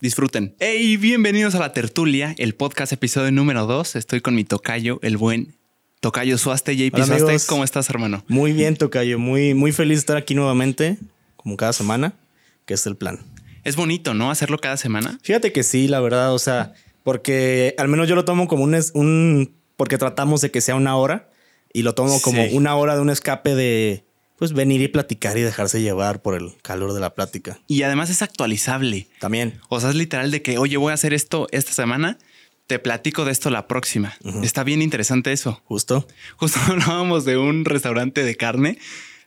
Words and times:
Disfruten. 0.00 0.54
Hey, 0.58 0.96
bienvenidos 0.96 1.54
a 1.54 1.60
la 1.60 1.72
tertulia, 1.72 2.34
el 2.38 2.54
podcast 2.54 2.92
episodio 2.92 3.30
número 3.32 3.66
2. 3.66 3.96
Estoy 3.96 4.20
con 4.20 4.34
mi 4.34 4.44
tocayo, 4.44 4.98
el 5.02 5.16
buen 5.16 5.54
tocayo 6.00 6.36
Suaste, 6.36 6.76
JP 6.76 6.94
Hola, 6.94 7.06
Suaste. 7.06 7.22
amigos. 7.24 7.46
¿Cómo 7.46 7.64
estás, 7.64 7.88
hermano? 7.88 8.22
Muy 8.28 8.52
bien, 8.52 8.76
Tocayo. 8.76 9.18
Muy, 9.18 9.54
muy 9.54 9.72
feliz 9.72 9.96
de 9.98 10.00
estar 10.00 10.16
aquí 10.16 10.34
nuevamente, 10.34 10.98
como 11.36 11.56
cada 11.56 11.72
semana, 11.72 12.14
que 12.66 12.74
es 12.74 12.86
el 12.86 12.96
plan. 12.96 13.20
Es 13.62 13.76
bonito, 13.76 14.12
¿no? 14.12 14.30
Hacerlo 14.30 14.58
cada 14.58 14.76
semana. 14.76 15.18
Fíjate 15.22 15.52
que 15.52 15.62
sí, 15.62 15.88
la 15.88 16.00
verdad, 16.00 16.34
o 16.34 16.38
sea, 16.38 16.74
porque 17.02 17.74
al 17.78 17.88
menos 17.88 18.06
yo 18.08 18.14
lo 18.14 18.24
tomo 18.26 18.46
como 18.46 18.64
un, 18.64 18.74
es- 18.74 18.90
un 18.94 19.54
porque 19.76 19.96
tratamos 19.96 20.40
de 20.42 20.50
que 20.50 20.60
sea 20.60 20.74
una 20.74 20.96
hora 20.96 21.30
y 21.72 21.82
lo 21.82 21.94
tomo 21.94 22.20
como 22.20 22.44
Sí. 22.44 22.50
una 22.54 22.74
hora 22.76 22.94
de 22.94 23.00
un 23.00 23.10
escape 23.10 23.54
de 23.54 24.04
pues 24.36 24.52
venir 24.52 24.80
y 24.80 24.88
platicar 24.88 25.38
y 25.38 25.42
dejarse 25.42 25.80
llevar 25.80 26.22
por 26.22 26.34
el 26.34 26.52
calor 26.62 26.92
de 26.92 27.00
la 27.00 27.14
plática. 27.14 27.60
Y 27.66 27.82
además 27.82 28.10
es 28.10 28.22
actualizable. 28.22 29.08
También. 29.20 29.60
O 29.68 29.80
sea, 29.80 29.90
es 29.90 29.96
literal 29.96 30.30
de 30.30 30.42
que, 30.42 30.58
oye, 30.58 30.76
voy 30.76 30.90
a 30.90 30.94
hacer 30.94 31.14
esto 31.14 31.46
esta 31.52 31.72
semana, 31.72 32.18
te 32.66 32.78
platico 32.78 33.24
de 33.24 33.32
esto 33.32 33.50
la 33.50 33.68
próxima. 33.68 34.16
Está 34.42 34.64
bien 34.64 34.82
interesante 34.82 35.32
eso. 35.32 35.62
Justo. 35.64 36.06
Justo 36.36 36.58
hablábamos 36.66 37.24
de 37.24 37.36
un 37.36 37.64
restaurante 37.64 38.24
de 38.24 38.36
carne 38.36 38.78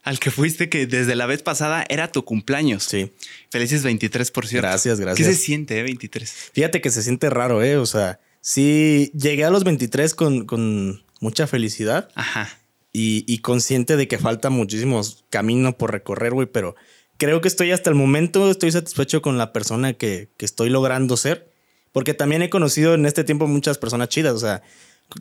al 0.03 0.19
que 0.19 0.31
fuiste 0.31 0.69
que 0.69 0.87
desde 0.87 1.15
la 1.15 1.25
vez 1.25 1.43
pasada 1.43 1.85
era 1.89 2.11
tu 2.11 2.23
cumpleaños. 2.23 2.83
Sí. 2.83 3.11
Felices 3.51 3.83
23, 3.83 4.31
por 4.31 4.47
cierto. 4.47 4.67
Gracias, 4.67 4.99
gracias. 4.99 5.27
¿Qué 5.27 5.33
se 5.33 5.39
siente, 5.39 5.77
eh, 5.79 5.83
23? 5.83 6.51
Fíjate 6.53 6.79
que 6.79 6.89
se 6.89 7.03
siente 7.03 7.29
raro, 7.29 7.61
¿eh? 7.61 7.77
O 7.77 7.85
sea, 7.85 8.19
sí 8.39 9.11
llegué 9.13 9.43
a 9.43 9.49
los 9.49 9.65
23 9.65 10.15
con, 10.15 10.45
con 10.45 11.03
mucha 11.19 11.47
felicidad 11.47 12.09
Ajá. 12.15 12.56
Y, 12.97 13.23
y 13.27 13.39
consciente 13.39 13.95
de 13.97 14.07
que 14.07 14.17
falta 14.17 14.49
muchísimos 14.49 15.25
camino 15.29 15.77
por 15.77 15.91
recorrer, 15.91 16.33
güey, 16.33 16.47
pero 16.47 16.75
creo 17.17 17.41
que 17.41 17.47
estoy 17.47 17.71
hasta 17.71 17.89
el 17.89 17.95
momento, 17.95 18.49
estoy 18.51 18.71
satisfecho 18.71 19.21
con 19.21 19.37
la 19.37 19.51
persona 19.53 19.93
que, 19.93 20.29
que 20.37 20.45
estoy 20.45 20.69
logrando 20.69 21.17
ser, 21.17 21.51
porque 21.91 22.13
también 22.13 22.41
he 22.41 22.49
conocido 22.49 22.93
en 22.93 23.05
este 23.05 23.23
tiempo 23.23 23.47
muchas 23.47 23.77
personas 23.77 24.09
chidas, 24.09 24.33
o 24.33 24.39
sea, 24.39 24.61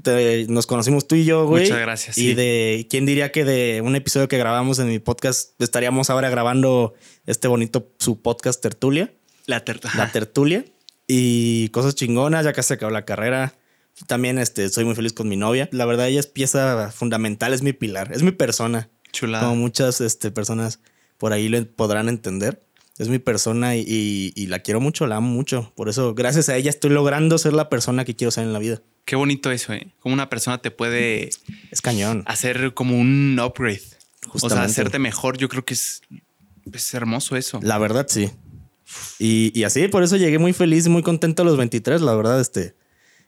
te- 0.02 0.46
nos 0.48 0.66
conocimos 0.66 1.06
tú 1.06 1.14
y 1.14 1.24
yo, 1.24 1.46
güey. 1.46 1.64
Muchas 1.64 1.78
gracias, 1.80 2.18
Y 2.18 2.28
sí. 2.30 2.34
de, 2.34 2.86
¿quién 2.90 3.06
diría 3.06 3.30
que 3.32 3.44
de 3.44 3.80
un 3.82 3.94
episodio 3.96 4.28
que 4.28 4.36
grabamos 4.38 4.78
en 4.78 4.88
mi 4.88 4.98
podcast 4.98 5.60
estaríamos 5.60 6.10
ahora 6.10 6.28
grabando 6.30 6.94
este 7.26 7.46
bonito, 7.48 7.88
su 7.98 8.20
podcast 8.20 8.60
Tertulia? 8.62 9.12
La, 9.46 9.64
ter- 9.64 9.80
la 9.96 10.10
tertulia 10.10 10.64
y 11.06 11.68
cosas 11.70 11.94
chingonas, 11.94 12.44
ya 12.44 12.52
casi 12.52 12.74
acabó 12.74 12.90
la 12.90 13.04
carrera. 13.04 13.54
También 14.06 14.38
este, 14.38 14.68
soy 14.68 14.84
muy 14.84 14.94
feliz 14.94 15.12
con 15.12 15.28
mi 15.28 15.36
novia. 15.36 15.68
La 15.72 15.86
verdad, 15.86 16.08
ella 16.08 16.20
es 16.20 16.26
pieza 16.26 16.90
fundamental, 16.90 17.52
es 17.54 17.62
mi 17.62 17.72
pilar, 17.72 18.12
es 18.12 18.22
mi 18.22 18.30
persona. 18.32 18.90
Chulada. 19.12 19.44
Como 19.44 19.56
muchas 19.56 20.00
este, 20.00 20.30
personas 20.30 20.80
por 21.18 21.32
ahí 21.32 21.48
lo 21.48 21.64
podrán 21.66 22.08
entender. 22.08 22.62
Es 22.98 23.08
mi 23.08 23.18
persona 23.18 23.76
y, 23.76 23.80
y- 23.86 24.32
y 24.34 24.46
la 24.46 24.60
quiero 24.60 24.80
mucho, 24.80 25.06
la 25.06 25.16
amo 25.16 25.28
mucho. 25.28 25.72
Por 25.76 25.88
eso, 25.88 26.14
gracias 26.14 26.48
a 26.48 26.56
ella, 26.56 26.70
estoy 26.70 26.90
logrando 26.90 27.36
ser 27.38 27.52
la 27.52 27.68
persona 27.68 28.04
que 28.04 28.14
quiero 28.16 28.30
ser 28.30 28.44
en 28.44 28.52
la 28.52 28.58
vida. 28.58 28.82
Qué 29.04 29.16
bonito 29.16 29.50
eso, 29.50 29.72
¿eh? 29.72 29.92
Como 30.00 30.14
una 30.14 30.28
persona 30.28 30.58
te 30.62 30.70
puede 30.70 31.30
Es 31.70 31.80
cañón. 31.82 32.22
hacer 32.26 32.74
como 32.74 32.98
un 32.98 33.38
upgrade. 33.42 33.80
O 33.80 33.82
sea, 33.82 34.30
Justamente. 34.30 34.70
hacerte 34.72 34.98
mejor. 34.98 35.38
Yo 35.38 35.48
creo 35.48 35.64
que 35.64 35.74
es, 35.74 36.02
es 36.72 36.94
hermoso 36.94 37.36
eso. 37.36 37.60
La 37.62 37.78
verdad, 37.78 38.06
sí. 38.08 38.30
Y, 39.18 39.52
y 39.58 39.64
así, 39.64 39.88
por 39.88 40.02
eso 40.02 40.16
llegué 40.16 40.38
muy 40.38 40.52
feliz 40.52 40.86
y 40.86 40.88
muy 40.90 41.02
contento 41.02 41.42
a 41.42 41.44
los 41.44 41.56
23. 41.56 42.00
La 42.00 42.14
verdad, 42.14 42.40
este, 42.40 42.74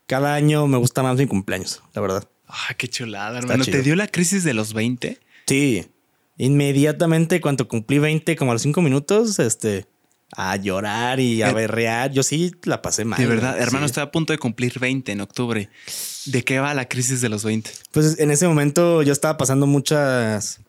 cada 0.08 0.34
año 0.34 0.66
me 0.66 0.78
gusta 0.78 1.04
más 1.04 1.16
mi 1.16 1.26
cumpleaños, 1.26 1.80
la 1.94 2.00
verdad. 2.00 2.28
Ah, 2.48 2.74
qué 2.76 2.88
chulada, 2.88 3.38
hermano. 3.38 3.64
¿Te 3.64 3.82
dio 3.82 3.94
la 3.94 4.08
crisis 4.08 4.42
de 4.42 4.54
los 4.54 4.72
20? 4.72 5.20
Sí. 5.46 5.86
Inmediatamente 6.38 7.40
cuando 7.40 7.68
cumplí 7.68 7.98
20, 7.98 8.34
como 8.36 8.50
a 8.52 8.54
los 8.54 8.62
5 8.62 8.80
minutos, 8.80 9.38
este, 9.38 9.86
a 10.36 10.56
llorar 10.56 11.20
y 11.20 11.42
a 11.42 11.50
Eh, 11.50 11.54
berrear. 11.54 12.10
Yo 12.10 12.22
sí 12.22 12.52
la 12.64 12.80
pasé 12.80 13.04
mal. 13.04 13.18
De 13.18 13.26
verdad, 13.26 13.58
hermano, 13.60 13.86
Sí. 13.86 13.90
estoy 13.90 14.02
a 14.04 14.10
punto 14.10 14.32
de 14.32 14.38
cumplir 14.38 14.78
20 14.78 15.12
en 15.12 15.20
octubre. 15.20 15.68
¿De 16.26 16.42
qué 16.44 16.58
va 16.58 16.72
la 16.74 16.88
crisis 16.88 17.20
de 17.20 17.28
los 17.28 17.44
20? 17.44 17.70
Pues 17.92 18.18
en 18.18 18.30
ese 18.30 18.46
momento 18.48 19.02
yo 19.02 19.12
estaba 19.12 19.36
pasando 19.36 19.66
muchas. 19.66 20.60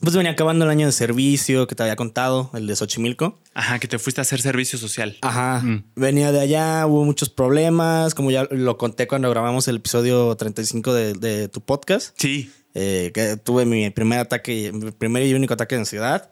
Pues 0.00 0.14
venía 0.14 0.32
acabando 0.32 0.64
el 0.66 0.70
año 0.70 0.86
de 0.86 0.92
servicio 0.92 1.66
que 1.66 1.74
te 1.74 1.82
había 1.82 1.96
contado, 1.96 2.50
el 2.54 2.66
de 2.66 2.76
Xochimilco. 2.76 3.40
Ajá, 3.54 3.78
que 3.78 3.88
te 3.88 3.98
fuiste 3.98 4.20
a 4.20 4.22
hacer 4.22 4.40
servicio 4.42 4.78
social. 4.78 5.16
Ajá. 5.22 5.62
Mm. 5.64 5.84
Venía 5.96 6.32
de 6.32 6.40
allá, 6.40 6.86
hubo 6.86 7.04
muchos 7.04 7.30
problemas, 7.30 8.14
como 8.14 8.30
ya 8.30 8.46
lo 8.50 8.76
conté 8.76 9.06
cuando 9.08 9.30
grabamos 9.30 9.66
el 9.68 9.76
episodio 9.76 10.36
35 10.36 10.92
de, 10.92 11.14
de 11.14 11.48
tu 11.48 11.62
podcast. 11.62 12.14
Sí. 12.18 12.50
eh, 12.74 13.10
que 13.14 13.36
tuve 13.38 13.64
mi 13.64 13.88
primer 13.90 14.18
ataque, 14.18 14.70
mi 14.72 14.90
primer 14.90 15.22
y 15.26 15.32
único 15.34 15.54
ataque 15.54 15.74
de 15.76 15.80
ansiedad. 15.80 16.30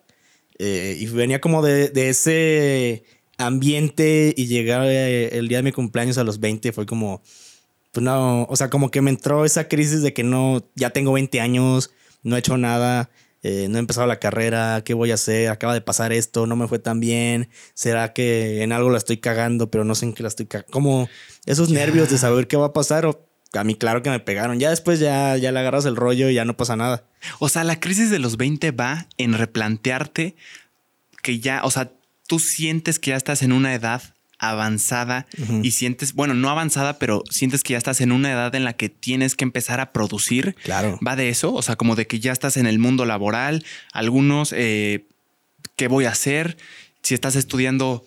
eh, 0.59 0.97
y 1.01 1.07
venía 1.07 1.41
como 1.41 1.63
de, 1.63 1.89
de 1.89 2.11
ese 2.11 3.05
ambiente 3.39 4.35
y 4.37 4.47
llegar 4.47 4.83
eh, 4.85 5.37
el 5.39 5.49
día 5.49 5.59
de 5.59 5.63
mi 5.65 5.73
cumpleaños 5.73 6.19
a 6.19 6.25
los 6.25 6.39
20 6.39 6.71
fue 6.73 6.85
como, 6.87 7.23
pues 7.93 8.05
no, 8.05 8.45
o 8.45 8.57
sea, 8.57 8.69
como 8.71 8.91
que 8.91 9.01
me 9.01 9.11
entró 9.11 9.45
esa 9.47 9.69
crisis 9.69 10.03
de 10.03 10.13
que 10.13 10.23
no, 10.23 10.63
ya 10.77 10.91
tengo 10.91 11.13
20 11.15 11.41
años, 11.41 11.91
no 12.23 12.37
he 12.37 12.39
hecho 12.41 12.57
nada, 12.57 13.11
eh, 13.47 13.69
no 13.69 13.77
he 13.77 13.78
empezado 13.78 14.06
la 14.06 14.19
carrera, 14.19 14.81
¿qué 14.87 14.94
voy 14.94 15.10
a 15.10 15.15
hacer? 15.15 15.50
Acaba 15.50 15.75
de 15.75 15.82
pasar 15.82 16.15
esto, 16.15 16.47
no 16.47 16.56
me 16.56 16.66
fue 16.66 16.78
tan 16.78 16.99
bien, 16.99 17.50
¿será 17.75 18.15
que 18.15 18.62
en 18.62 18.72
algo 18.72 18.88
la 18.88 18.97
estoy 18.97 19.19
cagando, 19.19 19.71
pero 19.71 19.84
no 19.84 19.94
sé 19.94 20.06
en 20.06 20.15
qué 20.15 20.22
la 20.22 20.31
estoy 20.31 20.47
cagando? 20.47 20.72
Como 20.72 21.10
esos 21.44 21.69
nervios 21.69 22.09
de 22.09 22.16
saber 22.16 22.49
qué 22.49 22.56
va 22.56 22.69
a 22.69 22.72
pasar 22.72 23.04
o 23.04 23.28
a 23.53 23.62
mí 23.62 23.75
claro 23.75 24.03
que 24.03 24.09
me 24.09 24.19
pegaron, 24.19 24.59
ya 24.59 24.71
después 24.71 24.99
ya, 24.99 25.37
ya 25.37 25.53
le 25.53 25.60
agarras 25.60 25.84
el 25.84 25.94
rollo 25.94 26.31
y 26.31 26.34
ya 26.34 26.47
no 26.47 26.56
pasa 26.56 26.75
nada. 26.75 27.04
O 27.38 27.50
sea, 27.50 27.65
la 27.65 27.78
crisis 27.81 28.09
de 28.09 28.19
los 28.19 28.38
20 28.38 28.71
va 28.71 29.09
en 29.19 29.34
replantearte 29.34 30.37
que 31.22 31.38
ya, 31.38 31.60
o 31.65 31.71
sea, 31.71 31.93
tú 32.27 32.38
sientes 32.38 32.99
que 32.99 33.10
ya 33.10 33.16
estás 33.16 33.43
en 33.43 33.53
una 33.53 33.75
edad 33.75 34.14
avanzada 34.49 35.27
y 35.62 35.72
sientes, 35.72 36.15
bueno, 36.15 36.34
no 36.34 36.49
avanzada, 36.50 36.99
pero 36.99 37.22
sientes 37.31 37.62
que 37.62 37.72
ya 37.72 37.78
estás 37.78 38.00
en 38.00 38.12
una 38.12 38.32
edad 38.32 38.55
en 38.55 38.65
la 38.65 38.75
que 38.75 38.88
tienes 38.88 39.34
que 39.34 39.44
empezar 39.44 39.81
a 39.81 39.93
producir. 39.93 40.56
Claro. 40.62 40.99
Va 41.06 41.16
de 41.16 41.28
eso, 41.28 41.53
o 41.53 41.62
sea, 41.62 41.77
como 41.77 41.97
de 41.97 42.06
que 42.06 42.21
ya 42.21 42.32
estás 42.32 42.56
en 42.56 42.66
el 42.66 42.78
mundo 42.78 43.04
laboral, 43.04 43.65
algunos, 43.93 44.53
eh, 44.56 45.04
¿qué 45.77 45.88
voy 45.88 46.04
a 46.04 46.10
hacer? 46.10 46.56
Si 47.03 47.15
estás 47.15 47.37
estudiando, 47.37 48.04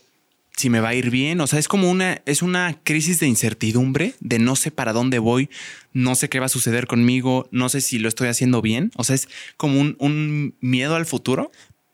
si 0.56 0.70
me 0.70 0.80
va 0.80 0.90
a 0.90 0.96
ir 0.96 1.10
bien, 1.10 1.40
o 1.42 1.48
sea, 1.48 1.60
es 1.60 1.68
como 1.68 1.90
una, 1.90 2.22
es 2.26 2.42
una 2.42 2.80
crisis 2.84 3.20
de 3.20 3.28
incertidumbre, 3.28 4.16
de 4.20 4.40
no 4.40 4.56
sé 4.56 4.72
para 4.72 4.94
dónde 4.94 5.20
voy, 5.20 5.50
no 5.94 6.16
sé 6.16 6.30
qué 6.30 6.40
va 6.40 6.48
a 6.48 6.50
suceder 6.50 6.88
conmigo, 6.88 7.48
no 7.52 7.70
sé 7.70 7.82
si 7.82 8.00
lo 8.00 8.10
estoy 8.10 8.28
haciendo 8.28 8.62
bien, 8.62 8.92
o 8.96 9.04
sea, 9.04 9.16
es 9.16 9.30
como 9.56 9.80
un, 9.80 9.96
un 10.00 10.56
miedo 10.60 10.96
al 10.96 11.06
futuro. 11.06 11.52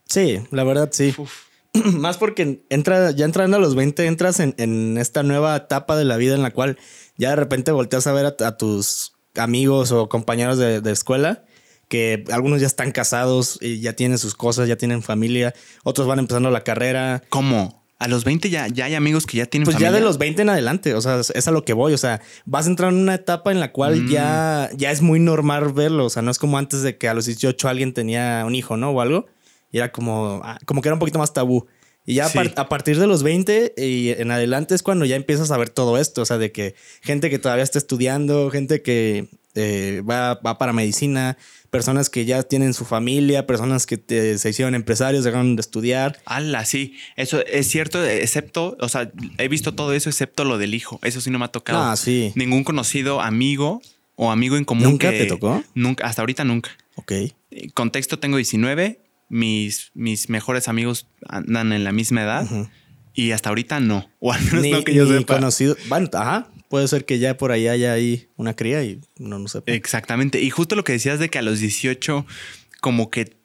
Sí, 0.07 0.39
la 0.51 0.63
verdad 0.63 0.89
sí. 0.91 1.13
Más 1.93 2.17
porque 2.17 2.63
entra, 2.69 3.11
ya 3.11 3.25
entrando 3.25 3.57
a 3.57 3.59
los 3.59 3.75
20, 3.75 4.05
entras 4.05 4.39
en, 4.39 4.53
en 4.57 4.97
esta 4.97 5.23
nueva 5.23 5.55
etapa 5.55 5.95
de 5.97 6.05
la 6.05 6.17
vida 6.17 6.35
en 6.35 6.43
la 6.43 6.51
cual 6.51 6.77
ya 7.17 7.29
de 7.31 7.35
repente 7.35 7.71
volteas 7.71 8.05
a 8.07 8.13
ver 8.13 8.25
a, 8.25 8.35
a 8.47 8.57
tus 8.57 9.13
amigos 9.35 9.91
o 9.91 10.09
compañeros 10.09 10.57
de, 10.57 10.81
de 10.81 10.91
escuela 10.91 11.43
que 11.89 12.23
algunos 12.31 12.59
ya 12.61 12.67
están 12.67 12.91
casados 12.91 13.57
y 13.61 13.79
ya 13.79 13.93
tienen 13.93 14.17
sus 14.17 14.33
cosas, 14.35 14.67
ya 14.67 14.77
tienen 14.77 15.03
familia, 15.03 15.53
otros 15.83 16.07
van 16.07 16.17
empezando 16.19 16.49
la 16.49 16.63
carrera. 16.63 17.21
¿Cómo? 17.29 17.83
A 17.99 18.07
los 18.07 18.23
20 18.25 18.49
ya, 18.49 18.67
ya 18.67 18.85
hay 18.85 18.95
amigos 18.95 19.25
que 19.27 19.37
ya 19.37 19.45
tienen 19.45 19.65
Pues 19.65 19.75
ya 19.77 19.87
familia? 19.87 19.99
de 19.99 20.05
los 20.05 20.17
20 20.17 20.41
en 20.41 20.49
adelante, 20.49 20.93
o 20.95 21.01
sea, 21.01 21.19
es 21.19 21.29
es 21.29 21.47
a 21.47 21.51
lo 21.51 21.63
que 21.63 21.73
voy, 21.73 21.93
o 21.93 21.97
sea, 21.97 22.19
vas 22.45 22.65
a 22.65 22.69
entrar 22.69 22.91
en 22.91 22.99
una 22.99 23.13
etapa 23.15 23.51
en 23.51 23.59
la 23.59 23.71
cual 23.71 24.03
Mm. 24.03 24.09
ya, 24.09 24.69
ya 24.75 24.91
es 24.91 25.01
muy 25.01 25.19
normal 25.19 25.71
verlo, 25.73 26.05
o 26.05 26.09
sea, 26.09 26.21
no 26.21 26.31
es 26.31 26.39
como 26.39 26.57
antes 26.57 26.81
de 26.81 26.97
que 26.97 27.07
a 27.07 27.13
los 27.13 27.25
18 27.27 27.69
alguien 27.69 27.93
tenía 27.93 28.43
un 28.45 28.55
hijo, 28.55 28.75
¿no? 28.75 28.89
O 28.91 28.99
algo, 29.01 29.27
y 29.73 29.79
era 29.79 29.91
como, 29.91 30.39
ah, 30.45 30.57
como 30.65 30.81
que 30.81 30.87
era 30.87 30.93
un 30.93 30.99
poquito 30.99 31.19
más 31.19 31.33
tabú. 31.33 31.67
Y 32.05 32.15
ya 32.15 32.25
a 32.25 32.29
Sí. 32.29 32.37
par- 32.37 32.53
a 32.57 32.69
partir 32.69 32.99
de 32.99 33.07
los 33.07 33.23
20 33.23 33.73
y 33.77 34.09
en 34.09 34.29
adelante 34.31 34.75
es 34.75 34.83
cuando 34.83 35.03
ya 35.05 35.15
empiezas 35.17 35.51
a 35.51 35.57
ver 35.57 35.69
todo 35.69 35.97
esto, 35.97 36.21
o 36.21 36.25
sea, 36.25 36.37
de 36.37 36.51
que 36.51 36.75
gente 37.01 37.29
que 37.29 37.39
todavía 37.39 37.63
está 37.63 37.77
estudiando, 37.79 38.49
gente 38.51 38.81
que 38.81 39.27
eh, 39.55 40.01
va, 40.09 40.33
va 40.35 40.57
para 40.57 40.73
medicina, 40.73 41.37
personas 41.69 42.09
que 42.09 42.25
ya 42.25 42.41
tienen 42.41 42.73
su 42.73 42.85
familia, 42.85 43.45
personas 43.45 43.85
que 43.85 43.97
te- 43.97 44.39
se 44.39 44.49
hicieron 44.49 44.73
empresarios, 44.73 45.23
dejaron 45.23 45.55
de 45.55 45.61
estudiar. 45.61 46.17
Ala, 46.25 46.65
sí, 46.65 46.95
eso 47.17 47.45
es 47.45 47.67
cierto, 47.69 48.03
excepto, 48.03 48.75
o 48.79 48.89
sea, 48.89 49.11
he 49.37 49.47
visto 49.49 49.75
todo 49.75 49.93
eso 49.93 50.09
excepto 50.09 50.43
lo 50.43 50.57
del 50.57 50.73
hijo, 50.73 50.99
eso 51.03 51.21
sí 51.21 51.29
no 51.29 51.37
me 51.37 51.45
ha 51.45 51.49
tocado. 51.49 51.79
Ah, 51.83 51.95
sí. 51.95 52.31
Ningún 52.35 52.63
conocido 52.63 53.21
amigo 53.21 53.79
o 54.15 54.31
amigo 54.31 54.57
en 54.57 54.65
común. 54.65 54.83
¿Nunca 54.85 55.11
que- 55.11 55.19
te 55.19 55.25
tocó? 55.27 55.63
Nunca, 55.75 56.05
hasta 56.07 56.23
ahorita 56.23 56.43
nunca. 56.43 56.71
Ok. 56.95 57.13
Contexto, 57.75 58.17
tengo 58.19 58.37
19, 58.37 58.99
mis, 59.29 59.91
mis 59.93 60.29
mejores 60.29 60.67
amigos 60.67 61.07
andan 61.27 61.73
en 61.73 61.83
la 61.83 61.91
misma 61.91 62.23
edad 62.23 62.47
y 63.13 63.31
hasta 63.31 63.49
ahorita 63.49 63.79
no, 63.79 64.09
o 64.19 64.33
al 64.33 64.41
menos 64.43 64.61
Ni, 64.61 64.71
no 64.71 64.83
que 64.83 64.93
yo 64.93 65.05
ni 65.05 65.19
sepa. 65.19 65.35
conocido. 65.35 65.75
Bueno, 65.89 66.09
ajá. 66.13 66.49
Puede 66.69 66.87
ser 66.87 67.05
que 67.05 67.19
ya 67.19 67.37
por 67.37 67.51
ahí 67.51 67.67
haya 67.67 67.93
ahí 67.93 68.27
una 68.35 68.55
cría 68.55 68.83
y 68.83 68.99
no 69.19 69.37
no 69.37 69.47
sepa. 69.47 69.71
Exactamente. 69.71 70.41
Y 70.41 70.49
justo 70.49 70.75
lo 70.75 70.83
que 70.83 70.93
decías 70.93 71.19
de 71.19 71.29
que 71.29 71.37
a 71.37 71.43
los 71.43 71.59
18 71.59 72.25
como 72.81 73.09
que 73.11 73.37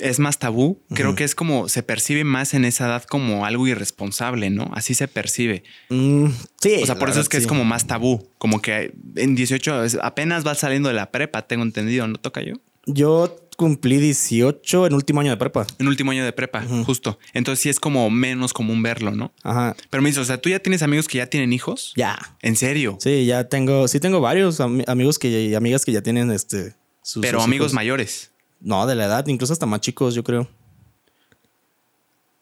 es 0.00 0.18
más 0.18 0.38
tabú, 0.38 0.82
creo 0.92 1.14
que 1.14 1.24
es 1.24 1.34
como 1.34 1.68
se 1.70 1.82
percibe 1.82 2.24
más 2.24 2.52
en 2.54 2.64
esa 2.66 2.86
edad 2.86 3.04
como 3.04 3.46
algo 3.46 3.66
irresponsable, 3.66 4.50
¿no? 4.50 4.70
Así 4.74 4.92
se 4.94 5.08
percibe. 5.08 5.62
Mm, 5.88 6.26
sí. 6.60 6.74
O 6.82 6.86
sea, 6.86 6.98
por 6.98 7.08
eso 7.08 7.20
es 7.20 7.28
que 7.30 7.36
es 7.38 7.46
como 7.46 7.64
más 7.64 7.86
tabú, 7.86 8.28
como 8.36 8.60
que 8.60 8.92
en 9.14 9.34
18 9.36 9.84
es- 9.84 9.96
apenas 10.02 10.44
vas 10.44 10.58
saliendo 10.58 10.88
de 10.90 10.96
la 10.96 11.10
prepa, 11.12 11.46
tengo 11.46 11.62
entendido, 11.62 12.06
¿no 12.08 12.16
toca 12.18 12.42
yo? 12.42 12.54
Yo 12.84 13.45
cumplí 13.56 13.96
18 13.98 14.86
en 14.86 14.92
último 14.94 15.20
año 15.20 15.30
de 15.30 15.36
prepa. 15.36 15.66
En 15.78 15.88
último 15.88 16.10
año 16.12 16.24
de 16.24 16.32
prepa, 16.32 16.62
justo. 16.84 17.18
Entonces 17.32 17.62
sí 17.62 17.68
es 17.68 17.80
como 17.80 18.08
menos 18.10 18.52
común 18.52 18.82
verlo, 18.82 19.10
¿no? 19.10 19.32
Ajá. 19.42 19.74
Pero 19.90 20.02
me 20.02 20.08
dices, 20.10 20.22
o 20.22 20.24
sea, 20.26 20.40
¿tú 20.40 20.48
ya 20.48 20.58
tienes 20.58 20.82
amigos 20.82 21.08
que 21.08 21.18
ya 21.18 21.26
tienen 21.26 21.52
hijos? 21.52 21.92
Ya. 21.96 22.36
¿En 22.42 22.56
serio? 22.56 22.98
Sí, 23.00 23.26
ya 23.26 23.48
tengo, 23.48 23.88
sí 23.88 23.98
tengo 24.00 24.20
varios 24.20 24.60
ami- 24.60 24.84
amigos 24.86 25.18
que 25.18 25.28
y 25.28 25.54
amigas 25.54 25.84
que 25.84 25.92
ya 25.92 26.02
tienen 26.02 26.30
este 26.30 26.74
sus- 27.02 27.22
Pero 27.22 27.38
sus 27.38 27.44
amigos 27.46 27.66
hijos. 27.66 27.72
mayores. 27.74 28.30
No, 28.60 28.86
de 28.86 28.94
la 28.94 29.06
edad, 29.06 29.26
incluso 29.26 29.52
hasta 29.52 29.66
más 29.66 29.80
chicos, 29.80 30.14
yo 30.14 30.22
creo. 30.24 30.48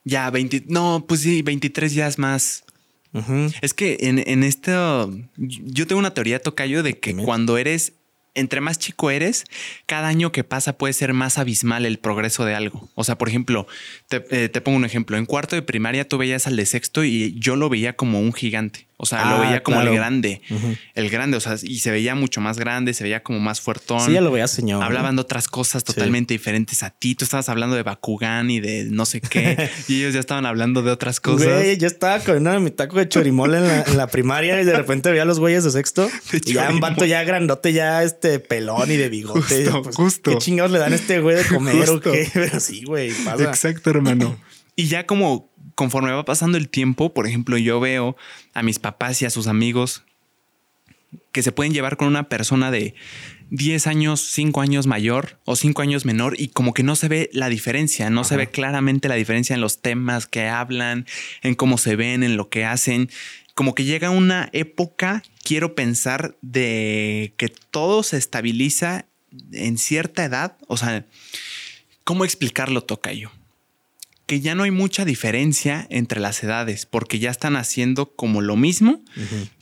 Ya, 0.04 0.30
20. 0.30 0.64
No, 0.68 1.04
pues 1.08 1.20
sí, 1.20 1.42
23 1.42 1.94
ya 1.94 2.06
es 2.06 2.18
más. 2.18 2.64
Ujú. 3.12 3.50
Es 3.62 3.72
que 3.74 3.96
en, 4.00 4.18
en 4.26 4.42
esto. 4.42 5.10
Yo 5.36 5.86
tengo 5.86 5.98
una 5.98 6.12
teoría, 6.12 6.40
Tocayo, 6.42 6.82
de 6.82 6.98
que 6.98 7.10
Dime. 7.10 7.24
cuando 7.24 7.56
eres. 7.58 7.92
Entre 8.34 8.60
más 8.60 8.78
chico 8.78 9.10
eres, 9.10 9.44
cada 9.86 10.08
año 10.08 10.32
que 10.32 10.44
pasa 10.44 10.76
puede 10.76 10.92
ser 10.92 11.12
más 11.12 11.38
abismal 11.38 11.86
el 11.86 11.98
progreso 11.98 12.44
de 12.44 12.54
algo. 12.54 12.88
O 12.94 13.04
sea, 13.04 13.16
por 13.16 13.28
ejemplo, 13.28 13.66
te, 14.08 14.24
eh, 14.30 14.48
pongo 14.60 14.76
un 14.76 14.84
ejemplo. 14.84 15.16
En 15.16 15.26
cuarto 15.26 15.54
de 15.56 15.62
primaria 15.62 16.08
tú 16.08 16.18
veías 16.18 16.46
al 16.46 16.56
de 16.56 16.66
sexto 16.66 17.04
y 17.04 17.38
yo 17.38 17.56
lo 17.56 17.68
veía 17.68 17.94
como 17.94 18.20
un 18.20 18.32
gigante. 18.32 18.86
O 18.96 19.06
sea, 19.06 19.24
lo 19.30 19.36
Ah, 19.36 19.40
veía 19.40 19.62
como 19.62 19.76
claro. 19.78 19.90
el 19.90 19.96
grande. 19.96 20.40
El 20.94 21.10
grande, 21.10 21.36
o 21.36 21.40
sea, 21.40 21.56
y 21.62 21.80
se 21.80 21.90
veía 21.90 22.14
mucho 22.14 22.40
más 22.40 22.58
grande, 22.58 22.94
se 22.94 23.02
veía 23.04 23.22
como 23.22 23.40
más 23.40 23.60
fuertón. 23.60 24.00
Sí, 24.00 24.12
ya 24.12 24.20
lo 24.20 24.30
veía 24.30 24.46
señor. 24.46 24.82
Hablaban 24.82 25.16
de 25.16 25.22
otras 25.22 25.48
cosas 25.48 25.82
totalmente 25.84 26.32
diferentes 26.34 26.82
a 26.84 26.90
ti. 26.90 27.14
Tú 27.14 27.24
estabas 27.24 27.48
hablando 27.48 27.74
de 27.76 27.82
Bakugan 27.82 28.50
y 28.50 28.60
de 28.60 28.84
no 28.84 29.04
sé 29.04 29.20
qué. 29.20 29.68
y 29.88 29.96
ellos 30.00 30.14
ya 30.14 30.20
estaban 30.20 30.46
hablando 30.46 30.82
de 30.82 30.92
otras 30.92 31.18
cosas. 31.20 31.46
Güey, 31.46 31.76
yo 31.76 31.86
estaba 31.88 32.20
comiendo 32.20 32.58
mi 32.60 32.70
taco 32.70 32.96
de 32.98 33.08
chorimol 33.08 33.54
en 33.54 33.66
la, 33.66 33.82
en 33.82 33.96
la 33.96 34.06
primaria 34.06 34.60
y 34.60 34.64
de 34.64 34.76
repente 34.76 35.10
veía 35.10 35.22
a 35.22 35.26
los 35.26 35.40
güeyes 35.40 35.64
de 35.64 35.70
sexto. 35.72 36.08
De 36.32 36.40
y 36.44 36.52
ya 36.54 36.70
un 36.70 36.80
vato 36.80 37.04
ya 37.04 37.22
grandote, 37.24 37.72
ya 37.72 38.02
este 38.04 38.38
pelón 38.38 38.90
y 38.90 38.96
de 38.96 39.08
bigote. 39.08 39.64
Justo, 39.64 39.82
Pues, 39.82 39.96
justo. 39.96 40.30
¿Qué 40.30 40.38
chingados 40.38 40.70
le 40.70 40.78
dan 40.78 40.92
a 40.92 40.96
este 40.96 41.20
güey 41.20 41.36
de 41.36 41.44
comer 41.44 41.74
Justo. 41.88 42.10
o 42.10 42.12
qué? 42.12 42.28
Pero 42.34 42.60
sí, 42.60 42.84
güey, 42.84 43.10
pasa. 43.24 43.44
Exacto, 43.44 43.90
hermano. 43.90 44.38
Y 44.76 44.86
ya 44.88 45.06
como 45.06 45.52
conforme 45.74 46.12
va 46.12 46.24
pasando 46.24 46.58
el 46.58 46.68
tiempo, 46.68 47.14
por 47.14 47.26
ejemplo, 47.26 47.58
yo 47.58 47.80
veo 47.80 48.16
a 48.52 48.62
mis 48.62 48.78
papás 48.78 49.20
y 49.22 49.24
a 49.24 49.30
sus 49.30 49.46
amigos 49.46 50.04
que 51.32 51.42
se 51.42 51.52
pueden 51.52 51.72
llevar 51.72 51.96
con 51.96 52.08
una 52.08 52.28
persona 52.28 52.70
de 52.70 52.94
10 53.50 53.86
años, 53.86 54.20
5 54.32 54.60
años 54.60 54.86
mayor 54.86 55.38
o 55.44 55.56
5 55.56 55.82
años 55.82 56.04
menor 56.04 56.34
y 56.38 56.48
como 56.48 56.74
que 56.74 56.82
no 56.82 56.96
se 56.96 57.08
ve 57.08 57.30
la 57.32 57.48
diferencia, 57.48 58.10
no 58.10 58.24
se 58.24 58.36
ve 58.36 58.48
claramente 58.48 59.08
la 59.08 59.14
diferencia 59.14 59.54
en 59.54 59.60
los 59.60 59.80
temas 59.80 60.26
que 60.26 60.48
hablan, 60.48 61.06
en 61.42 61.54
cómo 61.54 61.78
se 61.78 61.96
ven, 61.96 62.22
en 62.22 62.36
lo 62.36 62.48
que 62.48 62.64
hacen. 62.64 63.10
Como 63.54 63.74
que 63.74 63.84
llega 63.84 64.10
una 64.10 64.48
época, 64.52 65.22
quiero 65.44 65.74
pensar, 65.74 66.36
de 66.42 67.34
que 67.36 67.48
todo 67.48 68.02
se 68.02 68.16
estabiliza 68.16 69.06
en 69.52 69.78
cierta 69.78 70.24
edad. 70.24 70.56
O 70.66 70.76
sea, 70.76 71.06
¿cómo 72.02 72.24
explicarlo, 72.24 72.82
Tocayo? 72.82 73.30
Que 74.26 74.40
ya 74.40 74.54
no 74.54 74.62
hay 74.62 74.70
mucha 74.70 75.04
diferencia 75.04 75.86
entre 75.90 76.20
las 76.20 76.42
edades, 76.42 76.86
porque 76.86 77.18
ya 77.18 77.30
están 77.30 77.56
haciendo 77.56 78.14
como 78.14 78.40
lo 78.40 78.56
mismo 78.56 79.02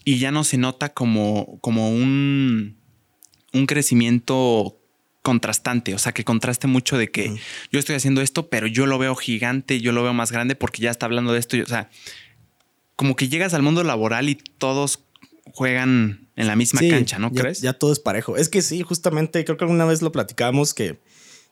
y 0.05 0.19
ya 0.19 0.31
no 0.31 0.45
se 0.45 0.57
nota 0.57 0.91
como, 0.91 1.59
como 1.61 1.91
un, 1.91 2.77
un 3.53 3.67
crecimiento 3.67 4.79
contrastante, 5.23 5.95
o 5.95 5.99
sea, 5.99 6.13
que 6.13 6.25
contraste 6.25 6.67
mucho 6.67 6.99
de 6.99 7.11
que 7.11 7.33
yo 7.71 7.79
estoy 7.79 7.95
haciendo 7.95 8.23
esto, 8.23 8.49
pero 8.49 8.67
yo 8.67 8.87
lo 8.87 8.99
veo 8.99 9.15
gigante, 9.15 9.81
yo 9.81 9.93
lo 9.93 10.03
veo 10.03 10.13
más 10.13 10.33
grande 10.33 10.57
porque 10.57 10.83
ya 10.83 10.91
está 10.91 11.07
hablando 11.07 11.33
de 11.33 11.39
esto, 11.39 11.57
y, 11.57 11.61
o 11.61 11.67
sea, 11.67 11.91
como 12.97 13.17
que 13.17 13.29
llegas 13.29 13.55
al 13.55 13.63
mundo 13.63 13.85
laboral 13.85 14.29
y 14.29 14.35
todos 14.35 15.05
juegan 15.53 16.29
en 16.37 16.47
la 16.47 16.57
misma 16.57 16.81
Sí, 16.81 16.89
cancha, 16.91 17.19
¿no 17.19 17.31
ya, 17.33 17.43
crees? 17.43 17.61
Ya 17.61 17.73
todo 17.73 17.93
es 17.93 17.99
parejo. 18.01 18.37
Es 18.37 18.49
que 18.49 18.63
sí, 18.63 18.83
justamente 18.83 19.45
creo 19.45 19.57
que 19.57 19.65
alguna 19.65 19.85
vez 19.85 20.03
lo 20.03 20.13
platicamos 20.13 20.75
que 20.75 20.99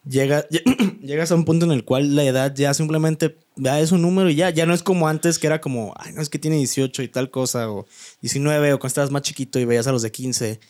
llega, 0.09 0.47
llegas 1.03 1.31
a 1.31 1.35
un 1.35 1.45
punto 1.45 1.65
en 1.67 1.73
el 1.73 1.85
cual 1.85 2.15
la 2.17 2.25
edad 2.25 2.55
ya 2.55 2.73
simplemente 2.75 3.37
ya 3.57 3.81
es 3.81 3.93
un 3.93 4.03
número 4.03 4.31
y 4.31 4.35
ya, 4.37 4.51
ya 4.51 4.67
no 4.67 4.75
es 4.75 4.83
como 4.83 5.09
antes 5.09 5.39
que 5.39 5.47
era 5.47 5.61
como, 5.61 5.93
ay, 5.97 6.13
no 6.13 6.23
es 6.23 6.29
que 6.29 6.39
tiene 6.39 6.57
18 6.57 7.03
y 7.03 7.09
tal 7.09 7.31
cosa, 7.31 7.71
o 7.71 7.87
19, 8.23 8.73
o 8.73 8.79
cuando 8.79 8.89
estabas 8.89 9.11
más 9.11 9.23
chiquito 9.23 9.59
y 9.59 9.65
veías 9.65 9.87
a 9.87 9.93
los 9.93 10.03
de 10.03 10.11
15. 10.11 10.61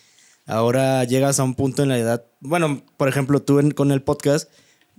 Ahora 0.47 1.05
llegas 1.05 1.39
a 1.39 1.45
un 1.45 1.55
punto 1.55 1.83
en 1.83 1.91
la 1.91 1.99
edad, 1.99 2.25
bueno, 2.41 2.83
por 2.97 3.09
ejemplo, 3.09 3.41
tú 3.41 3.59
en- 3.61 3.71
con 3.71 3.93
el 3.93 4.03
podcast 4.03 4.51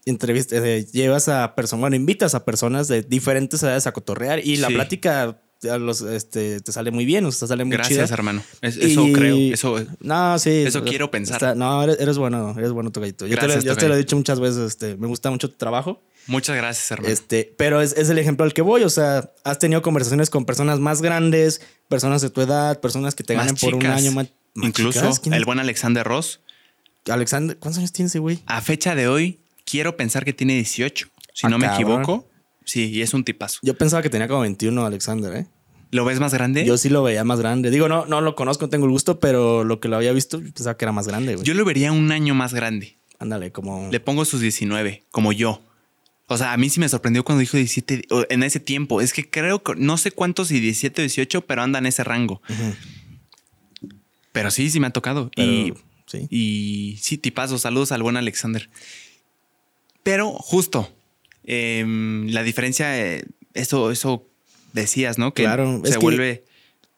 entrevista, 0.05 0.55
eh, 0.57 0.85
llevas 0.91 1.27
a 1.29 1.53
personas, 1.55 1.81
bueno, 1.81 1.95
invitas 1.95 2.33
a 2.33 2.43
personas 2.45 2.87
de 2.87 3.03
diferentes 3.03 3.61
edades 3.61 3.85
a 3.85 3.91
cotorrear 3.91 4.39
y 4.45 4.57
la 4.57 4.67
Sí. 4.69 4.73
plática 4.73 5.41
los, 5.61 6.01
este, 6.01 6.59
te 6.61 6.71
sale 6.71 6.91
muy 6.91 7.05
bien, 7.05 7.23
o 7.25 7.31
sea, 7.31 7.47
sale 7.47 7.63
muy 7.65 7.73
Gracias, 7.77 8.05
chida. 8.07 8.13
hermano. 8.15 8.43
Es- 8.61 8.77
eso 8.77 9.07
Y- 9.07 9.13
creo, 9.13 9.35
eso 9.53 9.75
No, 9.99 10.39
sí. 10.39 10.49
Eso 10.65 10.83
quiero 10.83 11.11
pensar. 11.11 11.55
no, 11.55 11.83
eres, 11.83 11.97
eres 11.99 12.17
bueno, 12.17 12.55
eres 12.57 12.71
bueno, 12.71 12.91
Tocayito. 12.91 13.27
Yo, 13.27 13.35
te, 13.35 13.41
lo, 13.43 13.53
Gracias, 13.53 13.63
yo 13.65 13.75
te 13.77 13.87
lo 13.87 13.93
he 13.95 13.97
dicho 13.97 14.15
muchas 14.15 14.39
veces, 14.39 14.59
este, 14.67 14.97
me 14.97 15.07
gusta 15.07 15.29
mucho 15.29 15.49
tu 15.49 15.57
trabajo. 15.57 16.01
Muchas 16.27 16.55
gracias, 16.55 16.91
hermano. 16.91 17.11
Este, 17.13 17.53
pero 17.57 17.81
es, 17.81 17.93
es 17.97 18.09
el 18.09 18.17
ejemplo 18.19 18.43
al 18.45 18.53
que 18.53 18.61
voy. 18.61 18.83
O 18.83 18.89
sea, 18.89 19.31
has 19.43 19.59
tenido 19.59 19.81
conversaciones 19.81 20.29
con 20.29 20.45
personas 20.45 20.79
más 20.79 21.01
grandes, 21.01 21.61
personas 21.89 22.21
de 22.21 22.29
tu 22.29 22.41
edad, 22.41 22.79
personas 22.79 23.15
que 23.15 23.23
te 23.23 23.35
Más 23.35 23.45
ganan 23.45 23.57
por 23.59 23.73
un 23.75 23.85
año 23.85 24.11
más. 24.11 24.27
más 24.53 24.67
Incluso 24.67 24.99
chicas. 24.99 25.19
¿Quién 25.19 25.33
el 25.33 25.45
buen 25.45 25.59
Alexander 25.59 26.05
Ross, 26.05 26.39
Alexander, 27.07 27.57
¿cuántos 27.57 27.79
años 27.79 27.91
tiene 27.91 28.07
ese 28.07 28.19
güey? 28.19 28.39
a 28.45 28.61
fecha 28.61 28.93
de 28.95 29.07
hoy, 29.07 29.39
quiero 29.65 29.97
pensar 29.97 30.23
que 30.25 30.33
tiene 30.33 30.53
18, 30.53 31.07
si 31.33 31.47
Ah, 31.47 31.49
no 31.49 31.57
me 31.57 31.65
equivoco. 31.67 32.27
Sí, 32.71 32.89
y 32.89 33.01
es 33.01 33.13
un 33.13 33.25
tipazo. 33.25 33.59
Yo 33.63 33.75
pensaba 33.75 34.01
que 34.01 34.09
tenía 34.09 34.29
como 34.29 34.39
21 34.43 34.85
Alexander, 34.85 35.35
¿eh? 35.35 35.45
¿Lo 35.91 36.05
ves 36.05 36.21
más 36.21 36.33
grande? 36.33 36.65
Yo 36.65 36.77
sí 36.77 36.87
lo 36.87 37.03
veía 37.03 37.25
más 37.25 37.37
grande. 37.37 37.69
Digo, 37.69 37.89
no, 37.89 38.05
no 38.05 38.21
lo 38.21 38.33
conozco, 38.33 38.63
no 38.63 38.69
tengo 38.69 38.85
el 38.85 38.91
gusto, 38.91 39.19
pero 39.19 39.65
lo 39.65 39.81
que 39.81 39.89
lo 39.89 39.97
había 39.97 40.13
visto, 40.13 40.39
pensaba 40.39 40.77
que 40.77 40.85
era 40.85 40.93
más 40.93 41.05
grande, 41.05 41.35
güey. 41.35 41.45
Yo 41.45 41.53
lo 41.53 41.65
vería 41.65 41.91
un 41.91 42.13
año 42.13 42.33
más 42.33 42.53
grande. 42.53 42.97
Ándale, 43.19 43.51
como. 43.51 43.89
Le 43.91 43.99
pongo 43.99 44.23
sus 44.23 44.39
19, 44.39 45.03
como 45.11 45.33
yo. 45.33 45.61
O 46.27 46.37
sea, 46.37 46.53
a 46.53 46.57
mí 46.57 46.69
sí 46.69 46.79
me 46.79 46.87
sorprendió 46.87 47.25
cuando 47.25 47.41
dijo 47.41 47.57
17 47.57 48.05
o 48.09 48.23
en 48.29 48.41
ese 48.41 48.61
tiempo. 48.61 49.01
Es 49.01 49.11
que 49.11 49.29
creo 49.29 49.61
que 49.61 49.75
no 49.75 49.97
sé 49.97 50.13
cuántos 50.13 50.49
y 50.51 50.61
17 50.61 51.01
o 51.01 51.03
18, 51.03 51.41
pero 51.41 51.63
anda 51.63 51.79
en 51.79 51.87
ese 51.87 52.05
rango. 52.05 52.41
Pero 54.31 54.49
sí, 54.49 54.69
sí 54.69 54.79
me 54.79 54.87
ha 54.87 54.91
tocado. 54.91 55.29
Pero, 55.35 55.51
y, 55.51 55.73
sí. 56.05 56.27
y 56.29 56.99
sí, 57.01 57.17
tipazo. 57.17 57.57
Saludos 57.57 57.91
al 57.91 58.01
buen 58.01 58.15
Alexander. 58.15 58.69
Pero 60.03 60.31
justo, 60.31 60.89
em, 61.43 62.27
la 62.29 62.43
diferencia, 62.43 62.99
eh, 62.99 63.25
eso, 63.53 63.91
eso 63.91 64.27
decías, 64.73 65.17
¿no? 65.17 65.33
Que 65.33 65.43
Claro, 65.43 65.81
se 65.83 65.89
es 65.91 65.97
que- 65.97 66.01
vuelve. 66.01 66.43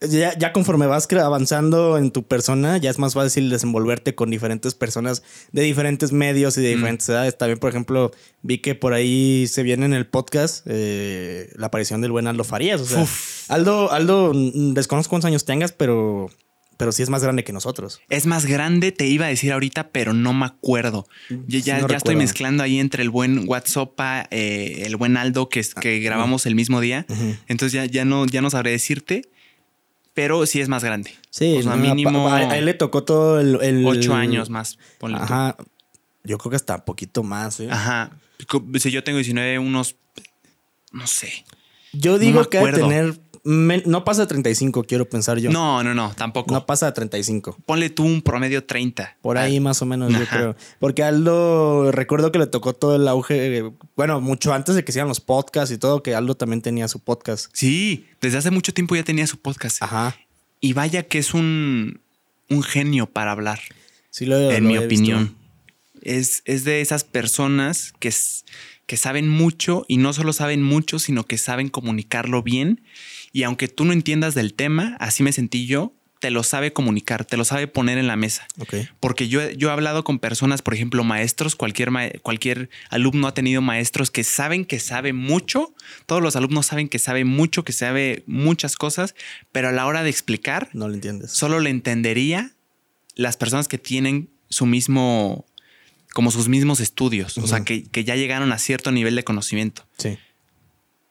Ya, 0.09 0.37
ya 0.37 0.51
conforme 0.51 0.85
vas 0.85 1.07
avanzando 1.13 1.97
en 1.97 2.11
tu 2.11 2.27
persona, 2.27 2.75
ya 2.77 2.89
es 2.89 2.99
más 2.99 3.13
fácil 3.13 3.49
desenvolverte 3.49 4.15
con 4.15 4.29
diferentes 4.29 4.73
personas 4.75 5.23
de 5.53 5.61
diferentes 5.61 6.11
medios 6.11 6.57
y 6.57 6.61
de 6.61 6.75
diferentes 6.75 7.07
edades. 7.07 7.37
También, 7.37 7.57
por 7.57 7.69
ejemplo, 7.69 8.11
vi 8.41 8.57
que 8.57 8.75
por 8.75 8.91
ahí 8.93 9.47
se 9.47 9.63
viene 9.63 9.85
en 9.85 9.93
el 9.93 10.05
podcast 10.05 10.65
eh, 10.69 11.49
la 11.55 11.67
aparición 11.67 12.01
del 12.01 12.11
buen 12.11 12.27
Aldo 12.27 12.43
Farías. 12.43 12.81
O 12.81 12.85
sea. 12.85 13.05
Aldo, 13.47 13.93
Aldo, 13.93 14.33
mm, 14.33 14.73
desconozco 14.73 15.11
cuántos 15.11 15.29
años 15.29 15.45
tengas, 15.45 15.71
pero, 15.71 16.29
pero 16.83 16.91
sí 16.91 17.01
es 17.01 17.09
más 17.09 17.23
grande 17.23 17.45
que 17.45 17.53
nosotros. 17.53 18.01
Es 18.09 18.25
más 18.25 18.45
grande, 18.45 18.91
te 18.91 19.07
iba 19.07 19.25
a 19.25 19.29
decir 19.29 19.53
ahorita, 19.53 19.91
pero 19.91 20.11
no 20.13 20.33
me 20.33 20.45
acuerdo. 20.45 21.07
Ya, 21.29 21.37
Sí, 21.47 21.61
ya, 21.61 21.79
no 21.79 21.87
ya 21.87 21.95
estoy 21.95 22.17
mezclando 22.17 22.61
ahí 22.61 22.77
entre 22.77 23.03
el 23.03 23.09
buen 23.09 23.47
WhatsApp, 23.47 23.97
eh, 24.31 24.83
el 24.85 24.97
buen 24.97 25.15
Aldo, 25.15 25.47
que, 25.47 25.61
es, 25.61 25.73
que 25.75 25.99
grabamos 25.99 26.45
el 26.45 26.55
mismo 26.55 26.81
día. 26.81 27.05
Entonces 27.47 27.71
ya, 27.71 27.85
ya, 27.85 28.03
no, 28.03 28.25
ya 28.25 28.41
no 28.41 28.49
sabré 28.49 28.71
decirte, 28.71 29.21
pero 30.13 30.45
sí 30.45 30.59
es 30.59 30.67
más 30.67 30.83
grande. 30.83 31.15
Sí, 31.29 31.55
O 31.57 31.63
sea, 31.63 31.77
no, 31.77 31.81
mínimo 31.81 32.27
a, 32.27 32.35
a 32.39 32.57
él 32.57 32.65
le 32.65 32.73
tocó 32.73 33.05
todo 33.05 33.39
el... 33.39 33.57
el- 33.61 33.85
ocho 33.87 34.13
años 34.13 34.49
más. 34.49 34.77
ponle 34.97 35.17
tú. 35.19 35.23
Ajá. 35.23 35.55
Yo 36.25 36.37
creo 36.37 36.49
que 36.49 36.57
hasta 36.57 36.75
un 36.75 36.81
poquito 36.85 37.23
más. 37.23 37.61
¿eh? 37.61 37.69
Ajá. 37.71 38.11
Si 38.77 38.91
yo 38.91 39.05
tengo 39.05 39.19
19, 39.19 39.57
unos. 39.59 39.95
No 40.91 41.07
sé. 41.07 41.45
Yo 41.93 42.19
digo 42.19 42.41
me 42.41 42.47
que 42.49 42.59
tener... 42.71 43.19
no 43.45 44.03
pasa 44.03 44.21
de 44.21 44.27
35, 44.27 44.83
quiero 44.83 45.07
pensar 45.09 45.37
yo. 45.37 45.51
No, 45.51 45.83
no, 45.83 45.93
no, 45.93 46.13
tampoco. 46.15 46.53
No 46.53 46.65
pasa 46.65 46.87
de 46.87 46.91
35. 46.93 47.57
Ponle 47.65 47.89
tú 47.89 48.03
un 48.03 48.21
promedio 48.21 48.63
30. 48.65 49.17
Por 49.21 49.37
ahí 49.37 49.57
Ah, 49.57 49.61
más 49.61 49.81
o 49.81 49.85
menos, 49.85 50.11
yo 50.11 50.25
creo. 50.27 50.55
Porque 50.79 51.03
Aldo, 51.03 51.91
recuerdo 51.91 52.31
que 52.31 52.39
le 52.39 52.47
tocó 52.47 52.73
todo 52.73 52.95
el 52.95 53.07
auge, 53.07 53.63
bueno, 53.95 54.21
mucho 54.21 54.53
antes 54.53 54.75
de 54.75 54.83
que 54.83 54.91
hicieran 54.91 55.07
los 55.09 55.19
podcasts 55.19 55.73
y 55.73 55.77
todo, 55.77 56.01
que 56.03 56.15
Aldo 56.15 56.35
también 56.35 56.61
tenía 56.61 56.87
su 56.87 56.99
podcast. 56.99 57.47
Sí, 57.53 58.07
desde 58.21 58.37
hace 58.37 58.51
mucho 58.51 58.73
tiempo 58.73 58.95
ya 58.95 59.03
tenía 59.03 59.27
su 59.27 59.37
podcast. 59.39 59.81
Ajá. 59.83 60.15
Y 60.59 60.73
vaya 60.73 61.03
que 61.03 61.19
es 61.19 61.33
un, 61.33 61.99
un 62.49 62.63
genio 62.63 63.05
para 63.07 63.31
hablar, 63.33 63.59
Sí, 64.09 64.25
lo 64.25 64.37
en 64.51 64.63
lo 64.63 64.69
mi 64.69 64.75
he 64.75 64.87
visto. 64.87 65.03
opinión. 65.03 65.35
Es, 66.01 66.41
es 66.45 66.63
de 66.65 66.81
esas 66.81 67.03
personas 67.03 67.93
que, 67.99 68.09
s- 68.09 68.43
que 68.85 68.97
saben 68.97 69.29
mucho 69.29 69.85
y 69.87 69.97
no 69.97 70.13
solo 70.13 70.33
saben 70.33 70.61
mucho, 70.63 70.99
sino 70.99 71.25
que 71.25 71.37
saben 71.37 71.69
comunicarlo 71.69 72.43
bien. 72.43 72.81
Y 73.31 73.43
aunque 73.43 73.67
tú 73.67 73.85
no 73.85 73.93
entiendas 73.93 74.35
del 74.35 74.53
tema, 74.53 74.97
así 74.99 75.23
me 75.23 75.31
sentí 75.31 75.65
yo, 75.65 75.93
te 76.19 76.29
lo 76.31 76.43
sabe 76.43 76.71
comunicar, 76.71 77.25
te 77.25 77.35
lo 77.35 77.43
sabe 77.43 77.67
poner 77.67 77.97
en 77.97 78.07
la 78.07 78.15
mesa. 78.15 78.47
Porque 79.01 79.27
yo, 79.27 79.49
yo 79.51 79.67
he 79.67 79.71
hablado 79.73 80.05
con 80.05 80.19
personas, 80.19 80.61
por 80.61 80.73
ejemplo, 80.73 81.03
maestros, 81.03 81.57
cualquier, 81.57 81.91
ma- 81.91 82.09
cualquier 82.21 82.69
alumno 82.89 83.27
ha 83.27 83.33
tenido 83.33 83.61
maestros 83.61 84.09
que 84.09 84.23
saben 84.23 84.63
que 84.63 84.79
sabe 84.79 85.11
mucho, 85.11 85.73
todos 86.05 86.21
los 86.21 86.37
alumnos 86.37 86.67
saben 86.67 86.87
que 86.87 86.97
sabe 86.99 87.25
mucho, 87.25 87.65
que 87.65 87.73
sabe 87.73 88.23
muchas 88.25 88.77
cosas, 88.77 89.15
pero 89.51 89.67
a 89.67 89.71
la 89.73 89.85
hora 89.85 90.01
de 90.03 90.09
explicar, 90.09 90.69
No 90.71 90.87
lo 90.87 90.93
entiendes. 90.93 91.31
solo 91.31 91.59
le 91.59 91.69
entendería 91.71 92.51
las 93.15 93.35
personas 93.35 93.67
que 93.67 93.77
tienen 93.77 94.29
su 94.49 94.65
mismo, 94.65 95.45
como 96.13 96.31
sus 96.31 96.47
mismos 96.47 96.79
estudios, 96.79 97.37
o 97.37 97.47
sea, 97.47 97.63
que, 97.63 97.83
que 97.83 98.03
ya 98.03 98.15
llegaron 98.15 98.51
a 98.51 98.59
cierto 98.59 98.91
nivel 98.91 99.15
de 99.15 99.23
conocimiento. 99.23 99.85
Sí. 99.97 100.17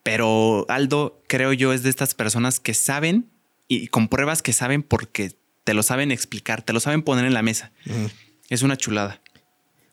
Pero 0.02 0.64
Aldo, 0.68 1.22
creo 1.28 1.52
yo, 1.52 1.72
es 1.72 1.82
de 1.82 1.90
estas 1.90 2.14
personas 2.14 2.60
que 2.60 2.74
saben 2.74 3.30
y 3.68 3.88
con 3.88 4.08
pruebas 4.08 4.42
que 4.42 4.52
saben 4.52 4.82
porque 4.82 5.32
te 5.64 5.74
lo 5.74 5.82
saben 5.82 6.10
explicar, 6.10 6.62
te 6.62 6.72
lo 6.72 6.80
saben 6.80 7.02
poner 7.02 7.24
en 7.24 7.34
la 7.34 7.42
mesa. 7.42 7.72
Es 8.48 8.62
una 8.62 8.76
chulada. 8.76 9.20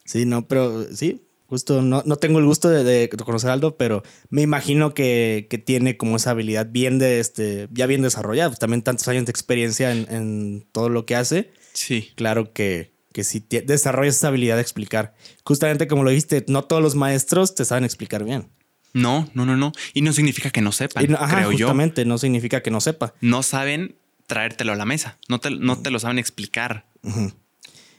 Sí, 0.06 0.26
no, 0.26 0.48
pero 0.48 0.92
sí, 0.96 1.22
justo 1.46 1.82
no, 1.82 2.04
no 2.06 2.16
tengo 2.16 2.40
el 2.40 2.46
gusto 2.46 2.70
de, 2.70 2.84
de 2.84 3.10
conocer 3.10 3.50
a 3.50 3.54
Aldo, 3.54 3.78
pero 3.78 4.04
me 4.30 4.42
imagino 4.42 4.94
que, 4.94 5.48
que 5.50 5.58
tiene 5.58 5.98
como 5.98 6.18
esa 6.18 6.32
habilidad 6.32 6.68
bien 6.70 7.00
de 7.00 7.20
este, 7.20 7.68
ya 7.72 7.86
bien 7.86 8.02
desarrollada. 8.02 8.50
Pues 8.50 8.60
también 8.60 8.82
tantos 8.82 9.08
años 9.08 9.26
de 9.26 9.32
experiencia 9.32 9.92
en, 9.92 10.08
en 10.10 10.68
todo 10.72 10.90
lo 10.90 11.06
que 11.06 11.16
hace. 11.16 11.52
Sí. 11.74 12.12
Claro 12.16 12.54
que, 12.54 12.92
que 13.20 13.24
sí 13.26 13.42
tie- 13.42 13.66
desarrolla 13.66 14.10
esa 14.10 14.30
habilidad 14.30 14.56
de 14.56 14.62
explicar. 14.62 15.14
Justamente 15.44 15.88
como 15.88 16.04
lo 16.04 16.10
dijiste, 16.10 16.46
no 16.48 16.64
todos 16.64 16.82
los 16.82 16.96
maestros 16.96 17.54
te 17.56 17.66
saben 17.66 17.84
explicar 17.84 18.24
bien. 18.24 18.48
No, 18.94 19.30
no, 19.34 19.46
no, 19.46 19.56
no. 19.58 19.72
Y 19.94 20.02
no 20.02 20.14
significa 20.14 20.50
que 20.52 20.62
no 20.62 20.72
sepan, 20.72 21.04
Y 21.04 21.08
no- 21.10 21.18
ajá, 21.18 21.36
creo 21.38 21.52
yo. 21.52 21.68
justamente, 21.68 22.06
no 22.06 22.18
significa 22.18 22.62
que 22.64 22.72
no 22.72 22.80
sepa. 22.82 23.14
No 23.22 23.44
saben 23.44 23.96
traértelo 24.28 24.72
a 24.72 24.76
la 24.76 24.86
mesa. 24.86 25.18
No 25.28 25.40
te, 25.40 25.52
no 25.52 25.78
te 25.80 25.92
lo 25.92 26.00
saben 26.00 26.18
explicar. 26.20 26.86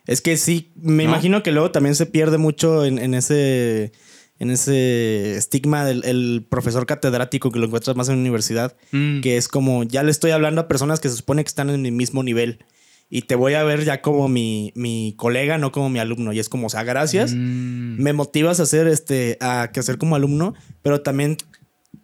Es 0.06 0.20
que 0.20 0.36
sí, 0.36 0.72
me 0.76 1.04
¿No? 1.04 1.10
imagino 1.10 1.42
que 1.42 1.52
luego 1.52 1.70
también 1.70 1.94
se 1.94 2.06
pierde 2.06 2.38
mucho 2.38 2.84
en, 2.84 2.98
en 2.98 3.14
ese 3.14 3.92
en 4.38 4.50
ese 4.50 5.36
estigma 5.36 5.84
del 5.84 6.02
el 6.04 6.46
profesor 6.48 6.86
catedrático 6.86 7.52
que 7.52 7.58
lo 7.58 7.66
encuentras 7.66 7.94
más 7.94 8.08
en 8.08 8.14
la 8.16 8.20
universidad, 8.22 8.74
Mm. 8.90 9.20
que 9.20 9.36
es 9.36 9.48
como 9.48 9.82
ya 9.84 10.02
le 10.02 10.10
estoy 10.10 10.30
hablando 10.30 10.62
a 10.62 10.66
personas 10.68 10.98
que 10.98 11.10
se 11.10 11.16
supone 11.16 11.44
que 11.44 11.48
están 11.48 11.68
en 11.68 11.82
mi 11.82 11.90
mismo 11.90 12.22
nivel 12.22 12.64
y 13.10 13.22
te 13.22 13.34
voy 13.34 13.54
a 13.54 13.64
ver 13.64 13.84
ya 13.84 14.00
como 14.00 14.28
mi, 14.28 14.72
mi 14.76 15.14
colega, 15.16 15.58
no 15.58 15.72
como 15.72 15.90
mi 15.90 15.98
alumno. 15.98 16.32
Y 16.32 16.38
es 16.38 16.48
como, 16.48 16.68
o 16.68 16.70
sea, 16.70 16.84
gracias. 16.84 17.32
Mm. 17.34 18.00
Me 18.00 18.12
motivas 18.12 18.60
a 18.60 18.62
hacer 18.62 18.86
este, 18.86 19.36
a 19.40 19.70
crecer 19.72 19.98
como 19.98 20.14
alumno, 20.14 20.54
pero 20.80 21.02
también 21.02 21.36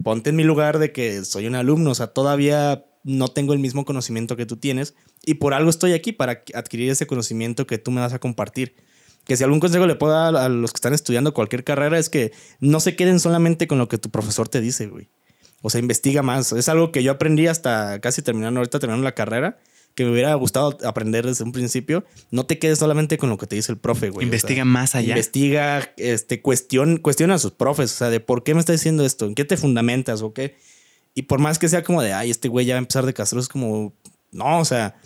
ponte 0.03 0.31
en 0.31 0.37
mi 0.37 0.43
lugar 0.43 0.81
de 0.81 0.91
que 0.91 1.25
soy 1.25 1.47
un 1.47 1.55
alumno, 1.55 1.91
o 1.91 1.95
sea, 1.95 2.09
todavía 2.09 2.85
no 3.05 3.29
tengo 3.29 3.53
el 3.53 3.61
mismo 3.61 3.85
conocimiento 3.85 4.37
que 4.37 4.47
tú 4.47 4.57
tienes 4.57 4.95
y 5.25 5.35
por 5.35 5.55
algo 5.55 5.71
estoy 5.71 5.93
aquí 5.93 6.11
para 6.11 6.43
adquirir 6.55 6.91
ese 6.91 7.07
conocimiento 7.07 7.67
que 7.67 7.79
tú 7.79 7.93
me 7.93 8.01
vas 8.01 8.13
a 8.13 8.19
compartir. 8.19 8.75
Que 9.25 9.37
si 9.37 9.45
algún 9.45 9.61
consejo 9.61 9.87
le 9.87 9.95
puedo 9.95 10.13
dar 10.13 10.37
a 10.37 10.49
los 10.49 10.73
que 10.73 10.77
están 10.77 10.93
estudiando 10.93 11.35
cualquier 11.35 11.63
carrera 11.63 11.99
es 11.99 12.11
que 12.11 12.33
no 12.59 12.81
se 12.81 12.97
queden 12.97 13.21
solamente 13.21 13.69
con 13.69 13.79
lo 13.79 13.89
que 13.89 13.99
tu 13.99 14.11
profesor 14.11 14.49
te 14.49 14.61
dice, 14.61 14.87
güey. 14.87 15.09
O 15.63 15.71
sea, 15.71 15.81
investiga 15.81 16.23
más. 16.23 16.53
Es 16.53 16.69
algo 16.69 16.93
que 16.93 17.03
yo 17.03 17.13
aprendí 17.13 17.47
hasta 17.47 18.01
casi 18.01 18.23
terminando, 18.23 18.61
ahorita 18.61 18.79
terminando 18.79 19.05
la 19.05 19.15
carrera, 19.15 19.59
que 19.97 20.05
me 20.05 20.13
hubiera 20.13 20.35
gustado 20.35 20.77
aprender 20.85 21.27
desde 21.27 21.43
un 21.43 21.53
principio. 21.53 22.05
No 22.31 22.45
te 22.45 22.59
quedes 22.59 22.79
solamente 22.79 23.17
con 23.17 23.31
lo 23.31 23.39
que 23.39 23.47
te 23.47 23.57
dice 23.57 23.73
el 23.73 23.79
profe, 23.79 24.11
güey. 24.11 24.25
O 24.25 24.27
Investiga 24.27 24.59
sea, 24.59 24.65
más 24.67 24.95
allá. 24.95 25.15
Investiga, 25.15 25.91
este, 25.97 26.43
cuestión, 26.43 26.99
cuestiona 26.99 27.35
a 27.35 27.39
sus 27.39 27.53
profes, 27.53 27.93
o 27.93 27.97
sea, 27.97 28.11
de 28.11 28.21
por 28.21 28.45
qué 28.45 28.53
me 28.53 28.61
está 28.61 28.73
diciendo 28.73 29.07
esto, 29.07 29.25
en 29.25 29.35
qué 29.35 29.47
te 29.47 29.57
fundamentas 29.57 30.21
o 30.21 30.35
qué. 30.35 30.55
Y 31.15 31.23
por 31.23 31.41
más 31.41 31.59
que 31.59 31.71
sea 31.71 31.83
como 31.83 32.03
de, 32.03 32.13
ay, 32.13 32.31
este 32.31 32.49
güey 32.49 32.67
ya 32.67 32.75
va 32.75 32.79
a 32.79 32.81
empezar 32.81 33.07
de 33.07 33.15
castro, 33.15 33.41
es 33.41 33.49
como, 33.49 33.95
no, 34.33 34.61
o 34.61 34.65
sea, 34.67 34.97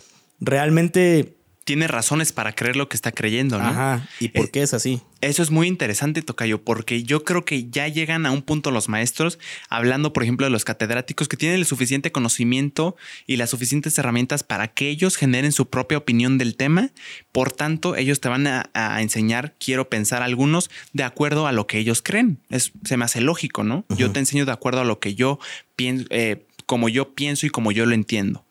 realmente, 0.41 1.37
Tiene 1.71 1.87
razones 1.87 2.33
para 2.33 2.51
creer 2.51 2.75
lo 2.75 2.89
que 2.89 2.97
está 2.97 3.13
creyendo, 3.13 3.57
¿no? 3.57 3.69
ajá, 3.69 4.05
¿y 4.19 4.27
por 4.27 4.47
Eh, 4.47 4.49
qué 4.51 4.61
es 4.61 4.73
así? 4.73 4.99
Eso 5.21 5.41
es 5.41 5.51
muy 5.51 5.69
interesante, 5.69 6.21
Tocayo, 6.21 6.61
porque 6.61 7.03
yo 7.03 7.23
creo 7.23 7.45
que 7.45 7.69
ya 7.69 7.87
llegan 7.87 8.25
a 8.25 8.31
un 8.31 8.41
punto 8.41 8.71
los 8.71 8.89
maestros, 8.89 9.39
hablando, 9.69 10.11
por 10.11 10.23
ejemplo, 10.23 10.45
de 10.45 10.49
los 10.49 10.65
catedráticos, 10.65 11.29
que 11.29 11.37
tienen 11.37 11.59
el 11.59 11.65
suficiente 11.65 12.11
conocimiento 12.11 12.97
y 13.25 13.37
las 13.37 13.51
suficientes 13.51 13.97
herramientas 13.97 14.43
para 14.43 14.67
que 14.67 14.89
ellos 14.89 15.15
generen 15.15 15.53
su 15.53 15.69
propia 15.69 15.97
opinión 15.97 16.37
del 16.37 16.57
tema. 16.57 16.89
Por 17.31 17.53
tanto, 17.53 17.95
ellos 17.95 18.19
te 18.19 18.27
van 18.27 18.47
a, 18.47 18.69
a 18.73 19.01
enseñar, 19.01 19.55
quiero 19.57 19.87
pensar 19.87 20.23
algunos, 20.23 20.69
de 20.91 21.05
acuerdo 21.05 21.47
a 21.47 21.53
lo 21.53 21.67
que 21.67 21.77
ellos 21.77 22.01
creen. 22.01 22.39
Es, 22.49 22.73
se 22.83 22.97
me 22.97 23.05
hace 23.05 23.21
lógico, 23.21 23.63
¿no? 23.63 23.85
Yo 23.95 24.11
te 24.11 24.19
enseño 24.19 24.45
de 24.45 24.51
acuerdo 24.51 24.81
a 24.81 24.83
lo 24.83 24.99
que 24.99 25.15
yo 25.15 25.39
pienso, 25.77 26.05
eh, 26.09 26.45
como 26.65 26.89
yo 26.89 27.15
pienso 27.15 27.45
y 27.45 27.49
como 27.49 27.71
yo 27.71 27.85
lo 27.85 27.93
entiendo. 27.93 28.43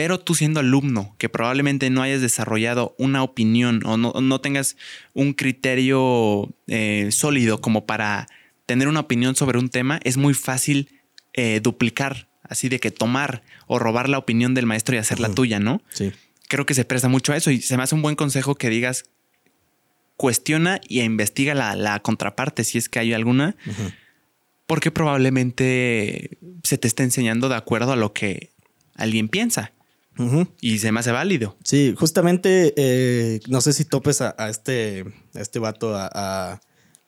Pero 0.00 0.18
tú 0.18 0.34
siendo 0.34 0.60
alumno, 0.60 1.14
que 1.18 1.28
probablemente 1.28 1.90
no 1.90 2.00
hayas 2.00 2.22
desarrollado 2.22 2.94
una 2.96 3.22
opinión 3.22 3.82
o 3.84 3.98
no, 3.98 4.14
no 4.18 4.40
tengas 4.40 4.78
un 5.12 5.34
criterio 5.34 6.48
eh, 6.68 7.10
sólido 7.12 7.60
como 7.60 7.84
para 7.84 8.26
tener 8.64 8.88
una 8.88 9.00
opinión 9.00 9.36
sobre 9.36 9.58
un 9.58 9.68
tema, 9.68 10.00
es 10.02 10.16
muy 10.16 10.32
fácil 10.32 10.88
eh, 11.34 11.60
duplicar, 11.62 12.28
así 12.42 12.70
de 12.70 12.80
que 12.80 12.90
tomar 12.90 13.42
o 13.66 13.78
robar 13.78 14.08
la 14.08 14.16
opinión 14.16 14.54
del 14.54 14.64
maestro 14.64 14.94
y 14.94 14.98
hacerla 14.98 15.26
Ujú. 15.28 15.34
tuya, 15.34 15.60
¿no? 15.60 15.82
Sí. 15.90 16.12
Creo 16.48 16.64
que 16.64 16.72
se 16.72 16.86
presta 16.86 17.08
mucho 17.08 17.34
a 17.34 17.36
eso 17.36 17.50
y 17.50 17.60
se 17.60 17.76
me 17.76 17.82
hace 17.82 17.94
un 17.94 18.00
buen 18.00 18.16
consejo 18.16 18.54
que 18.54 18.70
digas, 18.70 19.04
cuestiona 20.16 20.80
y 20.88 21.02
investiga 21.02 21.52
la, 21.52 21.76
la 21.76 22.00
contraparte 22.00 22.64
si 22.64 22.78
es 22.78 22.88
que 22.88 23.00
hay 23.00 23.12
alguna, 23.12 23.54
porque 24.66 24.90
probablemente 24.90 26.38
se 26.62 26.78
te 26.78 26.88
está 26.88 27.02
enseñando 27.02 27.50
de 27.50 27.56
acuerdo 27.56 27.92
a 27.92 27.96
lo 27.96 28.14
que 28.14 28.48
alguien 28.94 29.28
piensa 29.28 29.74
Y 30.60 30.78
se 30.78 30.92
me 30.92 31.00
hace 31.00 31.12
válido. 31.12 31.56
Sí, 31.64 31.94
justamente, 31.98 32.74
eh, 32.76 33.40
no 33.48 33.60
sé 33.60 33.72
si 33.72 33.84
topes 33.84 34.20
a, 34.20 34.34
a 34.38 34.48
este, 34.48 35.04
a 35.34 35.40
este 35.40 35.58
vato, 35.58 35.94
a, 35.94 36.08
a, 36.12 36.60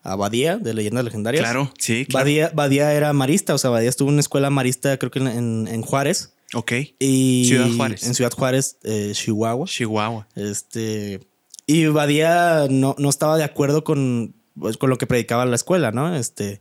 a 0.02 0.16
Badía 0.16 0.56
de 0.58 0.74
Leyendas 0.74 1.04
Legendarias. 1.04 1.42
Claro, 1.42 1.72
sí, 1.78 2.06
claro. 2.06 2.24
Badía, 2.24 2.50
Badía 2.54 2.92
era 2.94 3.12
marista, 3.12 3.54
o 3.54 3.58
sea, 3.58 3.70
Badía 3.70 3.88
estuvo 3.88 4.08
en 4.08 4.14
una 4.14 4.20
escuela 4.20 4.50
marista, 4.50 4.96
creo 4.98 5.10
que 5.10 5.18
en, 5.20 5.26
en- 5.28 5.68
en 5.68 5.82
Juárez. 5.82 6.34
Ok. 6.54 6.72
Y 6.98 7.44
Ciudad 7.48 7.68
Juárez. 7.76 8.02
En 8.06 8.14
Ciudad 8.14 8.32
Juárez, 8.32 8.76
eh, 8.84 9.12
Chihuahua. 9.14 9.66
Chihuahua. 9.66 10.28
Este. 10.34 11.20
Y 11.66 11.86
Badía 11.86 12.66
no, 12.68 12.94
no 12.98 13.08
estaba 13.08 13.38
de 13.38 13.44
acuerdo 13.44 13.84
con, 13.84 14.34
pues, 14.58 14.76
con 14.76 14.90
lo 14.90 14.98
que 14.98 15.06
predicaba 15.06 15.46
la 15.46 15.56
escuela, 15.56 15.92
¿no? 15.92 16.14
Este, 16.14 16.60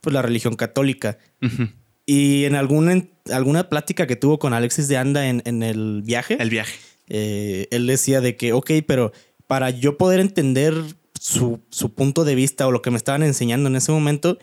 pues 0.00 0.12
la 0.14 0.22
religión 0.22 0.54
católica. 0.54 1.18
Ujú. 1.42 1.68
Y 2.06 2.44
en 2.44 2.54
alguna, 2.56 2.92
en 2.92 3.10
alguna 3.32 3.68
plática 3.68 4.06
que 4.06 4.16
tuvo 4.16 4.38
con 4.38 4.52
Alexis 4.54 4.88
de 4.88 4.96
Anda 4.96 5.28
en, 5.28 5.42
en 5.44 5.62
el 5.62 6.02
viaje, 6.02 6.36
El 6.40 6.50
viaje. 6.50 6.74
eh, 7.08 7.68
él 7.70 7.86
decía 7.86 8.20
de 8.20 8.36
que, 8.36 8.52
ok, 8.52 8.70
pero 8.86 9.12
para 9.46 9.70
yo 9.70 9.96
poder 9.98 10.20
entender 10.20 10.74
su, 11.20 11.60
su 11.70 11.94
punto 11.94 12.24
de 12.24 12.34
vista 12.34 12.66
o 12.66 12.72
lo 12.72 12.82
que 12.82 12.90
me 12.90 12.96
estaban 12.96 13.22
enseñando 13.22 13.68
en 13.68 13.76
ese 13.76 13.92
momento, 13.92 14.38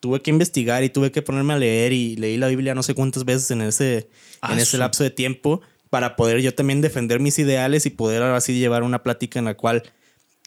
tuve 0.00 0.20
que 0.20 0.30
investigar 0.30 0.84
y 0.84 0.90
tuve 0.90 1.10
que 1.10 1.22
ponerme 1.22 1.54
a 1.54 1.58
leer 1.58 1.92
y 1.94 2.16
leí 2.16 2.36
la 2.36 2.48
Biblia 2.48 2.74
no 2.74 2.82
sé 2.82 2.94
cuántas 2.94 3.24
veces 3.24 3.50
en 3.50 3.62
ese, 3.62 4.10
Ah, 4.42 4.52
en 4.52 4.58
ese 4.58 4.76
lapso 4.76 5.02
de 5.02 5.10
tiempo 5.10 5.62
para 5.88 6.16
poder 6.16 6.40
yo 6.42 6.54
también 6.54 6.82
defender 6.82 7.20
mis 7.20 7.38
ideales 7.38 7.86
y 7.86 7.90
poder 7.90 8.22
ahora 8.22 8.40
sí 8.42 8.58
llevar 8.58 8.82
una 8.82 9.02
plática 9.02 9.38
en 9.38 9.46
la 9.46 9.54
cual 9.54 9.82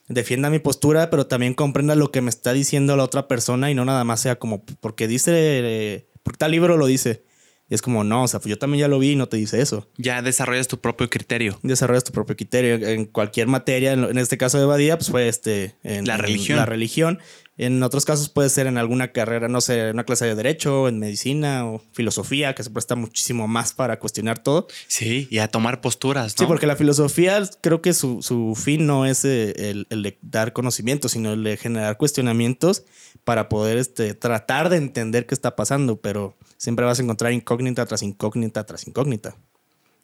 defienda 0.09 0.49
mi 0.51 0.59
postura, 0.59 1.09
pero 1.09 1.25
también 1.25 1.53
comprenda 1.55 1.95
lo 1.95 2.11
que 2.11 2.21
me 2.21 2.29
está 2.29 2.53
diciendo 2.53 2.95
la 2.95 3.03
otra 3.03 3.27
persona 3.27 3.71
y 3.71 3.73
no 3.73 3.83
nada 3.83 4.03
más 4.03 4.21
sea 4.21 4.35
como 4.37 4.63
porque 4.79 5.07
dice, 5.07 5.31
eh, 5.33 6.07
porque 6.27 6.37
tal 6.39 6.51
libro 6.51 6.75
lo 6.75 6.85
dice. 6.87 7.23
Y 7.69 7.75
es 7.75 7.81
como, 7.81 8.03
no, 8.03 8.23
o 8.23 8.27
sea, 8.27 8.39
pues 8.41 8.49
yo 8.49 8.57
también 8.57 8.81
ya 8.81 8.87
lo 8.89 8.99
vi 8.99 9.11
y 9.11 9.15
no 9.15 9.27
te 9.27 9.37
dice 9.37 9.61
eso 9.61 9.89
Ya 9.97 10.21
desarrollas 10.21 10.67
tu 10.67 10.79
propio 10.79 11.09
criterio. 11.09 11.57
desarrollas 11.63 12.03
tu 12.03 12.11
propio 12.11 12.35
criterio 12.35 12.75
en 12.75 13.05
cualquier 13.05 13.47
materia. 13.47 13.93
En, 13.93 14.03
en 14.03 14.17
este 14.17 14.37
caso 14.37 14.59
de 14.59 14.65
Badía, 14.65 14.97
pues 14.97 15.09
fue 15.09 15.27
este 15.29 15.75
en 15.83 16.05
La 16.05 16.15
en 16.15 16.19
religión. 16.21 16.57
la 16.59 16.65
religión. 16.65 17.19
En 17.59 17.81
otros 17.81 18.05
casos 18.05 18.29
puede 18.29 18.49
ser 18.49 18.67
en 18.67 18.77
alguna 18.77 19.11
carrera, 19.11 19.47
no 19.47 19.61
sé, 19.61 19.87
en 19.87 19.95
una 19.95 20.03
clase 20.03 20.25
de 20.25 20.35
derecho, 20.35 20.87
en 20.87 20.99
medicina 20.99 21.65
o 21.65 21.81
filosofía, 21.91 22.53
que 22.53 22.61
se 22.63 22.69
presta 22.69 22.95
muchísimo 22.95 23.47
más 23.47 23.73
para 23.73 23.97
cuestionar 23.97 24.37
todo. 24.37 24.67
Sí, 24.87 25.27
y 25.31 25.39
a 25.39 25.47
tomar 25.47 25.81
posturas, 25.81 26.33
Sí, 26.37 26.43
¿no? 26.43 26.47
porque 26.47 26.67
la 26.67 26.75
filosofía 26.75 27.41
creo 27.61 27.81
que 27.81 27.93
su, 27.93 28.21
su 28.21 28.53
fin 28.55 28.85
no 28.85 29.05
es 29.07 29.25
eh, 29.25 29.53
el, 29.71 29.87
el 29.89 30.03
de 30.03 30.19
dar 30.21 30.53
conocimiento, 30.53 31.09
sino 31.09 31.33
el 31.33 31.43
de 31.43 31.57
generar 31.57 31.97
cuestionamientos 31.97 32.83
para 33.23 33.49
poder 33.49 33.77
este, 33.79 34.13
tratar 34.13 34.69
de 34.69 34.77
entender 34.77 35.25
qué 35.25 35.33
está 35.33 35.55
pasando, 35.55 35.99
pero 35.99 36.37
siempre 36.57 36.85
vas 36.85 36.99
a 36.99 37.03
encontrar 37.03 37.33
incógnita 37.33 37.85
tras 37.87 38.03
incógnita 38.03 38.65
tras 38.65 38.87
incógnita. 38.87 39.35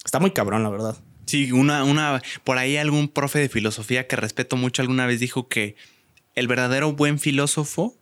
Está 0.03 0.19
muy 0.19 0.31
cabrón, 0.31 0.63
la 0.63 0.69
verdad. 0.69 0.97
Sí, 1.25 1.51
una, 1.51 1.83
una, 1.85 2.21
por 2.43 2.57
ahí 2.57 2.75
algún 2.77 3.07
profe 3.07 3.39
de 3.39 3.47
filosofía 3.47 4.07
que 4.07 4.15
respeto 4.17 4.57
mucho 4.57 4.81
alguna 4.81 5.05
vez 5.05 5.19
dijo 5.21 5.47
que 5.47 5.75
el 6.35 6.47
verdadero 6.47 6.93
buen 6.93 7.19
filósofo, 7.19 7.95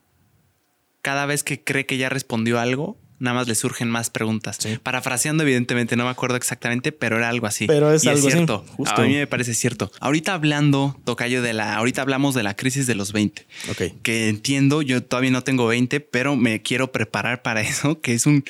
cada 1.01 1.25
vez 1.25 1.43
que 1.43 1.63
cree 1.63 1.85
que 1.85 1.97
ya 1.97 2.09
respondió 2.09 2.59
algo, 2.59 2.97
nada 3.19 3.35
más 3.35 3.47
le 3.47 3.55
surgen 3.55 3.89
más 3.89 4.09
preguntas. 4.09 4.57
Sí. 4.59 4.77
Parafraseando, 4.81 5.43
evidentemente, 5.43 5.95
no 5.95 6.05
me 6.05 6.09
acuerdo 6.09 6.37
exactamente, 6.37 6.91
pero 6.91 7.17
era 7.17 7.29
algo 7.29 7.45
así. 7.47 7.67
Pero 7.67 7.91
es 7.93 8.03
Y 8.03 8.09
algo 8.09 8.29
cierto. 8.29 8.65
justo. 8.75 9.01
A 9.01 9.05
mí 9.05 9.13
me 9.13 9.27
parece 9.27 9.53
cierto. 9.53 9.91
Ahorita 9.99 10.33
hablando, 10.33 10.99
Tocayo, 11.05 11.41
de 11.41 11.53
la. 11.53 11.75
Ahorita 11.75 12.01
hablamos 12.01 12.33
de 12.35 12.43
la 12.43 12.55
crisis 12.55 12.87
de 12.87 12.95
los 12.95 13.13
20 13.13 13.45
Ok. 13.71 13.81
que 14.03 14.29
entiendo, 14.29 14.81
yo 14.81 15.03
todavía 15.03 15.31
no 15.31 15.43
tengo 15.43 15.67
20, 15.67 15.99
pero 15.99 16.35
me 16.35 16.61
quiero 16.61 16.91
preparar 16.91 17.41
para 17.41 17.61
eso, 17.61 18.01
que 18.01 18.13
es 18.13 18.25
un 18.25 18.43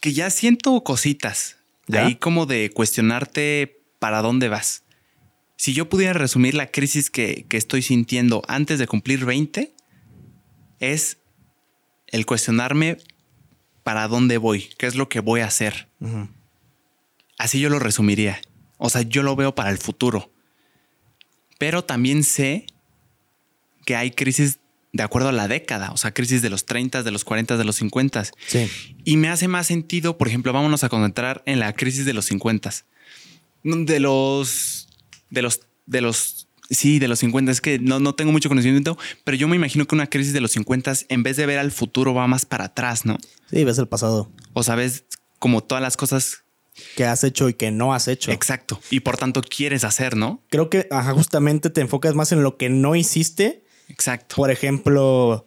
que 0.00 0.12
ya 0.14 0.30
siento 0.30 0.82
cositas 0.82 1.56
¿Ya? 1.86 2.06
ahí 2.06 2.14
como 2.16 2.46
de 2.46 2.70
cuestionarte 2.70 3.82
para 3.98 4.22
dónde 4.22 4.48
vas. 4.48 4.82
Si 5.60 5.74
yo 5.74 5.90
pudiera 5.90 6.14
resumir 6.14 6.54
la 6.54 6.70
crisis 6.70 7.10
que, 7.10 7.44
que 7.46 7.58
estoy 7.58 7.82
sintiendo 7.82 8.40
antes 8.48 8.78
de 8.78 8.86
cumplir 8.86 9.26
20, 9.26 9.74
es 10.78 11.18
el 12.06 12.24
cuestionarme 12.24 12.96
para 13.82 14.08
dónde 14.08 14.38
voy, 14.38 14.70
qué 14.78 14.86
es 14.86 14.94
lo 14.94 15.10
que 15.10 15.20
voy 15.20 15.40
a 15.40 15.48
hacer. 15.48 15.90
Así 17.36 17.60
yo 17.60 17.68
lo 17.68 17.78
resumiría. 17.78 18.40
O 18.78 18.88
sea, 18.88 19.02
yo 19.02 19.22
lo 19.22 19.36
veo 19.36 19.54
para 19.54 19.68
el 19.68 19.76
futuro. 19.76 20.32
Pero 21.58 21.84
también 21.84 22.24
sé 22.24 22.64
que 23.84 23.96
hay 23.96 24.12
crisis 24.12 24.60
de 24.94 25.02
acuerdo 25.02 25.28
a 25.28 25.32
la 25.32 25.46
década, 25.46 25.92
o 25.92 25.98
sea, 25.98 26.14
crisis 26.14 26.40
de 26.40 26.48
los 26.48 26.64
30, 26.64 27.02
de 27.02 27.10
los 27.10 27.22
40, 27.22 27.58
de 27.58 27.64
los 27.64 27.76
50. 27.76 28.24
Sí. 28.46 28.66
Y 29.04 29.18
me 29.18 29.28
hace 29.28 29.46
más 29.46 29.66
sentido, 29.66 30.16
por 30.16 30.26
ejemplo, 30.26 30.54
vámonos 30.54 30.84
a 30.84 30.88
concentrar 30.88 31.42
en 31.44 31.60
la 31.60 31.74
crisis 31.74 32.06
de 32.06 32.14
los 32.14 32.24
50. 32.24 32.70
De 33.62 34.00
los 34.00 34.79
de 35.30 35.42
los 35.42 35.60
de 35.86 36.00
los 36.00 36.48
sí, 36.68 36.98
de 37.00 37.08
los 37.08 37.18
50 37.20 37.50
es 37.50 37.60
que 37.60 37.78
no, 37.80 37.98
no 37.98 38.14
tengo 38.14 38.30
mucho 38.32 38.48
conocimiento, 38.48 38.96
pero 39.24 39.36
yo 39.36 39.48
me 39.48 39.56
imagino 39.56 39.86
que 39.86 39.94
una 39.94 40.06
crisis 40.08 40.32
de 40.32 40.40
los 40.40 40.52
50 40.52 40.92
en 41.08 41.22
vez 41.24 41.36
de 41.36 41.46
ver 41.46 41.58
al 41.58 41.72
futuro 41.72 42.14
va 42.14 42.26
más 42.28 42.44
para 42.46 42.66
atrás, 42.66 43.04
¿no? 43.04 43.18
Sí, 43.50 43.64
ves 43.64 43.78
el 43.78 43.88
pasado. 43.88 44.30
O 44.52 44.62
sabes 44.62 45.04
como 45.40 45.62
todas 45.64 45.82
las 45.82 45.96
cosas 45.96 46.44
Que 46.96 47.04
has 47.04 47.24
hecho 47.24 47.48
y 47.48 47.54
que 47.54 47.70
no 47.72 47.92
has 47.92 48.06
hecho. 48.08 48.30
exacto 48.30 48.80
y 48.90 49.00
por 49.00 49.16
tanto 49.16 49.42
quieres 49.42 49.82
hacer, 49.84 50.16
¿no? 50.16 50.44
Creo 50.48 50.70
que 50.70 50.86
ajá, 50.90 51.12
justamente 51.12 51.70
te 51.70 51.80
enfocas 51.80 52.14
más 52.14 52.30
en 52.32 52.42
lo 52.44 52.56
que 52.56 52.68
no 52.68 52.94
hiciste. 52.94 53.64
Exacto. 53.88 54.36
Por 54.36 54.50
ejemplo, 54.52 55.46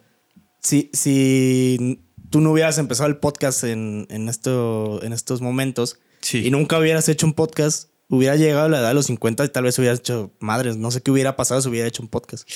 si, 0.62 0.90
si 0.92 2.02
tú 2.30 2.42
no 2.42 2.52
hubieras 2.52 2.78
empezado 2.78 3.08
el 3.08 3.18
podcast 3.18 3.64
en, 3.64 4.08
en, 4.10 4.28
esto, 4.28 5.00
en 5.04 5.14
estos 5.14 5.42
momentos 5.42 6.00
Sí. 6.20 6.46
y 6.46 6.52
nunca 6.52 6.78
hubieras 6.80 7.08
hecho 7.10 7.26
un 7.26 7.34
podcast, 7.34 7.90
hubiera 8.10 8.36
llegado 8.36 8.66
a 8.66 8.70
la 8.70 8.80
edad 8.80 8.90
de 8.90 8.94
los 8.94 9.08
50 9.08 9.46
y 9.46 9.50
tal 9.50 9.64
vez 9.64 9.78
hubieras 9.80 10.00
hecho 10.00 10.32
madres. 10.40 10.78
No 10.78 10.92
sé 10.92 11.02
qué 11.02 11.12
hubiera 11.12 11.36
pasado 11.36 11.62
si 11.62 11.70
hubiera 11.70 11.88
hecho 11.88 12.04
un 12.04 12.10
podcast. 12.10 12.48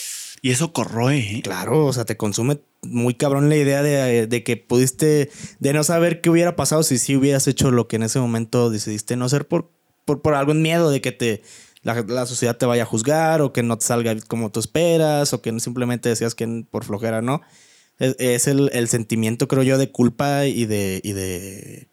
Y 0.42 0.52
eso 0.52 0.72
corroe, 0.72 1.18
¿eh? 1.18 1.42
Claro, 1.44 1.86
o 1.86 1.94
sea, 1.94 2.06
te 2.06 2.18
consume 2.18 2.60
muy 2.84 3.16
cabrón 3.16 3.50
la 3.50 3.56
idea 3.56 3.82
de, 3.82 4.28
de 4.28 4.44
que 4.44 4.58
pudiste, 4.58 5.32
de 5.60 5.74
no 5.74 5.84
saber 5.84 6.22
qué 6.22 6.30
hubiera 6.30 6.56
pasado 6.56 6.84
si 6.84 7.00
sí 7.00 7.16
hubieras 7.16 7.48
hecho 7.48 7.72
lo 7.72 7.88
que 7.88 7.96
en 7.96 8.04
ese 8.04 8.20
momento 8.20 8.70
decidiste 8.70 9.16
no 9.16 9.26
hacer 9.26 9.48
por, 9.48 9.72
por, 10.06 10.22
por 10.22 10.36
algún 10.36 10.62
miedo 10.62 10.92
de 10.92 11.02
que 11.02 11.12
te, 11.12 11.42
la, 11.82 12.06
la 12.08 12.26
sociedad 12.26 12.58
te 12.58 12.66
vaya 12.66 12.84
a 12.84 12.86
juzgar 12.86 13.42
o 13.42 13.52
que 13.52 13.64
no 13.64 13.78
te 13.78 13.86
salga 13.86 14.16
como 14.28 14.52
tú 14.52 14.60
esperas 14.60 15.34
o 15.34 15.42
que 15.42 15.60
simplemente 15.60 16.10
decías 16.10 16.36
que 16.36 16.66
por 16.70 16.84
flojera 16.84 17.22
no. 17.22 17.42
Es, 17.98 18.16
es 18.20 18.48
el, 18.48 18.70
el 18.74 18.88
sentimiento, 18.90 19.48
creo 19.48 19.64
yo, 19.64 19.78
de 19.80 19.92
culpa 19.92 20.46
y 20.46 20.66
de, 20.66 21.02
y 21.04 21.14
de, 21.14 21.88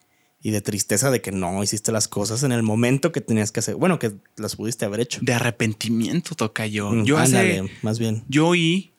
y 0.45 0.51
de 0.51 0.61
tristeza 0.61 1.11
de 1.11 1.23
que 1.23 1.33
no 1.33 1.63
hiciste 1.63 1.91
las 1.91 2.07
cosas 2.07 2.43
en 2.43 2.53
el 2.53 2.63
momento 2.63 3.13
que 3.13 3.23
tenías 3.23 3.51
que 3.51 3.61
hacer. 3.61 3.77
Bueno, 3.77 3.99
que 3.99 4.13
las 4.37 4.57
pudiste 4.57 4.85
haber 4.85 5.01
hecho. 5.01 5.21
De 5.23 5.33
arrepentimiento 5.33 6.35
toca 6.35 6.67
yo. 6.67 6.91
Mm, 6.91 7.05
Yo 7.05 7.17
hace, 7.17 7.39
ándale, 7.39 7.73
más 7.81 7.99
bien. 7.99 8.25
yo 8.29 8.47
oí 8.49 8.93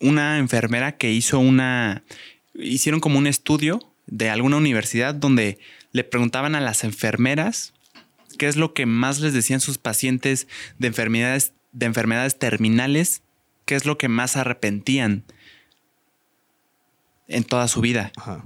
una 0.00 0.36
enfermera 0.36 0.98
que 0.98 1.10
hizo 1.10 1.38
una, 1.38 2.04
hicieron 2.54 3.00
como 3.00 3.18
un 3.18 3.26
estudio 3.26 3.80
de 4.06 4.28
alguna 4.28 4.58
universidad 4.58 5.14
donde 5.14 5.58
le 5.92 6.04
preguntaban 6.04 6.54
a 6.54 6.60
las 6.60 6.84
enfermeras 6.84 7.72
qué 8.36 8.46
es 8.46 8.56
lo 8.56 8.74
que 8.74 8.84
más 8.84 9.18
les 9.20 9.32
decían 9.32 9.60
sus 9.60 9.78
pacientes 9.78 10.46
de 10.78 10.88
enfermedades, 10.88 11.54
de 11.72 11.86
enfermedades 11.86 12.38
terminales, 12.38 13.22
qué 13.64 13.76
es 13.76 13.86
lo 13.86 13.96
que 13.96 14.08
más 14.08 14.36
arrepentían 14.36 15.24
en 17.28 17.44
toda 17.44 17.66
su 17.66 17.80
vida. 17.80 18.12
Ajá. 18.16 18.44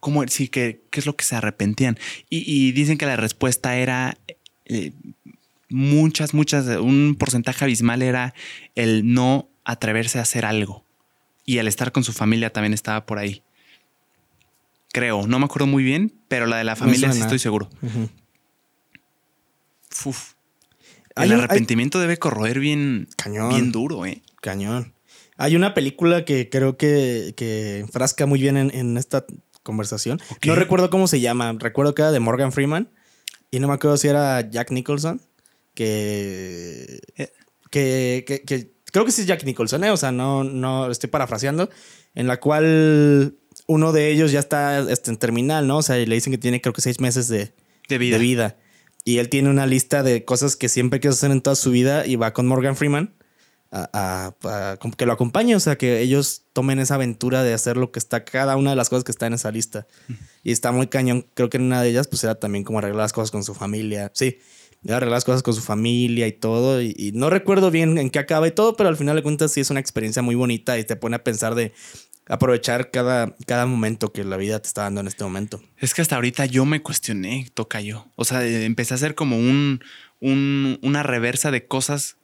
¿Cómo 0.00 0.26
sí, 0.28 0.48
qué, 0.48 0.80
qué 0.90 1.00
es 1.00 1.06
lo 1.06 1.14
que 1.16 1.24
se 1.24 1.36
arrepentían? 1.36 1.98
Y, 2.28 2.42
y 2.50 2.72
dicen 2.72 2.96
que 2.98 3.06
la 3.06 3.16
respuesta 3.16 3.76
era 3.76 4.16
eh, 4.64 4.92
muchas, 5.68 6.32
muchas, 6.34 6.66
un 6.78 7.16
porcentaje 7.18 7.64
abismal 7.64 8.02
era 8.02 8.34
el 8.74 9.12
no 9.12 9.48
atreverse 9.64 10.18
a 10.18 10.22
hacer 10.22 10.44
algo. 10.46 10.84
Y 11.44 11.58
el 11.58 11.68
estar 11.68 11.92
con 11.92 12.02
su 12.04 12.12
familia 12.12 12.50
también 12.52 12.72
estaba 12.74 13.04
por 13.06 13.18
ahí. 13.18 13.42
Creo, 14.92 15.26
no 15.26 15.38
me 15.38 15.44
acuerdo 15.44 15.66
muy 15.66 15.84
bien, 15.84 16.12
pero 16.28 16.46
la 16.46 16.56
de 16.56 16.64
la 16.64 16.76
familia 16.76 17.12
sí 17.12 17.20
estoy 17.20 17.38
seguro. 17.38 17.68
Uf. 20.04 20.32
El 21.16 21.22
hay- 21.24 21.32
arrepentimiento 21.32 22.00
debe 22.00 22.18
corroer 22.18 22.58
bien, 22.60 23.08
Cañón. 23.16 23.50
bien 23.50 23.72
duro, 23.72 24.06
¿eh? 24.06 24.22
Cañón. 24.40 24.94
Hay 25.36 25.56
una 25.56 25.74
película 25.74 26.24
que 26.24 26.48
creo 26.50 26.76
que, 26.76 27.34
que 27.36 27.78
enfrasca 27.80 28.26
muy 28.26 28.40
bien 28.40 28.56
en, 28.56 28.70
en 28.74 28.96
esta 28.96 29.24
conversación. 29.70 30.20
No 30.46 30.54
recuerdo 30.54 30.90
cómo 30.90 31.06
se 31.08 31.20
llama. 31.20 31.54
Recuerdo 31.58 31.94
que 31.94 32.02
era 32.02 32.12
de 32.12 32.20
Morgan 32.20 32.52
Freeman. 32.52 32.90
Y 33.50 33.58
no 33.60 33.68
me 33.68 33.74
acuerdo 33.74 33.96
si 33.96 34.08
era 34.08 34.48
Jack 34.50 34.70
Nicholson. 34.70 35.20
Que. 35.74 37.00
Eh. 37.16 37.32
Que, 37.70 38.24
que- 38.26 38.42
que- 38.42 38.72
creo 38.92 39.04
que 39.04 39.12
sí 39.12 39.20
es 39.22 39.26
Jack 39.28 39.44
Nicholson, 39.44 39.84
¿eh? 39.84 39.90
O 39.90 39.96
sea, 39.96 40.10
no, 40.12 40.42
no 40.44 40.90
estoy 40.90 41.08
parafraseando. 41.08 41.70
En 42.14 42.26
la 42.26 42.40
cual 42.40 43.36
uno 43.66 43.92
de 43.92 44.10
ellos 44.10 44.32
ya 44.32 44.40
está 44.40 44.80
este, 44.90 45.10
en 45.12 45.16
terminal, 45.16 45.66
¿no? 45.68 45.78
O 45.78 45.82
sea, 45.82 45.98
y 45.98 46.06
le 46.06 46.16
dicen 46.16 46.32
que 46.32 46.38
tiene 46.38 46.60
creo 46.60 46.72
que 46.72 46.80
seis 46.80 46.98
meses 47.00 47.28
de, 47.28 47.52
De 47.88 47.98
vida. 47.98 48.16
de 48.18 48.22
vida. 48.22 48.56
Y 49.04 49.18
él 49.18 49.28
tiene 49.28 49.48
una 49.48 49.66
lista 49.66 50.02
de 50.02 50.24
cosas 50.24 50.56
que 50.56 50.68
siempre 50.68 50.98
quiso 51.00 51.12
hacer 51.14 51.30
en 51.30 51.40
toda 51.40 51.54
su 51.56 51.70
vida 51.70 52.04
y 52.06 52.16
va 52.16 52.32
con 52.32 52.46
Morgan 52.46 52.74
Freeman 52.76 53.14
a, 53.72 53.88
a- 54.42 54.72
a- 54.72 54.76
como 54.78 54.96
que 54.96 55.06
lo 55.06 55.12
acompañe, 55.12 55.54
o 55.54 55.60
sea, 55.60 55.76
que 55.78 56.00
ellos 56.00 56.42
tomen 56.52 56.78
esa 56.80 56.96
aventura 56.96 57.42
de 57.44 57.54
hacer 57.54 57.76
lo 57.76 57.92
que 57.92 57.98
está, 57.98 58.24
cada 58.24 58.56
una 58.56 58.70
de 58.70 58.76
las 58.76 58.88
cosas 58.88 59.04
que 59.04 59.12
está 59.12 59.26
en 59.26 59.34
esa 59.34 59.50
lista. 59.52 59.86
Y 60.42 60.52
está 60.52 60.72
muy 60.72 60.86
cañón. 60.88 61.26
Creo 61.34 61.50
que 61.50 61.58
en 61.58 61.64
una 61.64 61.82
de 61.82 61.90
ellas, 61.90 62.08
pues 62.08 62.24
era 62.24 62.34
también 62.34 62.64
como 62.64 62.78
arreglar 62.78 63.02
las 63.02 63.12
cosas 63.12 63.30
con 63.30 63.44
su 63.44 63.54
familia. 63.54 64.10
Sí, 64.14 64.38
era 64.84 64.96
arreglar 64.96 65.16
las 65.18 65.24
cosas 65.24 65.42
con 65.42 65.54
su 65.54 65.60
familia 65.60 66.26
y 66.26 66.32
todo. 66.32 66.80
Y, 66.82 66.94
y 66.98 67.12
no 67.12 67.30
recuerdo 67.30 67.70
bien 67.70 67.96
en 67.98 68.10
qué 68.10 68.18
acaba 68.18 68.48
y 68.48 68.50
todo, 68.50 68.74
pero 68.76 68.88
al 68.88 68.96
final 68.96 69.14
de 69.16 69.22
cuentas 69.22 69.52
sí 69.52 69.60
es 69.60 69.70
una 69.70 69.80
experiencia 69.80 70.22
muy 70.22 70.34
bonita 70.34 70.78
y 70.78 70.84
te 70.84 70.96
pone 70.96 71.16
a 71.16 71.22
pensar 71.24 71.54
de 71.54 71.72
aprovechar 72.26 72.90
cada, 72.90 73.34
cada 73.46 73.66
momento 73.66 74.12
que 74.12 74.24
la 74.24 74.36
vida 74.36 74.60
te 74.60 74.68
está 74.68 74.82
dando 74.82 75.00
en 75.00 75.08
este 75.08 75.24
momento. 75.24 75.60
Es 75.78 75.94
que 75.94 76.02
hasta 76.02 76.14
ahorita 76.16 76.46
yo 76.46 76.64
me 76.64 76.82
cuestioné, 76.82 77.48
toca 77.54 77.80
yo. 77.80 78.06
O 78.16 78.24
sea, 78.24 78.44
eh, 78.46 78.64
empecé 78.64 78.94
a 78.94 78.96
hacer 78.96 79.14
como 79.14 79.36
un, 79.36 79.80
un- 80.20 80.78
una 80.82 81.02
reversa 81.02 81.50
de 81.50 81.66
cosas 81.66 82.16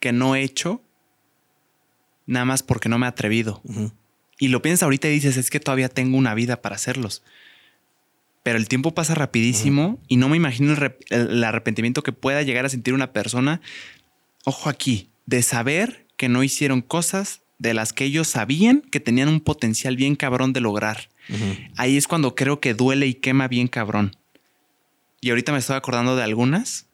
que 0.00 0.12
no 0.12 0.36
he 0.36 0.42
hecho, 0.42 0.80
nada 2.28 2.44
más 2.44 2.62
porque 2.62 2.88
no 2.88 2.98
me 2.98 3.06
he 3.06 3.08
atrevido. 3.08 3.60
Y 4.38 4.48
lo 4.48 4.62
piensas 4.62 4.84
ahorita 4.84 5.08
y 5.08 5.12
dices, 5.14 5.36
es 5.36 5.50
que 5.50 5.58
todavía 5.58 5.88
tengo 5.88 6.16
una 6.16 6.32
vida 6.34 6.62
para 6.62 6.76
hacerlos. 6.76 7.22
Pero 8.44 8.56
el 8.56 8.68
tiempo 8.68 8.94
pasa 8.94 9.14
rapidísimo 9.16 9.98
y 10.06 10.16
no 10.16 10.28
me 10.28 10.36
imagino 10.36 10.70
el, 10.70 10.78
rep- 10.78 10.98
el- 11.10 11.30
el 11.30 11.44
arrepentimiento 11.44 12.02
que 12.04 12.12
pueda 12.12 12.42
llegar 12.42 12.64
a 12.64 12.68
sentir 12.68 12.94
una 12.94 13.12
persona, 13.12 13.60
ojo 14.44 14.68
aquí, 14.70 15.08
de 15.26 15.42
saber 15.42 16.06
que 16.16 16.28
no 16.28 16.42
hicieron 16.44 16.80
cosas 16.80 17.40
de 17.58 17.74
las 17.74 17.92
que 17.92 18.04
ellos 18.04 18.28
sabían 18.28 18.82
que 18.82 19.00
tenían 19.00 19.28
un 19.28 19.40
potencial 19.40 19.96
bien 19.96 20.14
cabrón 20.14 20.52
de 20.52 20.60
lograr. 20.60 21.08
Ahí 21.76 21.96
es 21.96 22.06
cuando 22.06 22.34
creo 22.36 22.60
que 22.60 22.74
duele 22.74 23.06
y 23.08 23.14
quema 23.14 23.48
bien 23.48 23.66
cabrón. 23.68 24.16
Y 25.20 25.30
ahorita 25.30 25.50
me 25.52 25.58
estoy 25.58 25.74
acordando 25.76 26.14
de 26.14 26.22
algunas. 26.22 26.86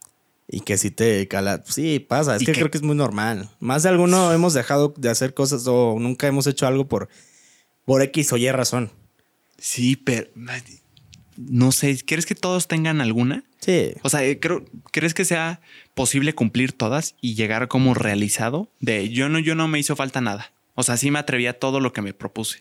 Y 0.48 0.60
que 0.60 0.76
si 0.76 0.90
te 0.90 1.26
cala. 1.28 1.62
Sí, 1.66 2.00
pasa. 2.00 2.36
Es 2.36 2.40
que, 2.40 2.46
que- 2.52 2.58
creo 2.58 2.70
que 2.70 2.78
es 2.78 2.82
muy 2.84 2.94
normal. 2.96 3.50
Más 3.60 3.82
de 3.82 3.88
alguno 3.88 4.32
hemos 4.32 4.52
dejado 4.54 4.92
de 4.96 5.08
hacer 5.08 5.32
cosas 5.34 5.66
o 5.66 5.96
nunca 5.98 6.26
hemos 6.26 6.46
hecho 6.46 6.66
algo 6.66 6.86
por, 6.86 7.08
por 7.84 8.02
X 8.02 8.32
o 8.32 8.36
Y 8.36 8.50
razón. 8.50 8.90
Sí, 9.58 9.96
pero 9.96 10.28
no 11.36 11.72
sé, 11.72 11.96
¿quieres 12.04 12.26
que 12.26 12.34
todos 12.34 12.68
tengan 12.68 13.00
alguna? 13.00 13.42
Sí. 13.60 13.92
O 14.02 14.08
sea, 14.10 14.22
eh, 14.24 14.38
creo, 14.38 14.64
¿crees 14.92 15.14
que 15.14 15.24
sea 15.24 15.60
posible 15.94 16.34
cumplir 16.34 16.72
todas 16.72 17.16
y 17.20 17.34
llegar 17.34 17.66
como 17.68 17.94
realizado? 17.94 18.70
De 18.80 19.08
yo 19.08 19.28
no, 19.28 19.38
yo 19.38 19.54
no 19.54 19.66
me 19.66 19.78
hizo 19.78 19.96
falta 19.96 20.20
nada. 20.20 20.52
O 20.74 20.82
sea, 20.82 20.96
sí 20.96 21.10
me 21.10 21.18
atreví 21.18 21.46
a 21.46 21.58
todo 21.58 21.80
lo 21.80 21.92
que 21.92 22.02
me 22.02 22.12
propuse. 22.14 22.60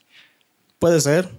Puede 0.79 1.01
ser. 1.01 1.29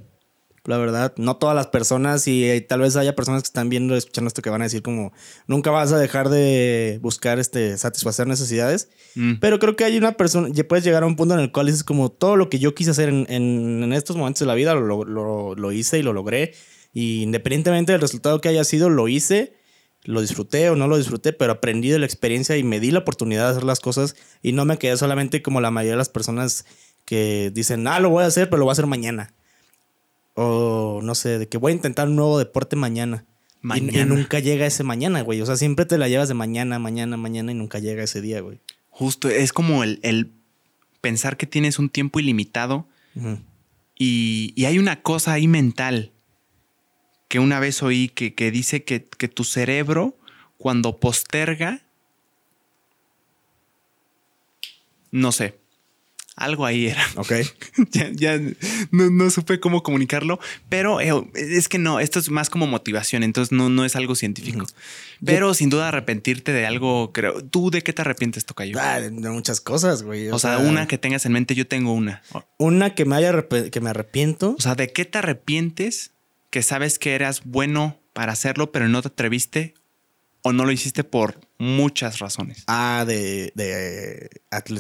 La 0.67 0.79
verdad, 0.79 1.13
no 1.19 1.37
todas 1.37 1.55
las 1.55 1.67
personas 1.67 2.27
y 2.27 2.45
eh, 2.49 2.61
tal 2.63 2.81
vez 2.81 2.97
haya 2.97 3.15
personas 3.15 3.43
que 3.43 3.49
están 3.49 3.69
viendo, 3.69 3.95
escuchando 3.97 4.29
esto 4.29 4.41
que 4.41 4.49
van 4.49 4.63
a 4.63 4.65
decir 4.65 4.81
como 4.81 5.13
nunca 5.47 5.71
vas 5.71 5.93
a 5.93 5.99
dejar 5.99 6.31
de 6.31 6.99
buscar 7.03 7.39
este 7.39 7.77
satisfacer 7.77 8.27
necesidades. 8.27 8.89
Mm. 9.15 9.35
Pero 9.41 9.59
creo 9.59 9.77
que 9.77 9.85
hay 9.85 9.99
una 9.99 10.13
persona, 10.17 10.49
ya 10.51 10.67
puedes 10.67 10.83
llegar 10.85 11.03
a 11.03 11.07
un 11.07 11.17
punto 11.17 11.35
en 11.35 11.41
el 11.41 11.53
cual 11.53 11.67
dices 11.67 11.85
como 11.85 12.11
todo 12.11 12.37
lo 12.37 12.49
que 12.49 12.59
yo 12.59 12.75
quise 12.75 12.93
hacer 12.93 13.11
en, 13.11 13.27
en- 13.29 13.83
en 13.85 13.93
estos 13.93 14.17
momentos 14.17 14.41
de 14.41 14.47
la 14.47 14.55
vida 14.55 14.75
lo, 14.75 15.05
lo- 15.05 15.55
lo 15.55 15.73
hice 15.73 15.99
y 15.99 16.03
lo 16.03 16.15
logré. 16.15 16.55
Y 16.95 17.23
independientemente 17.23 17.93
del 17.93 18.01
resultado 18.01 18.41
que 18.41 18.49
haya 18.49 18.65
sido, 18.65 18.89
lo 18.89 19.07
hice, 19.09 19.53
lo 20.05 20.23
disfruté 20.23 20.71
o 20.71 20.77
no 20.77 20.89
lo 20.89 20.97
disfruté, 20.97 21.35
pero 21.35 21.53
aprendí 21.53 21.91
de 21.91 21.99
la 21.99 22.07
experiencia 22.07 22.57
y 22.57 22.63
me 22.63 22.81
di 22.81 22.91
la 22.91 23.01
oportunidad 23.01 23.45
de 23.47 23.51
hacer 23.51 23.65
las 23.65 23.81
cosas 23.81 24.17
y 24.43 24.53
no 24.53 24.65
me 24.65 24.79
quedé 24.79 24.97
solamente 24.97 25.43
como 25.43 25.61
la 25.61 25.71
mayoría 25.71 25.93
de 25.93 25.99
las 25.99 26.09
personas 26.09 26.65
que 27.05 27.51
dicen, 27.53 27.87
ah, 27.87 28.01
lo 28.01 28.09
voy 28.09 28.25
a 28.25 28.29
hacer, 28.29 28.49
pero 28.49 28.61
lo 28.61 28.65
voy 28.65 28.71
a 28.71 28.75
hacer 28.75 28.87
mañana. 28.87 29.35
O 30.35 31.01
no 31.03 31.15
sé, 31.15 31.39
de 31.39 31.49
que 31.49 31.59
voy 31.59 31.73
a 31.73 31.75
intentar 31.77 32.09
un 32.09 32.17
nuevo 32.17 32.39
deporte 32.39 32.77
mañana. 32.77 33.25
Y- 33.29 33.67
Y, 33.67 33.67
Mañana. 33.67 34.15
nunca 34.15 34.41
llega 34.41 34.67
ese 34.67 34.83
mañana, 34.85 35.23
güey. 35.23 35.41
O 35.41 35.47
sea, 35.47 35.57
siempre 35.57 35.87
te 35.87 35.97
la 35.97 36.09
llevas 36.09 36.29
de 36.29 36.35
mañana, 36.35 36.79
mañana, 36.79 37.17
mañana 37.17 37.51
y 37.53 37.55
nunca 37.55 37.79
llega 37.79 38.03
ese 38.03 38.21
día, 38.21 38.41
güey. 38.41 38.61
Justo, 38.91 39.29
es 39.31 39.53
como 39.55 39.83
el, 39.85 40.01
el 40.03 40.33
pensar 41.01 41.37
que 41.39 41.47
tienes 41.47 41.79
un 41.79 41.89
tiempo 41.89 42.21
ilimitado 42.21 42.87
y, 43.97 44.53
y 44.57 44.65
hay 44.67 44.79
una 44.79 45.01
cosa 45.03 45.33
ahí 45.33 45.47
mental 45.49 46.13
que 47.29 47.39
una 47.39 47.59
vez 47.59 47.83
oí 47.83 48.09
que, 48.09 48.35
que 48.35 48.51
dice 48.51 48.85
que, 48.85 49.05
que 49.05 49.29
tu 49.29 49.45
cerebro 49.45 50.17
cuando 50.59 50.99
posterga, 51.01 51.83
no 55.11 55.33
sé, 55.33 55.59
algo 56.37 56.67
ahí 56.67 56.87
era. 56.87 57.05
Ok. 57.17 57.33
ya, 57.91 58.11
ya 58.13 58.41
no, 58.91 59.11
no 59.11 59.31
supe 59.31 59.61
cómo 59.61 59.83
comunicarlo, 59.83 60.41
pero 60.69 61.01
eh, 61.01 61.13
es 61.35 61.69
que 61.69 61.79
no, 61.79 62.01
esto 62.01 62.19
es 62.19 62.31
más 62.31 62.51
como 62.51 62.67
motivación, 62.67 63.23
entonces 63.23 63.53
no, 63.53 63.69
no 63.69 63.85
es 63.85 63.97
algo 63.97 64.15
científico. 64.15 64.67
Pero 65.25 65.55
sin 65.55 65.71
duda 65.71 65.89
arrepentirte 65.89 66.53
de 66.53 66.67
algo, 66.67 67.13
creo. 67.13 67.43
¿Tú 67.45 67.71
de 67.71 67.83
qué 67.83 67.93
te 67.93 68.03
arrepientes, 68.03 68.45
Tocayo? 68.45 68.79
Ah, 68.81 69.01
de, 69.01 69.11
muchas 69.11 69.61
cosas, 69.61 70.03
güey. 70.03 70.29
o 70.29 70.39
sea, 70.39 70.59
una 70.59 70.87
que 70.87 70.99
tengas 70.99 71.25
en 71.27 71.33
mente, 71.33 71.55
yo 71.55 71.67
tengo 71.67 71.93
una. 71.93 72.23
Una 72.59 72.95
que 72.95 73.05
me 73.05 73.17
haya 73.17 73.47
que 73.71 73.81
me 73.81 73.91
arrepiento. 73.91 74.55
O 74.59 74.61
sea, 74.61 74.75
¿de 74.75 74.93
qué 74.93 75.05
te 75.05 75.19
arrepientes 75.19 76.13
que 76.51 76.63
sabes 76.63 76.99
que 76.99 77.15
eras 77.15 77.43
bueno 77.45 77.99
para 78.13 78.33
hacerlo, 78.33 78.71
pero 78.71 78.89
no 78.89 79.03
te 79.03 79.09
atreviste 79.09 79.75
o 80.43 80.53
no 80.53 80.65
lo 80.65 80.73
hiciste 80.73 81.03
por 81.03 81.41
muchas 81.65 82.19
razones? 82.19 82.65
Ah, 82.67 83.05
de, 83.07 83.53
de, 83.55 84.29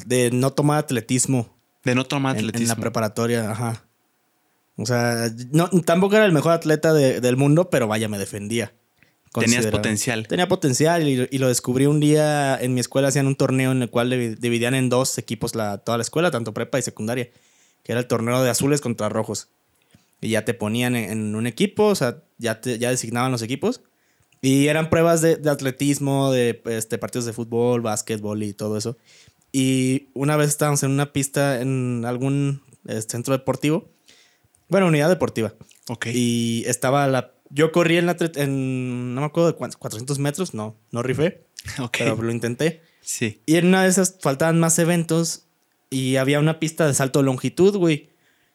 de 0.06 0.30
no 0.32 0.52
tomar 0.52 0.78
atletismo 0.78 1.54
De 1.84 1.94
no 1.94 2.04
tomar 2.04 2.36
en, 2.36 2.44
en 2.44 2.48
atletismo. 2.50 2.74
la 2.74 2.80
preparatoria, 2.80 3.50
ajá. 3.50 3.84
O 4.76 4.86
sea, 4.86 5.30
no, 5.52 5.68
tampoco 5.84 6.16
era 6.16 6.24
el 6.24 6.32
mejor 6.32 6.52
atleta 6.52 6.92
de- 6.92 7.20
del 7.20 7.36
mundo, 7.36 7.70
pero 7.70 7.86
vaya, 7.86 8.08
me 8.08 8.18
defendía. 8.18 8.72
Tenías 9.32 9.66
potencial. 9.66 10.28
Tenía 10.28 10.46
potencial 10.48 11.08
y, 11.08 11.28
y 11.30 11.38
lo 11.38 11.48
descubrí 11.48 11.86
un 11.86 11.98
día 11.98 12.56
en 12.60 12.72
mi 12.74 12.80
escuela. 12.80 13.08
Hacían 13.08 13.26
un 13.26 13.34
torneo 13.34 13.72
en 13.72 13.82
el 13.82 13.90
cual 13.90 14.10
divi- 14.12 14.36
dividían 14.36 14.74
en 14.74 14.88
dos 14.88 15.18
equipos 15.18 15.54
la, 15.56 15.78
toda 15.78 15.98
la 15.98 16.02
escuela, 16.02 16.30
tanto 16.30 16.54
prepa 16.54 16.78
y 16.78 16.82
secundaria, 16.82 17.30
que 17.82 17.92
era 17.92 18.00
el 18.00 18.06
torneo 18.06 18.42
de 18.44 18.50
azules 18.50 18.80
contra 18.80 19.08
rojos. 19.08 19.48
Y 20.20 20.28
ya 20.30 20.44
te 20.44 20.54
ponían 20.54 20.94
en, 20.96 21.10
en 21.10 21.34
un 21.34 21.46
equipo, 21.48 21.86
o 21.86 21.94
sea, 21.96 22.22
ya, 22.38 22.60
te- 22.60 22.78
ya 22.78 22.90
designaban 22.90 23.32
los 23.32 23.42
equipos. 23.42 23.80
Y 24.44 24.68
eran 24.68 24.90
pruebas 24.90 25.22
de, 25.22 25.36
de 25.36 25.48
atletismo, 25.48 26.30
de 26.30 26.60
este, 26.66 26.98
partidos 26.98 27.24
de 27.24 27.32
fútbol, 27.32 27.80
básquetbol 27.80 28.42
y 28.42 28.52
todo 28.52 28.76
eso. 28.76 28.98
Y 29.52 30.08
una 30.14 30.36
vez 30.36 30.48
estábamos 30.48 30.82
en 30.82 30.90
una 30.90 31.12
pista 31.12 31.60
en 31.60 32.04
algún 32.04 32.62
eh, 32.86 33.00
centro 33.00 33.32
deportivo. 33.32 33.88
Bueno, 34.68 34.88
unidad 34.88 35.08
deportiva. 35.08 35.54
Ok. 35.88 36.08
Y 36.12 36.64
estaba 36.66 37.06
la. 37.06 37.32
Yo 37.48 37.72
corrí 37.72 37.96
en 37.96 38.06
la. 38.06 38.16
En, 38.34 39.14
no 39.14 39.22
me 39.22 39.26
acuerdo 39.26 39.52
de 39.52 39.56
cuántos, 39.56 39.78
400 39.78 40.18
metros. 40.18 40.52
No, 40.52 40.76
no 40.90 41.02
rifé, 41.02 41.46
ok. 41.80 41.96
pero 41.98 42.22
lo 42.22 42.30
intenté. 42.30 42.82
sí. 43.00 43.40
Y 43.46 43.56
en 43.56 43.68
una 43.68 43.84
de 43.84 43.88
esas 43.88 44.16
faltaban 44.20 44.60
más 44.60 44.78
eventos 44.78 45.46
y 45.88 46.16
había 46.16 46.40
una 46.40 46.58
pista 46.58 46.86
de 46.86 46.92
salto 46.92 47.20
de 47.20 47.26
longitud, 47.26 47.76
güey. 47.76 48.10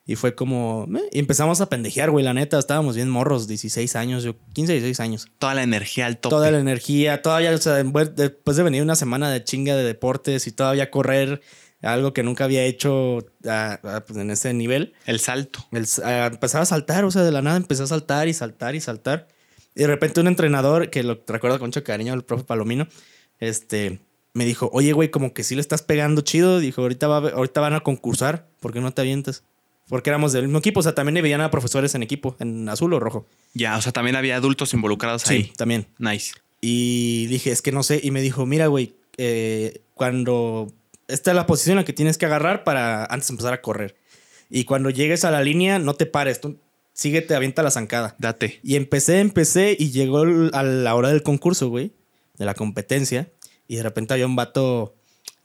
Y 0.09 0.15
fue 0.15 0.33
como. 0.33 0.87
eh, 0.97 1.07
y 1.11 1.19
empezamos 1.19 1.61
a 1.61 1.69
pendejear, 1.69 2.09
güey, 2.09 2.25
la 2.25 2.33
neta. 2.33 2.57
Estábamos 2.57 2.95
bien 2.95 3.11
morros, 3.11 3.47
16 3.47 3.95
años, 3.95 4.23
yo 4.23 4.33
15, 4.53 4.73
16 4.73 4.99
años. 5.01 5.27
Toda 5.37 5.53
la 5.53 5.61
energía 5.61 6.07
al 6.07 6.17
tope. 6.17 6.33
Toda 6.33 6.49
la 6.49 6.57
energía, 6.57 7.21
todavía, 7.21 7.51
o 7.51 7.57
sea, 7.59 7.75
después 7.75 8.57
de 8.57 8.63
venir 8.63 8.81
una 8.81 8.95
semana 8.95 9.29
de 9.29 9.43
chinga 9.43 9.75
de 9.75 9.83
deportes 9.83 10.47
y 10.47 10.51
todavía 10.51 10.89
correr, 10.89 11.41
algo 11.83 12.11
que 12.11 12.23
nunca 12.23 12.45
había 12.45 12.63
hecho 12.63 13.19
pues, 13.43 14.17
en 14.17 14.31
ese 14.31 14.51
nivel. 14.55 14.93
El 15.05 15.19
salto. 15.19 15.59
El, 15.71 15.83
a 15.83 16.65
saltar, 16.65 17.05
o 17.05 17.11
sea, 17.11 17.21
de 17.21 17.31
la 17.31 17.43
nada 17.43 17.57
empecé 17.57 17.83
a 17.83 17.87
saltar 17.87 18.27
y 18.27 18.33
saltar 18.33 18.73
y 18.73 18.81
saltar. 18.81 19.27
Y 19.75 19.81
de 19.81 19.87
repente 19.87 20.21
un 20.21 20.27
entrenador, 20.27 20.89
que 20.89 21.03
lo 21.03 21.21
recuerdo 21.27 21.59
con 21.59 21.67
mucho 21.67 21.83
cariño, 21.83 22.15
el 22.15 22.23
profe 22.23 22.45
Palomino, 22.45 22.87
este, 23.37 23.99
me 24.33 24.45
dijo, 24.45 24.71
oye, 24.73 24.91
güey, 24.91 25.11
como 25.11 25.35
que 25.35 25.43
sí 25.43 25.53
le 25.53 25.61
estás 25.61 25.83
pegando 25.83 26.21
chido. 26.21 26.57
Dijo, 26.57 26.81
ahorita, 26.81 27.07
va, 27.07 27.29
ahorita 27.29 27.61
van 27.61 27.75
a 27.75 27.81
concursar, 27.81 28.47
¿por 28.59 28.73
qué 28.73 28.81
no 28.81 28.91
te 28.91 29.01
avientas? 29.01 29.43
Porque 29.89 30.11
éramos 30.11 30.31
del 30.31 30.43
mismo 30.43 30.59
equipo, 30.59 30.79
o 30.79 30.83
sea, 30.83 30.93
también 30.93 31.21
veían 31.21 31.41
a 31.41 31.49
profesores 31.49 31.95
en 31.95 32.03
equipo, 32.03 32.37
en 32.39 32.69
azul 32.69 32.93
o 32.93 32.99
rojo. 32.99 33.27
Ya, 33.53 33.75
o 33.75 33.81
sea, 33.81 33.91
también 33.91 34.15
había 34.15 34.35
adultos 34.35 34.73
involucrados 34.73 35.27
ahí. 35.29 35.51
también. 35.57 35.87
Nice. 35.97 36.33
Y 36.61 37.25
dije, 37.25 37.51
es 37.51 37.61
que 37.61 37.71
no 37.71 37.83
sé. 37.83 37.99
Y 38.01 38.11
me 38.11 38.21
dijo, 38.21 38.45
mira, 38.45 38.67
güey, 38.67 38.95
eh, 39.17 39.81
cuando. 39.95 40.71
Esta 41.07 41.31
es 41.31 41.35
la 41.35 41.47
posición 41.47 41.73
en 41.73 41.77
la 41.77 41.85
que 41.85 41.93
tienes 41.93 42.19
que 42.19 42.27
agarrar 42.27 42.63
para 42.63 43.03
antes 43.05 43.27
de 43.27 43.33
empezar 43.33 43.53
a 43.53 43.61
correr. 43.61 43.95
Y 44.49 44.65
cuando 44.65 44.91
llegues 44.91 45.25
a 45.25 45.31
la 45.31 45.41
línea, 45.41 45.79
no 45.79 45.95
te 45.95 46.05
pares. 46.05 46.39
Tú 46.39 46.59
síguete, 46.93 47.33
avienta 47.33 47.63
la 47.63 47.71
zancada. 47.71 48.15
Date. 48.19 48.59
Y 48.63 48.75
empecé, 48.75 49.19
empecé 49.19 49.75
y 49.77 49.89
llegó 49.89 50.19
a 50.53 50.63
la 50.63 50.95
hora 50.95 51.09
del 51.09 51.23
concurso, 51.23 51.69
güey, 51.69 51.93
de 52.37 52.45
la 52.45 52.53
competencia. 52.53 53.31
Y 53.67 53.77
de 53.77 53.83
repente 53.83 54.13
había 54.13 54.27
un 54.27 54.35
vato 54.35 54.95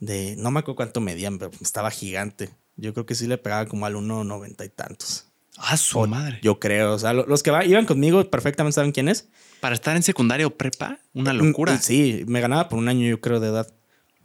de. 0.00 0.37
No 0.37 0.50
me 0.50 0.61
acuerdo 0.61 0.76
cuánto 0.76 1.00
medían, 1.00 1.38
pero 1.38 1.50
estaba 1.62 1.90
gigante. 1.90 2.50
Yo 2.77 2.93
creo 2.93 3.07
que 3.07 3.15
sí 3.15 3.27
le 3.27 3.39
pegaba 3.39 3.67
como 3.67 3.87
al 3.87 3.95
1.90 3.97 4.65
y 4.65 4.69
tantos. 4.69 5.27
Ah, 5.57 5.77
su 5.77 5.99
O- 6.01 6.07
madre. 6.07 6.41
Yo 6.43 6.59
creo. 6.59 6.95
O 6.95 6.99
sea, 6.99 7.13
lo- 7.13 7.27
los 7.27 7.43
que 7.45 7.51
va- 7.53 7.65
iban 7.65 7.87
conmigo 7.87 8.29
perfectamente 8.29 8.75
saben 8.75 8.91
quién 8.93 9.09
es. 9.09 9.29
Para 9.61 9.75
estar 9.77 9.95
en 9.97 10.03
secundaria 10.03 10.47
o 10.47 10.51
prepa, 10.51 10.99
una 11.15 11.33
Mm, 11.33 11.37
locura. 11.39 11.79
Sí, 11.81 12.25
me 12.27 12.41
ganaba 12.41 12.69
por 12.69 12.79
un 12.79 12.89
año, 12.89 13.07
yo 13.09 13.21
creo, 13.21 13.39
de 13.41 13.49
edad. 13.49 13.73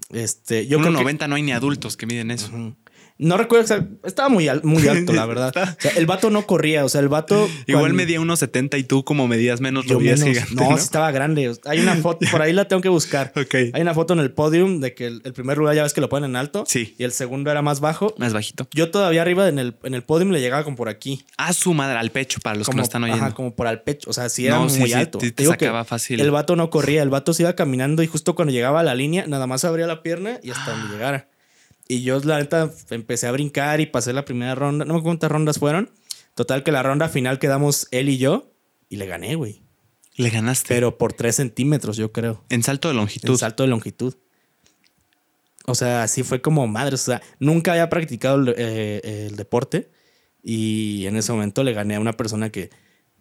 Este, 0.10 0.66
yo 0.66 0.80
creo 0.80 0.92
que- 0.92 0.98
1.90 0.98 1.28
no 1.28 1.36
hay 1.36 1.44
ni 1.44 1.52
adultos 1.52 1.96
que 1.98 2.08
miden 2.08 2.32
eso. 2.32 2.48
Ujú. 2.48 2.76
No 3.22 3.36
recuerdo, 3.38 3.66
o 3.66 3.68
sea, 3.68 3.86
estaba 4.06 4.30
muy, 4.30 4.48
al- 4.48 4.64
muy 4.64 4.88
alto, 4.88 5.12
la 5.12 5.26
verdad. 5.28 5.50
O 5.54 5.82
sea, 5.82 5.92
el 5.98 6.06
vato 6.06 6.30
no 6.30 6.48
corría, 6.48 6.86
o 6.86 6.90
sea, 6.90 7.02
el 7.02 7.10
vato. 7.10 7.50
Igual 7.68 7.84
cuando- 7.84 7.98
medía 7.98 8.20
1.70 8.22 8.80
y 8.80 8.84
tú 8.84 9.04
como 9.04 9.28
medías 9.28 9.60
menos 9.60 9.88
lo 9.88 10.00
menos. 10.00 10.22
gigante. 10.24 10.56
no, 10.56 10.70
¿no? 10.70 10.78
sí 10.78 10.84
estaba 10.84 11.12
grande. 11.12 11.54
Hay 11.66 11.80
una 11.82 11.96
foto, 11.98 12.26
por 12.32 12.42
ahí 12.42 12.54
la 12.54 12.70
tengo 12.70 12.82
que 12.82 12.88
buscar. 12.90 13.34
Ok. 13.40 13.56
Hay 13.74 13.82
una 13.82 13.94
foto 13.94 14.14
en 14.14 14.20
el 14.20 14.32
podium 14.32 14.80
de 14.80 14.94
que 14.96 15.06
el, 15.08 15.22
el 15.26 15.34
primer 15.34 15.58
lugar 15.58 15.76
ya 15.76 15.84
ves 15.84 15.94
que 15.94 16.00
lo 16.02 16.08
ponen 16.08 16.30
en 16.32 16.36
alto. 16.38 16.64
Sí. 16.66 16.96
Y 16.98 17.04
el 17.04 17.12
segundo 17.12 17.52
era 17.52 17.62
más 17.62 17.82
bajo. 17.82 18.16
Más 18.18 18.32
bajito. 18.34 18.68
Yo 18.74 18.90
todavía 18.90 19.22
arriba 19.22 19.50
en 19.50 19.60
el, 19.60 19.76
en 19.84 19.94
el 19.96 20.04
podium 20.04 20.32
le 20.32 20.40
llegaba 20.40 20.64
como 20.64 20.78
por 20.78 20.88
aquí. 20.88 21.26
Ah, 21.38 21.52
su 21.52 21.74
madre, 21.74 21.98
al 22.00 22.12
pecho, 22.12 22.40
para 22.42 22.56
los 22.58 22.70
que 22.70 22.76
no 22.78 22.84
están 22.84 23.04
oyendo. 23.04 23.22
Ajá, 23.26 23.34
como 23.36 23.54
por 23.54 23.68
al 23.68 23.82
pecho. 23.82 24.10
O 24.10 24.14
sea, 24.14 24.30
sí 24.30 24.46
era 24.48 24.56
No, 24.56 24.62
muy 24.70 24.70
sí, 24.88 24.94
alto. 24.94 25.20
sí 25.20 25.32
te 25.32 25.44
que 25.44 25.50
sacaba 25.50 25.84
fácil. 25.84 26.22
El 26.22 26.32
vato 26.32 26.56
no 26.56 26.70
corría, 26.70 27.04
el 27.04 27.10
vato 27.10 27.34
se 27.34 27.44
iba 27.44 27.54
caminando 27.54 28.02
y 28.02 28.08
justo 28.08 28.34
cuando 28.34 28.54
llegaba 28.54 28.80
a 28.80 28.84
la 28.84 28.96
línea, 28.96 29.26
nada 29.28 29.46
más 29.46 29.66
abría 29.66 29.88
la 29.88 30.02
pierna 30.04 30.40
y 30.42 30.52
hasta 30.52 30.72
donde 30.72 30.94
llegara. 30.94 31.28
Y 31.92 32.04
yo, 32.04 32.20
la 32.20 32.38
neta, 32.38 32.72
empecé 32.92 33.26
a 33.26 33.32
brincar 33.32 33.82
y 33.82 33.88
pasé 33.88 34.14
la 34.14 34.24
primera 34.24 34.54
ronda. 34.54 34.86
No 34.86 34.94
me 34.94 35.00
acuerdo 35.00 35.10
cuántas 35.10 35.32
rondas 35.32 35.58
fueron. 35.58 35.90
Total, 36.36 36.64
que 36.64 36.72
la 36.72 36.84
ronda 36.84 37.10
final 37.10 37.40
quedamos 37.40 37.88
él 37.90 38.10
y 38.10 38.20
yo 38.20 38.54
y 38.90 38.98
le 38.98 39.08
gané, 39.08 39.34
güey. 39.34 39.64
Le 40.16 40.30
ganaste. 40.30 40.68
Pero 40.68 41.00
por 41.00 41.14
3 41.14 41.36
centímetros, 41.36 41.98
yo 41.98 42.12
creo. 42.12 42.46
en 42.50 42.62
salto 42.62 42.90
de 42.90 42.94
longitud. 42.94 43.32
En 43.32 43.38
salto 43.40 43.64
de 43.64 43.70
longitud. 43.70 44.14
O 45.66 45.74
sea, 45.74 46.04
así 46.04 46.22
fue 46.22 46.42
como 46.42 46.68
madre. 46.68 46.94
O 46.94 46.98
sea, 46.98 47.24
nunca 47.40 47.72
había 47.72 47.90
practicado 47.90 48.36
el, 48.38 48.54
eh, 48.56 49.28
el 49.28 49.36
deporte. 49.36 49.90
Y 50.44 51.08
en 51.08 51.16
ese 51.16 51.32
momento 51.32 51.64
le 51.64 51.74
gané 51.74 51.96
a 51.96 52.00
una 52.00 52.16
persona 52.16 52.52
que, 52.52 52.70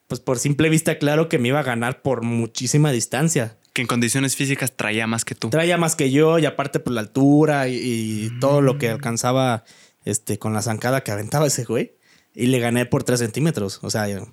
pues 0.08 0.20
por 0.20 0.38
simple 0.38 0.68
vista, 0.68 0.98
claro 0.98 1.30
que 1.30 1.38
me 1.38 1.48
iba 1.48 1.60
a 1.60 1.64
ganar 1.64 2.02
por 2.02 2.20
muchísima 2.22 2.92
distancia. 2.92 3.56
Que 3.78 3.82
en 3.82 3.86
condiciones 3.86 4.34
físicas 4.34 4.76
traía 4.76 5.06
más 5.06 5.24
que 5.24 5.36
tú. 5.36 5.50
Traía 5.50 5.76
más 5.78 5.94
que 5.94 6.10
yo 6.10 6.40
y 6.40 6.46
aparte 6.46 6.80
por 6.80 6.92
la 6.92 7.00
altura 7.00 7.68
y, 7.68 7.76
y 7.76 8.40
todo 8.40 8.60
lo 8.60 8.74
Mm. 8.74 8.78
que 8.78 8.88
alcanzaba 8.90 9.62
este, 10.04 10.36
con 10.40 10.52
la 10.52 10.62
zancada 10.62 11.04
que 11.04 11.12
aventaba 11.12 11.46
ese 11.46 11.62
güey. 11.62 11.92
Y 12.34 12.46
le 12.46 12.58
gané 12.58 12.86
por 12.86 13.04
3 13.04 13.20
centímetros. 13.20 13.78
O 13.82 13.90
sea, 13.90 14.08
yo- 14.08 14.26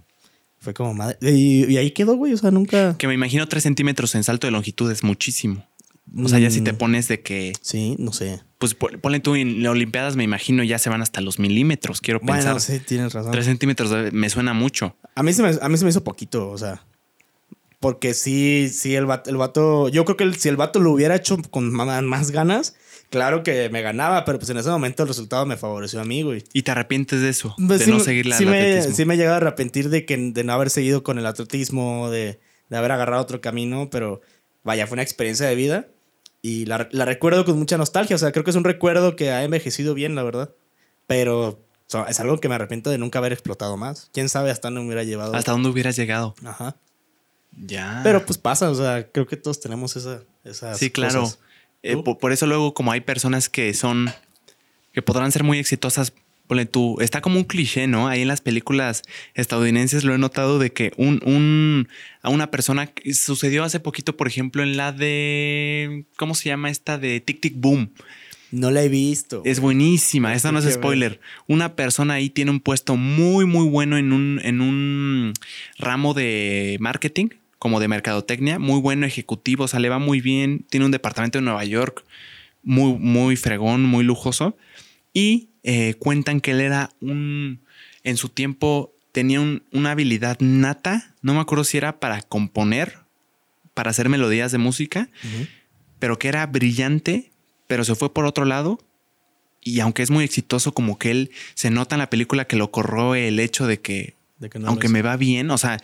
fue 0.58 0.74
como 0.74 0.96
madre. 0.96 1.18
Y, 1.22 1.72
y 1.72 1.78
ahí 1.78 1.92
quedó, 1.92 2.16
güey. 2.16 2.34
O 2.34 2.38
sea, 2.38 2.50
nunca. 2.50 2.98
Que 2.98 3.08
me 3.08 3.14
imagino 3.14 3.48
3 3.48 3.62
centímetros 3.62 4.16
en 4.16 4.24
salto 4.24 4.48
de 4.48 4.52
longitud 4.52 4.90
es 4.92 5.04
muchísimo. 5.04 5.64
O 6.18 6.28
sea, 6.28 6.40
ya 6.40 6.50
si 6.50 6.62
te 6.62 6.74
Mm, 6.74 6.78
pones 6.78 7.08
de 7.08 7.22
que, 7.22 7.54
Sí, 7.62 7.96
no 8.00 8.14
sé. 8.14 8.42
pues 8.58 8.74
pon- 8.74 9.00
ponle 9.00 9.20
tú 9.20 9.36
en 9.36 9.62
las 9.62 9.72
Olimpiadas, 9.74 10.16
me 10.16 10.24
imagino 10.24 10.64
ya 10.64 10.80
se 10.80 10.90
van 10.90 11.04
hasta 11.04 11.22
los 11.22 11.38
milímetros, 11.38 12.02
quiero 12.02 12.20
pensar. 12.20 12.54
Bueno, 12.54 12.60
sí, 12.60 12.80
tienes 12.80 13.14
razón. 13.14 13.32
3 13.32 13.46
centímetros 13.46 13.92
de- 13.92 14.12
me 14.12 14.28
suena 14.32 14.54
mucho. 14.54 14.98
A 15.14 15.22
mí, 15.22 15.34
se 15.34 15.44
me, 15.44 15.52
a 15.62 15.70
mí 15.70 15.78
se 15.78 15.84
me 15.84 15.92
hizo 15.92 16.04
poquito, 16.04 16.50
o 16.50 16.58
sea. 16.58 16.84
Porque 17.86 18.16
sí, 18.16 18.70
sí, 18.70 18.96
el 18.96 19.06
vato, 19.06 19.30
el 19.30 19.38
vato- 19.38 19.90
yo 19.90 20.06
creo 20.06 20.18
que 20.18 20.24
el- 20.24 20.36
si 20.38 20.50
el 20.50 20.58
vato 20.58 20.80
lo 20.80 20.92
hubiera 20.92 21.16
hecho 21.16 21.38
con 21.52 21.72
ma- 21.72 22.02
más 22.02 22.32
ganas, 22.32 22.76
claro 23.12 23.44
que 23.44 23.70
me 23.70 23.84
ganaba, 23.84 24.26
pero 24.26 24.40
pues 24.40 24.50
en 24.50 24.58
ese 24.58 24.70
momento 24.70 25.04
el 25.04 25.10
resultado 25.10 25.46
me 25.46 25.56
favoreció 25.56 26.02
a 26.02 26.04
mí, 26.06 26.24
güey. 26.24 26.44
¿Y 26.52 26.64
te 26.64 26.72
arrepientes 26.72 27.22
de 27.22 27.30
eso? 27.30 27.54
Pues 27.58 27.78
de 27.80 27.86
sí 27.86 27.92
no 27.92 28.00
seguir 28.00 28.26
la 28.26 28.38
sí 28.40 28.46
me, 28.48 28.82
sí 28.82 29.06
me 29.06 29.14
he 29.14 29.18
llegado 29.18 29.36
a 29.36 29.38
arrepentir 29.38 29.90
de, 29.90 30.04
que, 30.04 30.18
de 30.18 30.44
no 30.44 30.54
haber 30.54 30.72
seguido 30.72 31.04
con 31.04 31.20
el 31.20 31.28
atletismo, 31.28 32.10
de, 32.10 32.40
de 32.70 32.78
haber 32.78 32.92
agarrado 32.92 33.22
otro 33.22 33.40
camino, 33.40 33.90
pero 33.92 34.22
vaya, 34.64 34.88
fue 34.88 34.96
una 34.96 35.04
experiencia 35.04 35.46
de 35.48 35.54
vida 35.54 35.88
y 36.42 36.66
la, 36.66 36.88
la 36.92 37.06
recuerdo 37.06 37.46
con 37.46 37.60
mucha 37.60 37.78
nostalgia, 37.78 38.16
o 38.16 38.20
sea, 38.20 38.32
creo 38.32 38.44
que 38.44 38.50
es 38.50 38.58
un 38.58 38.64
recuerdo 38.64 39.16
que 39.16 39.30
ha 39.32 39.44
envejecido 39.44 39.94
bien, 39.94 40.16
la 40.16 40.24
verdad. 40.24 40.50
Pero 41.08 41.50
o 41.50 41.60
sea, 41.88 42.06
es 42.06 42.20
algo 42.20 42.40
que 42.40 42.50
me 42.50 42.56
arrepiento 42.56 42.90
de 42.90 42.98
nunca 42.98 43.20
haber 43.20 43.32
explotado 43.32 43.78
más. 43.78 44.10
¿Quién 44.12 44.28
sabe 44.28 44.50
hasta 44.50 44.70
dónde 44.70 44.82
me 44.82 44.88
hubiera 44.88 45.04
llevado? 45.04 45.36
¿Hasta 45.36 45.52
dónde 45.52 45.70
hubieras 45.70 45.96
llegado? 45.96 46.34
Ajá. 46.44 46.78
Ya. 47.58 48.02
Pero 48.04 48.26
pues 48.26 48.38
pasa, 48.38 48.70
o 48.70 48.76
sea, 48.76 49.08
creo 49.12 49.26
que 49.28 49.38
todos 49.38 49.60
tenemos 49.60 49.96
esa, 49.96 50.24
esas 50.44 50.78
Sí, 50.78 50.90
claro. 50.90 51.22
cosas. 51.22 51.40
Eh, 51.84 51.98
por, 51.98 52.18
por 52.18 52.32
eso 52.32 52.48
luego 52.48 52.74
como 52.74 52.92
hay 52.92 53.02
personas 53.02 53.48
que 53.48 53.74
son, 53.74 54.10
que 54.92 55.02
podrán 55.02 55.32
ser 55.32 55.44
muy 55.44 55.60
exitosas, 55.60 56.14
ponle 56.48 56.66
tú, 56.66 56.98
está 57.00 57.22
como 57.22 57.38
un 57.38 57.44
cliché, 57.44 57.88
¿no? 57.88 58.08
Ahí 58.08 58.22
en 58.24 58.28
las 58.28 58.42
películas 58.42 59.04
estadounidenses 59.36 60.04
lo 60.04 60.14
he 60.14 60.18
notado 60.18 60.60
de 60.60 60.72
que 60.72 60.92
un, 60.98 61.22
un, 61.26 61.88
a 62.22 62.30
una 62.30 62.52
persona, 62.52 62.92
sucedió 63.14 63.64
hace 63.64 63.80
poquito, 63.80 64.18
por 64.18 64.28
ejemplo, 64.28 64.64
en 64.64 64.78
la 64.78 64.92
de, 64.92 66.06
¿cómo 66.18 66.36
se 66.36 66.50
llama 66.50 66.70
esta? 66.70 66.98
De 66.98 67.20
Tic 67.20 67.40
Tic 67.42 67.54
Boom. 67.56 67.92
No 68.52 68.72
la 68.72 68.84
he 68.84 68.90
visto. 68.90 69.42
Es 69.44 69.60
buenísima, 69.60 70.34
esta 70.34 70.52
no 70.52 70.60
es 70.60 70.72
spoiler. 70.72 71.20
Una 71.48 71.76
persona 71.76 72.14
ahí 72.16 72.30
tiene 72.30 72.52
un 72.52 72.60
puesto 72.60 72.96
muy, 72.96 73.46
muy 73.46 73.68
bueno 73.68 73.98
en 73.98 74.14
un, 74.14 74.40
en 74.44 74.62
un 74.62 75.34
ramo 75.78 76.14
de 76.14 76.78
marketing 76.80 77.30
como 77.60 77.80
de 77.80 77.88
mercadotecnia, 77.88 78.60
muy 78.60 78.80
bueno 78.80 79.06
ejecutivo, 79.06 79.66
o 79.66 79.68
sea, 79.68 79.80
le 79.80 79.90
va 79.90 80.00
muy 80.00 80.22
bien, 80.22 80.66
tiene 80.70 80.86
un 80.86 80.92
departamento 80.92 81.40
en 81.40 81.46
Nueva 81.46 81.66
York 81.66 82.06
muy, 82.64 82.94
muy 82.94 83.36
fregón, 83.36 83.84
muy 83.84 84.04
lujoso, 84.04 84.58
y 85.14 85.50
eh, 85.64 85.96
cuentan 85.96 86.42
que 86.42 86.52
él 86.52 86.62
era 86.62 86.92
un, 87.00 87.62
en 88.04 88.18
su 88.18 88.30
tiempo 88.30 88.94
tenía 89.12 89.40
una 89.40 89.92
habilidad 89.92 90.38
nata, 90.42 91.16
no 91.22 91.34
me 91.34 91.40
acuerdo 91.40 91.64
si 91.64 91.78
era 91.78 92.02
para 92.02 92.22
componer, 92.22 93.00
para 93.74 93.92
hacer 93.92 94.10
melodías 94.10 94.52
de 94.52 94.58
música, 94.58 95.10
pero 96.00 96.20
que 96.20 96.28
era 96.28 96.46
brillante, 96.48 97.32
pero 97.66 97.86
se 97.86 97.96
fue 97.96 98.14
por 98.14 98.26
otro 98.26 98.44
lado. 98.44 98.78
Y 99.62 99.80
aunque 99.80 100.04
es 100.04 100.12
muy 100.12 100.26
exitoso, 100.26 100.74
como 100.74 101.00
que 101.00 101.12
él 101.12 101.32
se 101.54 101.70
nota 101.70 101.96
en 101.96 102.00
la 102.00 102.10
película 102.10 102.46
que 102.46 102.58
lo 102.58 102.72
corroe 102.72 103.28
el 103.28 103.40
hecho 103.40 103.68
de 103.68 103.80
que, 103.80 104.16
aunque 104.66 104.90
me 104.90 105.02
va 105.02 105.16
bien, 105.16 105.50
o 105.50 105.58
sea, 105.58 105.80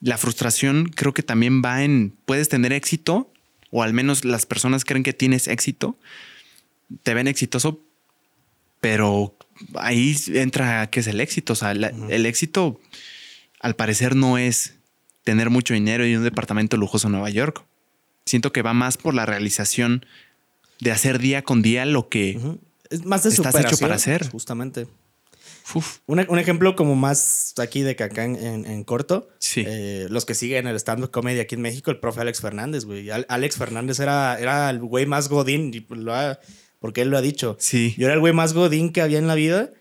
la 0.00 0.18
frustración 0.18 0.90
creo 0.94 1.14
que 1.14 1.22
también 1.22 1.62
va 1.62 1.82
en, 1.82 2.16
puedes 2.24 2.48
tener 2.48 2.72
éxito, 2.72 3.32
o 3.70 3.82
al 3.82 3.92
menos 3.92 4.24
las 4.24 4.46
personas 4.46 4.84
creen 4.84 5.02
que 5.02 5.12
tienes 5.12 5.48
éxito, 5.48 5.98
te 7.02 7.14
ven 7.14 7.28
exitoso, 7.28 7.80
pero 8.80 9.36
ahí 9.74 10.16
entra 10.28 10.88
qué 10.90 11.00
es 11.00 11.06
el 11.06 11.20
éxito. 11.20 11.52
O 11.52 11.56
sea, 11.56 11.72
el 11.72 12.26
éxito 12.26 12.80
al 13.60 13.76
parecer 13.76 14.14
no 14.14 14.38
es 14.38 14.74
tener 15.24 15.50
mucho 15.50 15.74
dinero 15.74 16.06
y 16.06 16.16
un 16.16 16.24
departamento 16.24 16.76
lujoso 16.76 17.08
en 17.08 17.12
Nueva 17.12 17.30
York. 17.30 17.64
Siento 18.24 18.52
que 18.52 18.62
va 18.62 18.72
más 18.72 18.96
por 18.96 19.14
la 19.14 19.26
realización 19.26 20.06
de 20.80 20.92
hacer 20.92 21.18
día 21.18 21.42
con 21.42 21.60
día 21.60 21.84
lo 21.84 22.08
que 22.08 22.38
es 22.90 23.04
más 23.04 23.24
de 23.24 23.30
estás 23.30 23.54
hecho 23.54 23.76
para 23.78 23.96
hacer. 23.96 24.30
Justamente. 24.30 24.86
Un, 26.06 26.38
ejemplo 26.38 26.76
como 26.76 26.94
más 26.96 27.54
aquí 27.58 27.82
de 27.82 27.96
Cacán 27.96 28.36
en, 28.36 28.84
corto. 28.84 29.28
Sí. 29.38 29.64
Eh, 29.66 30.06
los 30.10 30.24
que 30.24 30.34
siguen 30.34 30.66
el 30.66 30.76
stand-up 30.76 31.10
comedy 31.10 31.40
aquí 31.40 31.54
en 31.54 31.62
México, 31.62 31.90
el 31.90 31.98
profe 31.98 32.20
Alex 32.20 32.40
Fernández, 32.40 32.84
güey. 32.84 33.10
Alex 33.10 33.56
Fernández 33.56 34.00
era, 34.00 34.38
era 34.38 34.70
el 34.70 34.80
güey 34.80 35.06
más 35.06 35.28
godín 35.28 35.72
y 35.74 35.86
lo 35.94 36.14
ha, 36.14 36.38
porque 36.78 37.02
él 37.02 37.10
lo 37.10 37.18
ha 37.18 37.22
dicho. 37.22 37.56
Sí. 37.58 37.94
Yo 37.98 38.06
era 38.06 38.14
el 38.14 38.20
güey 38.20 38.32
más 38.32 38.54
godín 38.54 38.92
que 38.92 39.02
había 39.02 39.18
en 39.18 39.26
la 39.26 39.34
vida 39.34 39.72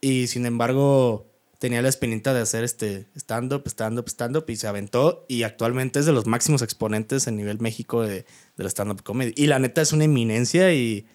y 0.00 0.26
sin 0.26 0.46
embargo 0.46 1.30
tenía 1.58 1.82
la 1.82 1.90
espinita 1.90 2.32
de 2.32 2.40
hacer 2.40 2.64
este 2.64 3.06
stand-up, 3.14 3.62
stand-up, 3.66 4.08
stand-up 4.08 4.44
y 4.48 4.56
se 4.56 4.66
aventó 4.66 5.26
y 5.28 5.42
actualmente 5.42 6.00
es 6.00 6.06
de 6.06 6.12
los 6.12 6.26
máximos 6.26 6.62
exponentes 6.62 7.26
en 7.26 7.36
nivel 7.36 7.60
México 7.60 8.02
de, 8.02 8.24
del 8.56 8.66
stand-up 8.68 9.02
comedy. 9.02 9.34
Y 9.36 9.46
la 9.46 9.58
neta 9.58 9.82
es 9.82 9.92
una 9.92 10.04
eminencia 10.04 10.72
y 10.72 11.06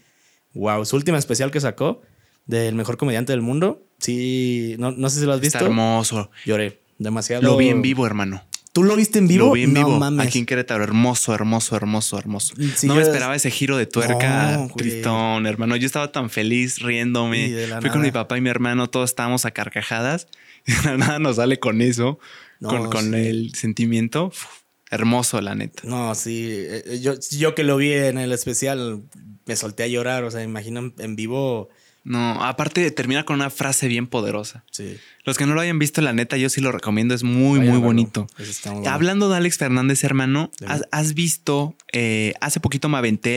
wow, 0.54 0.86
su 0.86 0.96
última 0.96 1.18
especial 1.18 1.50
que 1.50 1.60
sacó 1.60 2.02
del 2.46 2.76
mejor 2.76 2.98
comediante 2.98 3.34
del 3.34 3.42
mundo, 3.42 3.85
sí, 4.00 4.76
no, 4.80 4.92
no 4.92 5.10
sé 5.10 5.20
si 5.20 5.26
lo 5.26 5.34
has 5.34 5.40
visto. 5.40 5.58
Está 5.58 5.68
hermoso. 5.68 6.30
Lloré 6.46 6.80
demasiado. 6.98 7.44
Lo 7.44 7.58
vi 7.58 7.70
en 7.70 7.82
vivo, 7.82 8.06
hermano. 8.06 8.44
¿Tú 8.76 8.84
lo 8.84 8.98
viste 8.98 9.20
en 9.20 9.28
vivo? 9.30 9.46
Lo 9.46 9.52
vi 9.54 9.64
en 9.64 9.74
vivo. 9.74 10.04
Aquí 10.20 10.38
en 10.38 10.46
Querétaro. 10.46 10.84
Hermoso, 10.84 11.34
hermoso, 11.34 11.78
hermoso, 11.78 12.20
hermoso. 12.20 12.56
no 12.84 12.96
me 12.96 13.02
esperaba 13.02 13.34
ese 13.34 13.50
giro 13.50 13.78
de 13.78 13.86
tuerca, 13.86 14.68
Tristón, 14.76 15.48
hermano. 15.48 15.78
Yo 15.78 15.86
estaba 15.86 16.12
tan 16.12 16.30
feliz 16.30 16.80
riéndome. 16.80 17.68
Fui 17.80 17.90
con 17.90 18.02
mi 18.02 18.12
papá 18.12 18.38
y 18.38 18.42
mi 18.42 18.50
hermano, 18.50 18.90
todos 18.90 19.12
estábamos 19.12 19.46
a 19.46 19.52
carcajadas. 19.52 20.28
nada 20.98 21.20
nos 21.20 21.38
sale 21.38 21.58
con 21.58 21.82
eso, 21.82 22.20
con, 22.60 23.14
el 23.14 23.54
sentimiento. 23.56 24.34
hermoso, 24.92 25.40
la 25.40 25.56
neta. 25.56 25.84
No, 25.86 26.14
sí. 26.14 26.46
Eh, 26.50 26.84
eh, 26.86 27.00
yo, 27.00 27.14
yo 27.32 27.56
que 27.56 27.64
lo 27.64 27.78
vi 27.78 27.94
en 27.94 28.18
el 28.18 28.34
especial, 28.34 29.04
me 29.46 29.56
solté 29.56 29.84
a 29.84 29.88
llorar. 29.88 30.26
O 30.26 30.32
sea, 30.32 30.44
imagino 30.44 30.92
en 30.98 31.16
vivo 31.16 31.70
no, 32.06 32.44
aparte 32.46 32.90
termina 32.92 33.26
con 33.26 33.36
una 33.36 33.50
frase 33.50 33.88
bien 33.88 34.06
poderosa. 34.06 34.64
Sí. 34.70 34.98
Los 35.24 35.40
que 35.40 35.48
no 35.48 35.56
lo 35.56 35.62
hayan 35.62 35.80
visto, 35.80 36.02
la 36.02 36.14
neta, 36.14 36.38
yo 36.38 36.50
sí 36.50 36.62
lo 36.62 36.72
recomiendo. 36.72 37.16
Es 37.16 37.24
muy, 37.24 37.60
muy 37.60 37.80
bonito. 37.80 38.28
Hablando 38.88 39.28
de 39.28 39.38
Alex 39.38 39.58
Fernández, 39.58 40.04
hermano, 40.04 40.52
has, 40.92 41.14
visto, 41.16 41.76
eh, 41.92 42.36
hace 42.42 42.60
poquito 42.60 42.90
me 42.90 43.00
aventé 43.00 43.36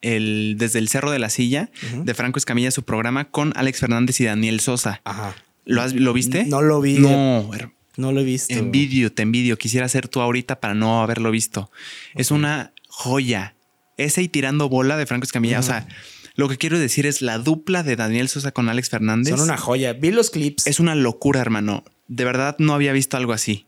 el, 0.00 0.54
desde 0.56 0.78
el 0.78 0.88
Cerro 0.88 1.10
de 1.10 1.18
la 1.18 1.28
Silla 1.28 1.70
de 2.04 2.14
Franco 2.14 2.38
Escamilla 2.38 2.70
su 2.70 2.84
programa 2.84 3.24
con 3.24 3.52
Alex 3.56 3.80
Fernández 3.80 4.20
y 4.20 4.24
Daniel 4.26 4.60
Sosa. 4.60 5.00
Ajá. 5.04 5.34
¿Lo, 5.64 5.82
has, 5.82 5.92
¿lo 5.92 6.12
viste? 6.12 6.44
No 6.44 6.62
lo 6.62 6.80
vi. 6.80 6.98
No, 6.98 7.50
no 7.96 8.12
lo 8.12 8.20
he 8.20 8.24
visto. 8.24 8.54
Envidio, 8.54 9.12
te 9.12 9.22
envidio. 9.22 9.58
Quisiera 9.58 9.88
ser 9.88 10.06
tú 10.06 10.20
ahorita 10.20 10.60
para 10.60 10.74
no 10.74 11.02
haberlo 11.02 11.32
visto. 11.32 11.68
Es 12.14 12.30
una 12.30 12.72
joya. 12.86 13.56
Ese 13.96 14.22
y 14.22 14.28
tirando 14.28 14.68
bola 14.68 14.96
de 14.96 15.06
Franco 15.06 15.24
Escamilla. 15.24 15.58
O 15.58 15.64
sea, 15.64 15.88
lo 16.34 16.48
que 16.48 16.58
quiero 16.58 16.78
decir 16.78 17.06
es 17.06 17.22
la 17.22 17.38
dupla 17.38 17.82
de 17.82 17.96
Daniel 17.96 18.28
Sosa 18.28 18.50
con 18.50 18.68
Alex 18.68 18.90
Fernández. 18.90 19.30
Son 19.30 19.40
una 19.40 19.56
joya. 19.56 19.92
Vi 19.92 20.10
los 20.10 20.30
clips. 20.30 20.66
Es 20.66 20.80
una 20.80 20.94
locura, 20.94 21.40
hermano. 21.40 21.84
De 22.08 22.24
verdad 22.24 22.56
no 22.58 22.74
había 22.74 22.92
visto 22.92 23.16
algo 23.16 23.32
así. 23.32 23.66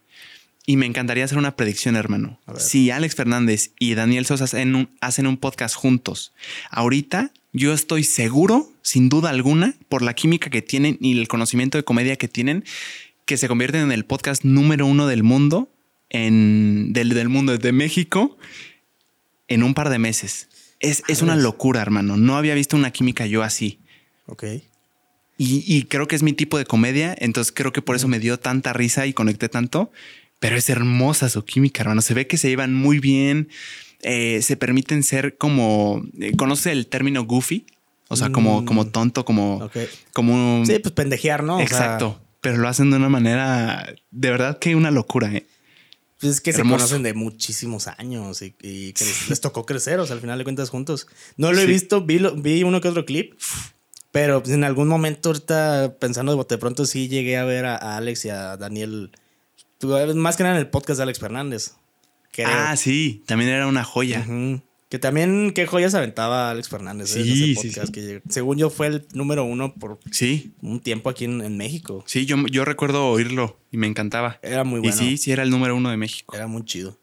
Y 0.68 0.76
me 0.76 0.86
encantaría 0.86 1.24
hacer 1.24 1.38
una 1.38 1.54
predicción, 1.54 1.94
hermano. 1.94 2.40
Si 2.58 2.90
Alex 2.90 3.14
Fernández 3.14 3.70
y 3.78 3.94
Daniel 3.94 4.26
Sosa 4.26 4.44
hacen 4.44 4.74
un, 4.74 4.90
hacen 5.00 5.28
un 5.28 5.36
podcast 5.36 5.76
juntos, 5.76 6.32
ahorita 6.70 7.32
yo 7.52 7.72
estoy 7.72 8.02
seguro, 8.02 8.68
sin 8.82 9.08
duda 9.08 9.30
alguna, 9.30 9.76
por 9.88 10.02
la 10.02 10.14
química 10.14 10.50
que 10.50 10.62
tienen 10.62 10.98
y 11.00 11.16
el 11.18 11.28
conocimiento 11.28 11.78
de 11.78 11.84
comedia 11.84 12.16
que 12.16 12.26
tienen, 12.26 12.64
que 13.26 13.36
se 13.36 13.46
convierten 13.46 13.82
en 13.82 13.92
el 13.92 14.04
podcast 14.04 14.42
número 14.44 14.86
uno 14.86 15.06
del 15.06 15.22
mundo, 15.22 15.68
en, 16.10 16.92
del, 16.92 17.10
del 17.10 17.28
mundo 17.28 17.56
de 17.56 17.72
México, 17.72 18.36
en 19.46 19.62
un 19.62 19.72
par 19.72 19.88
de 19.88 20.00
meses. 20.00 20.48
Es, 20.80 21.22
una 21.22 21.36
locura, 21.36 21.80
hermano. 21.80 22.16
No 22.16 22.36
había 22.36 22.54
visto 22.54 22.76
una 22.76 22.90
química 22.90 23.26
yo 23.26 23.42
así. 23.42 23.80
Ok. 24.26 24.44
Y, 25.38 25.82
creo 25.84 26.08
que 26.08 26.16
es 26.16 26.22
mi 26.22 26.32
tipo 26.32 26.56
de 26.56 26.64
comedia, 26.64 27.14
entonces 27.18 27.52
creo 27.52 27.70
que 27.70 27.82
por 27.82 27.94
eso 27.94 28.08
me 28.08 28.18
dio 28.18 28.38
tanta 28.38 28.72
risa 28.72 29.06
y 29.06 29.12
conecté 29.12 29.48
tanto. 29.48 29.90
Pero 30.38 30.56
es 30.56 30.68
hermosa 30.68 31.28
su 31.28 31.44
química, 31.44 31.82
hermano. 31.82 32.02
Se 32.02 32.14
ve 32.14 32.26
que 32.26 32.36
se 32.36 32.48
llevan 32.48 32.74
muy 32.74 33.00
bien. 33.00 33.48
Eh, 34.02 34.40
se 34.42 34.56
permiten 34.56 35.02
ser 35.02 35.36
como. 35.36 36.04
Eh, 36.20 36.36
¿Conoce 36.36 36.72
el 36.72 36.86
término 36.86 37.24
goofy? 37.24 37.66
O 38.08 38.16
sea, 38.16 38.30
como, 38.30 38.64
como 38.64 38.84
mm. 38.84 38.90
tonto, 38.90 39.24
como. 39.24 39.70
como 40.12 40.64
sí, 40.64 40.78
pues 40.78 40.92
pendejear, 40.92 41.42
¿no? 41.42 41.60
Exacto. 41.60 42.20
pero 42.40 42.58
lo 42.58 42.68
hacen 42.68 42.90
de 42.90 42.96
una 42.96 43.08
manera. 43.08 43.94
De 44.10 44.30
verdad 44.30 44.58
que 44.58 44.76
una 44.76 44.90
locura, 44.90 45.32
¿eh? 45.32 45.46
Pues 46.20 46.34
es 46.34 46.40
que 46.40 46.52
se 46.52 46.62
conocen 46.62 47.02
de 47.02 47.12
muchísimos 47.12 47.88
años 47.88 48.40
y, 48.40 48.52
que 48.52 49.04
les, 49.28 49.40
tocó 49.40 49.66
crecer, 49.66 50.00
o 50.00 50.06
sea, 50.06 50.14
al 50.14 50.20
final 50.20 50.38
de 50.38 50.44
cuentas 50.44 50.70
juntos. 50.70 51.06
No 51.36 51.52
lo 51.52 51.60
he 51.60 51.66
visto, 51.66 52.02
vi, 52.02 52.18
vi 52.36 52.62
uno 52.62 52.80
que 52.80 52.88
otro 52.88 53.04
clip, 53.04 53.34
pero 54.12 54.42
pues 54.42 54.54
en 54.54 54.64
algún 54.64 54.88
momento 54.88 55.28
ahorita 55.28 55.96
pensando 55.98 56.32
de 56.32 56.36
bote 56.36 56.56
pronto 56.56 56.86
sí 56.86 57.08
llegué 57.08 57.36
a 57.36 57.44
ver 57.44 57.66
a, 57.66 57.96
Alex 57.96 58.24
y 58.24 58.30
a 58.30 58.56
Daniel, 58.56 59.10
más 60.14 60.36
que 60.36 60.42
nada 60.42 60.56
en 60.56 60.60
el 60.62 60.70
podcast 60.70 60.96
de 60.96 61.02
Alex 61.02 61.18
Fernández. 61.18 61.74
Ah, 62.44 62.76
sí, 62.76 63.22
también 63.26 63.50
era 63.50 63.66
una 63.66 63.84
joya. 63.84 64.26
Que 64.88 65.00
también, 65.00 65.52
qué 65.52 65.66
joyas 65.66 65.94
aventaba 65.94 66.50
Alex 66.50 66.68
Fernández. 66.68 67.16
¿eh? 67.16 67.24
Sí, 67.24 67.54
podcast, 67.54 67.92
Que 67.92 68.22
según 68.28 68.56
yo 68.56 68.70
fue 68.70 68.86
el 68.86 69.06
número 69.14 69.44
uno 69.44 69.74
por 69.74 69.98
sí. 70.12 70.52
un 70.62 70.78
tiempo 70.80 71.10
aquí 71.10 71.24
en, 71.24 71.56
México. 71.56 72.04
Sí, 72.06 72.24
yo, 72.24 72.36
yo 72.46 72.64
recuerdo 72.64 73.08
oírlo 73.08 73.58
y 73.72 73.78
me 73.78 73.88
encantaba. 73.88 74.38
Era 74.42 74.62
muy 74.62 74.78
bueno. 74.78 74.94
Y 74.94 74.98
sí, 74.98 75.16
sí, 75.16 75.32
era 75.32 75.42
el 75.42 75.50
número 75.50 75.74
uno 75.74 75.90
de 75.90 75.96
México. 75.96 76.36
Era 76.36 76.46
muy 76.46 76.64
chido. 76.64 76.96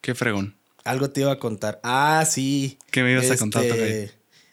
Qué 0.00 0.14
fregón. 0.14 0.54
Algo 0.84 1.10
te 1.10 1.22
iba 1.22 1.32
a 1.32 1.38
contar. 1.40 1.80
Ah, 1.82 2.24
sí. 2.28 2.78
¿Qué 2.92 3.02
me 3.02 3.12
ibas 3.12 3.30
a 3.30 3.36
contar? 3.36 3.64
Este, 3.64 4.12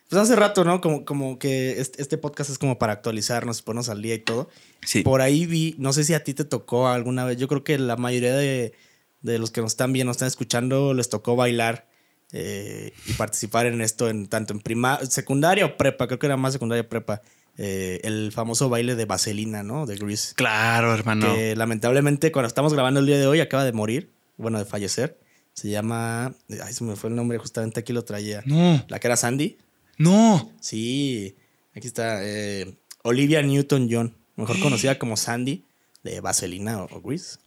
pues 0.09 0.21
hace 0.21 0.35
rato, 0.35 0.63
¿no? 0.63 0.81
Como, 0.81 1.05
como 1.05 1.37
que 1.37 1.79
este, 1.79 2.17
podcast 2.17 2.49
es 2.49 2.57
como 2.57 2.79
para 2.79 2.93
actualizarnos, 2.93 3.61
ponernos 3.61 3.89
al 3.89 4.01
día 4.01 4.15
y 4.15 4.19
todo. 4.19 4.49
Sí. 4.81 5.03
Por 5.03 5.21
ahí 5.21 5.45
vi, 5.45 5.75
no 5.77 5.93
sé 5.93 6.03
si 6.03 6.15
a 6.15 6.23
ti 6.23 6.33
te 6.33 6.43
tocó 6.43 6.87
alguna 6.87 7.23
vez, 7.23 7.37
yo 7.37 7.47
creo 7.47 7.63
que 7.63 7.77
la 7.77 7.97
mayoría 7.97 8.35
de, 8.35 8.73
de 9.21 9.37
los 9.37 9.51
que 9.51 9.61
nos 9.61 9.73
están 9.73 9.93
viendo, 9.93 10.09
nos 10.09 10.15
están 10.15 10.27
escuchando, 10.27 10.93
les 10.93 11.09
tocó 11.09 11.35
bailar 11.35 11.87
eh, 12.33 12.93
y 13.05 13.13
participar 13.13 13.67
en 13.67 13.81
esto 13.81 14.09
en 14.09 14.27
tanto 14.27 14.53
en 14.53 14.59
primaria, 14.59 15.05
secundaria 15.05 15.65
o 15.65 15.77
prepa, 15.77 16.07
creo 16.07 16.19
que 16.19 16.25
era 16.25 16.37
más 16.37 16.53
secundaria 16.53 16.83
o 16.83 16.89
prepa. 16.89 17.21
Eh, 17.59 18.01
el 18.03 18.31
famoso 18.31 18.69
baile 18.69 18.95
de 18.95 19.05
vaselina, 19.05 19.63
¿no? 19.63 19.87
De 19.87 19.95
Grease. 19.95 20.35
Claro, 20.35 20.93
hermano. 20.93 21.33
Que 21.33 21.55
lamentablemente 21.55 22.31
cuando 22.31 22.47
estamos 22.47 22.73
grabando 22.73 22.99
el 22.99 23.07
día 23.07 23.17
de 23.17 23.25
hoy 23.25 23.39
acaba 23.39 23.65
de 23.65 23.71
morir, 23.71 24.11
bueno, 24.37 24.59
de 24.59 24.65
fallecer. 24.65 25.19
Se 25.53 25.69
llama, 25.69 26.35
ay, 26.63 26.73
se 26.73 26.83
me 26.83 26.95
fue 26.95 27.09
el 27.09 27.15
nombre, 27.15 27.39
justamente 27.39 27.79
aquí 27.79 27.93
lo 27.93 28.03
traía. 28.03 28.43
No. 28.45 28.85
La 28.89 28.99
que 28.99 29.07
era 29.07 29.17
Sandy. 29.17 29.57
No. 29.97 30.51
Sí, 30.61 31.35
aquí 31.75 31.87
está. 31.87 32.19
Eh, 32.21 32.77
Olivia 33.01 33.41
Newton-John, 33.41 34.15
mejor 34.35 34.59
conocida 34.61 34.99
como 34.99 35.17
Sandy, 35.17 35.65
de 36.03 36.19
Vaselina 36.21 36.83
o, 36.83 37.01
Grease. 37.01 37.39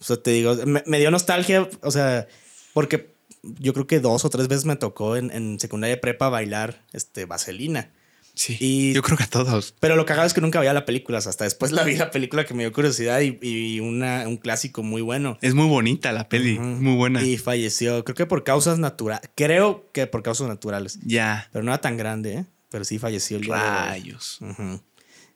O 0.00 0.04
sea, 0.04 0.16
te 0.16 0.30
digo, 0.30 0.56
me 0.64 0.98
dio 0.98 1.10
nostalgia, 1.10 1.68
o 1.82 1.90
sea, 1.90 2.26
porque 2.72 3.11
yo 3.42 3.72
creo 3.72 3.86
que 3.86 4.00
dos 4.00 4.24
o 4.24 4.30
tres 4.30 4.48
veces 4.48 4.64
me 4.64 4.76
tocó 4.76 5.16
en, 5.16 5.30
en 5.30 5.58
secundaria 5.60 6.00
prepa 6.00 6.28
bailar 6.28 6.84
este, 6.92 7.24
vaselina. 7.24 7.90
Sí, 8.34 8.92
yo 8.94 9.02
creo 9.02 9.18
que 9.18 9.24
a 9.24 9.28
todos. 9.28 9.74
Pero 9.78 9.94
lo 9.94 10.06
cagado 10.06 10.26
es 10.26 10.32
que 10.32 10.40
nunca 10.40 10.58
veía 10.58 10.72
la 10.72 10.86
película. 10.86 11.18
Hasta 11.18 11.44
después 11.44 11.70
la 11.70 11.84
vi 11.84 11.96
la 11.96 12.10
película 12.10 12.44
que 12.44 12.54
me 12.54 12.62
dio 12.62 12.72
curiosidad 12.72 13.20
y, 13.20 13.80
una, 13.80 14.26
un 14.26 14.38
clásico 14.38 14.82
muy 14.82 15.02
bueno. 15.02 15.38
Es 15.42 15.54
muy 15.54 15.66
bonita 15.66 16.12
la 16.12 16.28
peli, 16.28 16.58
muy 16.58 16.96
buena. 16.96 17.22
Y 17.22 17.36
falleció, 17.36 18.04
creo 18.04 18.14
que 18.14 18.26
por 18.26 18.42
causas 18.42 18.78
naturales. 18.78 19.28
Creo 19.34 19.90
que 19.92 20.06
por 20.06 20.22
causas 20.22 20.48
naturales. 20.48 20.98
Ya. 21.04 21.48
Pero 21.52 21.62
no 21.62 21.72
era 21.72 21.80
tan 21.80 21.96
grande, 21.96 22.34
¿eh? 22.34 22.46
Pero 22.70 22.84
sí 22.84 22.98
falleció 22.98 23.36
el 23.36 23.44
Rayos. 23.44 24.40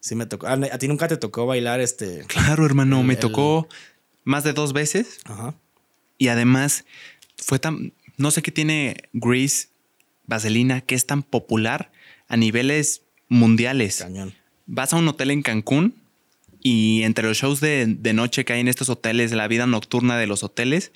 Sí 0.00 0.14
me 0.14 0.24
tocó. 0.24 0.46
¿A 0.46 0.78
ti 0.78 0.88
nunca 0.88 1.06
te 1.06 1.18
tocó 1.18 1.44
bailar 1.44 1.80
este? 1.80 2.24
Claro, 2.26 2.64
hermano, 2.64 3.02
me 3.02 3.16
tocó 3.16 3.68
más 4.24 4.42
de 4.42 4.54
dos 4.54 4.72
veces. 4.72 5.20
Ajá 5.24 5.54
Y 6.16 6.28
además, 6.28 6.86
fue 7.36 7.58
tan. 7.58 7.92
No 8.16 8.30
sé 8.30 8.42
qué 8.42 8.50
tiene 8.50 8.96
Grease, 9.12 9.68
Vaselina, 10.26 10.80
que 10.80 10.94
es 10.94 11.06
tan 11.06 11.22
popular 11.22 11.92
a 12.28 12.36
niveles 12.36 13.02
mundiales. 13.28 13.98
Cañón. 13.98 14.34
Vas 14.66 14.92
a 14.92 14.96
un 14.96 15.06
hotel 15.08 15.30
en 15.30 15.42
Cancún 15.42 15.94
y 16.62 17.02
entre 17.02 17.28
los 17.28 17.36
shows 17.36 17.60
de, 17.60 17.86
de 17.86 18.12
noche 18.12 18.44
que 18.44 18.54
hay 18.54 18.60
en 18.60 18.68
estos 18.68 18.88
hoteles, 18.88 19.32
la 19.32 19.46
vida 19.46 19.66
nocturna 19.66 20.18
de 20.18 20.26
los 20.26 20.42
hoteles, 20.42 20.92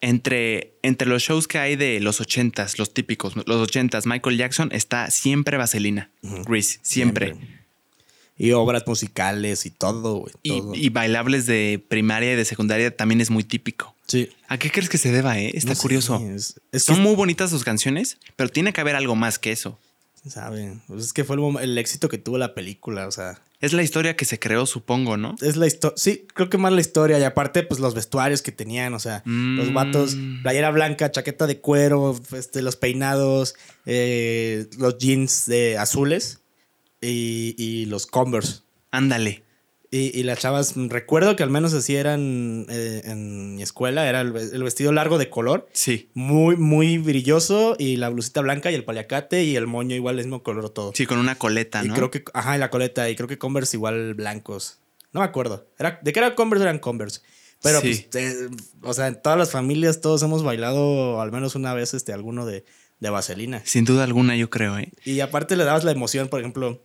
entre, 0.00 0.74
entre 0.82 1.08
los 1.08 1.22
shows 1.22 1.48
que 1.48 1.58
hay 1.58 1.76
de 1.76 2.00
los 2.00 2.20
ochentas, 2.20 2.78
los 2.78 2.94
típicos, 2.94 3.34
los 3.36 3.56
ochentas, 3.56 4.06
Michael 4.06 4.36
Jackson 4.36 4.70
está 4.72 5.10
siempre 5.10 5.56
Vaselina, 5.56 6.10
Grease, 6.22 6.78
siempre. 6.82 7.36
Y 8.36 8.52
obras 8.52 8.84
musicales 8.86 9.66
y 9.66 9.70
todo, 9.70 10.16
güey. 10.16 10.32
Y, 10.42 10.60
todo. 10.60 10.74
y 10.74 10.88
bailables 10.90 11.46
de 11.46 11.84
primaria 11.88 12.32
y 12.32 12.36
de 12.36 12.44
secundaria 12.44 12.96
también 12.96 13.20
es 13.20 13.30
muy 13.30 13.42
típico. 13.42 13.96
Sí. 14.08 14.30
¿A 14.48 14.58
qué 14.58 14.70
crees 14.70 14.88
que 14.88 14.98
se 14.98 15.12
deba, 15.12 15.38
eh? 15.38 15.52
Está 15.54 15.70
No 15.70 15.74
sé, 15.76 15.82
curioso. 15.82 16.16
es- 16.34 16.60
es 16.72 16.84
que 16.84 16.92
Son 16.94 17.00
muy 17.02 17.14
bonitas 17.14 17.50
sus 17.50 17.62
canciones, 17.64 18.18
pero 18.36 18.48
tiene 18.50 18.72
que 18.72 18.80
haber 18.80 18.96
algo 18.96 19.14
más 19.14 19.38
que 19.38 19.52
eso. 19.52 19.78
¿Saben? 20.26 20.82
Pues 20.88 21.04
es 21.04 21.12
que 21.12 21.22
fue 21.24 21.36
el, 21.62 21.78
éxito 21.78 22.08
que 22.08 22.18
tuvo 22.18 22.36
la 22.38 22.52
película, 22.54 23.06
o 23.06 23.12
sea. 23.12 23.40
Es 23.60 23.72
la 23.72 23.82
historia 23.82 24.14
que 24.16 24.24
se 24.24 24.38
creó, 24.38 24.66
supongo, 24.66 25.16
¿no? 25.16 25.36
Es 25.40 25.56
la 25.56 25.66
historia. 25.66 25.96
Sí, 25.96 26.26
creo 26.34 26.50
que 26.50 26.58
más 26.58 26.72
la 26.72 26.80
historia. 26.80 27.18
Y 27.18 27.22
aparte, 27.22 27.62
pues 27.62 27.80
los 27.80 27.94
vestuarios 27.94 28.42
que 28.42 28.52
tenían, 28.52 28.92
o 28.94 28.98
sea, 28.98 29.22
los 29.24 29.70
Mm. 29.70 29.74
vatos, 29.74 30.16
playera 30.42 30.70
blanca, 30.70 31.10
chaqueta 31.10 31.46
de 31.46 31.60
cuero, 31.60 32.18
este, 32.36 32.62
los 32.62 32.76
peinados, 32.76 33.54
eh, 33.86 34.66
los 34.76 34.98
jeans 34.98 35.46
de 35.46 35.78
azules 35.78 36.40
y, 37.00 37.54
y 37.56 37.86
los 37.86 38.06
Converse. 38.06 38.60
Ándale. 38.90 39.44
Y, 39.90 40.18
y 40.18 40.22
las 40.22 40.38
chavas, 40.40 40.74
recuerdo 40.76 41.34
que 41.34 41.42
al 41.42 41.48
menos 41.50 41.72
así 41.72 41.96
eran 41.96 42.66
eh, 42.68 43.00
en 43.06 43.54
mi 43.54 43.62
escuela, 43.62 44.06
era 44.06 44.20
el, 44.20 44.32
ve- 44.32 44.50
el 44.52 44.62
vestido 44.62 44.92
largo 44.92 45.16
de 45.16 45.30
color, 45.30 45.66
Sí. 45.72 46.10
muy, 46.12 46.56
muy 46.56 46.98
brilloso, 46.98 47.74
y 47.78 47.96
la 47.96 48.10
blusita 48.10 48.42
blanca 48.42 48.70
y 48.70 48.74
el 48.74 48.84
paliacate 48.84 49.44
y 49.44 49.56
el 49.56 49.66
moño 49.66 49.96
igual, 49.96 50.18
el 50.18 50.26
mismo 50.26 50.42
color 50.42 50.68
todo. 50.70 50.92
Sí, 50.94 51.06
con 51.06 51.18
una 51.18 51.36
coleta, 51.36 51.82
Y 51.82 51.88
¿no? 51.88 51.94
creo 51.94 52.10
que, 52.10 52.22
ajá, 52.34 52.56
y 52.56 52.58
la 52.58 52.68
coleta, 52.68 53.08
y 53.08 53.16
creo 53.16 53.28
que 53.28 53.38
Converse 53.38 53.78
igual 53.78 54.12
blancos. 54.12 54.80
No 55.12 55.20
me 55.20 55.26
acuerdo. 55.26 55.66
Era, 55.78 55.98
de 56.02 56.12
qué 56.12 56.18
era 56.18 56.34
Converse 56.34 56.64
eran 56.64 56.80
Converse. 56.80 57.20
Pero 57.62 57.80
Sí. 57.80 58.06
pues, 58.12 58.22
eh, 58.24 58.48
o 58.82 58.92
sea, 58.92 59.06
en 59.08 59.20
todas 59.22 59.38
las 59.38 59.50
familias 59.52 60.02
todos 60.02 60.22
hemos 60.22 60.42
bailado 60.42 61.20
al 61.22 61.32
menos 61.32 61.54
una 61.54 61.72
vez 61.72 61.94
este, 61.94 62.12
alguno 62.12 62.44
de, 62.44 62.64
de 63.00 63.10
vaselina. 63.10 63.62
Sin 63.64 63.86
duda 63.86 64.04
alguna, 64.04 64.36
yo 64.36 64.50
creo, 64.50 64.78
¿eh? 64.78 64.92
Y 65.04 65.20
aparte 65.20 65.56
le 65.56 65.64
dabas 65.64 65.82
la 65.84 65.92
emoción, 65.92 66.28
por 66.28 66.40
ejemplo, 66.40 66.84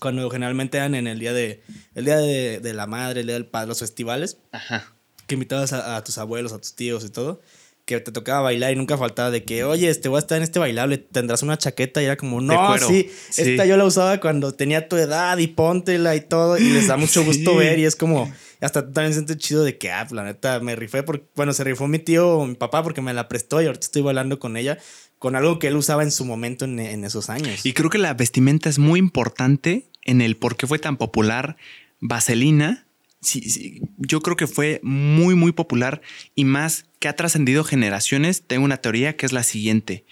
cuando 0.00 0.28
generalmente 0.30 0.78
eran 0.78 0.94
en 0.94 1.06
el 1.06 1.18
día 1.18 1.32
de, 1.32 1.62
el 1.94 2.04
día 2.04 2.16
de, 2.18 2.60
de 2.60 2.74
la 2.74 2.86
madre, 2.86 3.20
el 3.20 3.26
día 3.26 3.34
del 3.34 3.46
padre, 3.46 3.68
los 3.68 3.78
festivales, 3.80 4.38
Ajá. 4.52 4.92
que 5.26 5.34
invitabas 5.34 5.72
a, 5.72 5.96
a 5.96 6.04
tus 6.04 6.18
abuelos, 6.18 6.52
a 6.52 6.58
tus 6.58 6.74
tíos 6.74 7.04
y 7.04 7.10
todo, 7.10 7.40
que 7.84 8.00
te 8.00 8.10
tocaba 8.10 8.40
bailar 8.40 8.72
y 8.72 8.76
nunca 8.76 8.98
faltaba 8.98 9.30
de 9.30 9.44
que, 9.44 9.62
oye, 9.62 9.88
este 9.88 10.08
voy 10.08 10.16
a 10.16 10.18
estar 10.18 10.36
en 10.38 10.42
este 10.42 10.58
bailable, 10.58 10.98
tendrás 10.98 11.42
una 11.44 11.56
chaqueta 11.56 12.02
y 12.02 12.06
era 12.06 12.16
como, 12.16 12.40
no, 12.40 12.76
sí, 12.78 13.08
Sí. 13.30 13.42
esta 13.52 13.64
yo 13.64 13.76
la 13.76 13.84
usaba 13.84 14.18
cuando 14.20 14.52
tenía 14.52 14.88
tu 14.88 14.96
edad 14.96 15.38
y 15.38 15.46
póntela 15.46 16.16
y 16.16 16.20
todo, 16.20 16.58
y 16.58 16.64
les 16.70 16.88
da 16.88 16.96
mucho 16.96 17.24
gusto 17.24 17.52
Sí. 17.52 17.56
ver 17.58 17.78
y 17.78 17.84
es 17.84 17.94
como, 17.94 18.28
hasta 18.60 18.84
tú 18.84 18.92
también 18.92 19.12
sientes 19.12 19.36
chido 19.36 19.62
de 19.62 19.78
que, 19.78 19.92
ah, 19.92 20.04
la 20.10 20.24
neta, 20.24 20.58
me 20.58 20.74
rifé, 20.74 21.04
porque, 21.04 21.26
bueno, 21.36 21.52
se 21.52 21.62
rifó 21.62 21.86
mi 21.86 22.00
tío 22.00 22.28
o 22.38 22.46
mi 22.46 22.56
papá 22.56 22.82
porque 22.82 23.02
me 23.02 23.14
la 23.14 23.28
prestó 23.28 23.62
y 23.62 23.66
ahorita 23.66 23.84
estoy 23.84 24.02
bailando 24.02 24.40
con 24.40 24.56
ella, 24.56 24.78
con 25.18 25.36
algo 25.36 25.58
que 25.58 25.68
él 25.68 25.76
usaba 25.76 26.02
en 26.02 26.10
su 26.10 26.24
momento 26.24 26.64
en, 26.64 26.78
en 26.78 27.04
esos 27.04 27.30
años. 27.30 27.64
Y 27.64 27.72
creo 27.72 27.90
que 27.90 27.98
la 27.98 28.14
vestimenta 28.14 28.68
es 28.68 28.78
muy 28.78 28.98
importante 28.98 29.86
en 30.02 30.20
el 30.20 30.36
por 30.36 30.56
qué 30.56 30.66
fue 30.66 30.78
tan 30.78 30.96
popular 30.96 31.56
Vaselina. 32.00 32.86
Sí, 33.20 33.40
sí, 33.50 33.82
yo 33.96 34.20
creo 34.20 34.36
que 34.36 34.46
fue 34.46 34.80
muy, 34.82 35.34
muy 35.34 35.52
popular 35.52 36.00
y 36.34 36.44
más 36.44 36.86
que 36.98 37.08
ha 37.08 37.16
trascendido 37.16 37.64
generaciones. 37.64 38.42
Tengo 38.46 38.64
una 38.64 38.76
teoría 38.76 39.16
que 39.16 39.26
es 39.26 39.32
la 39.32 39.42
siguiente. 39.42 40.04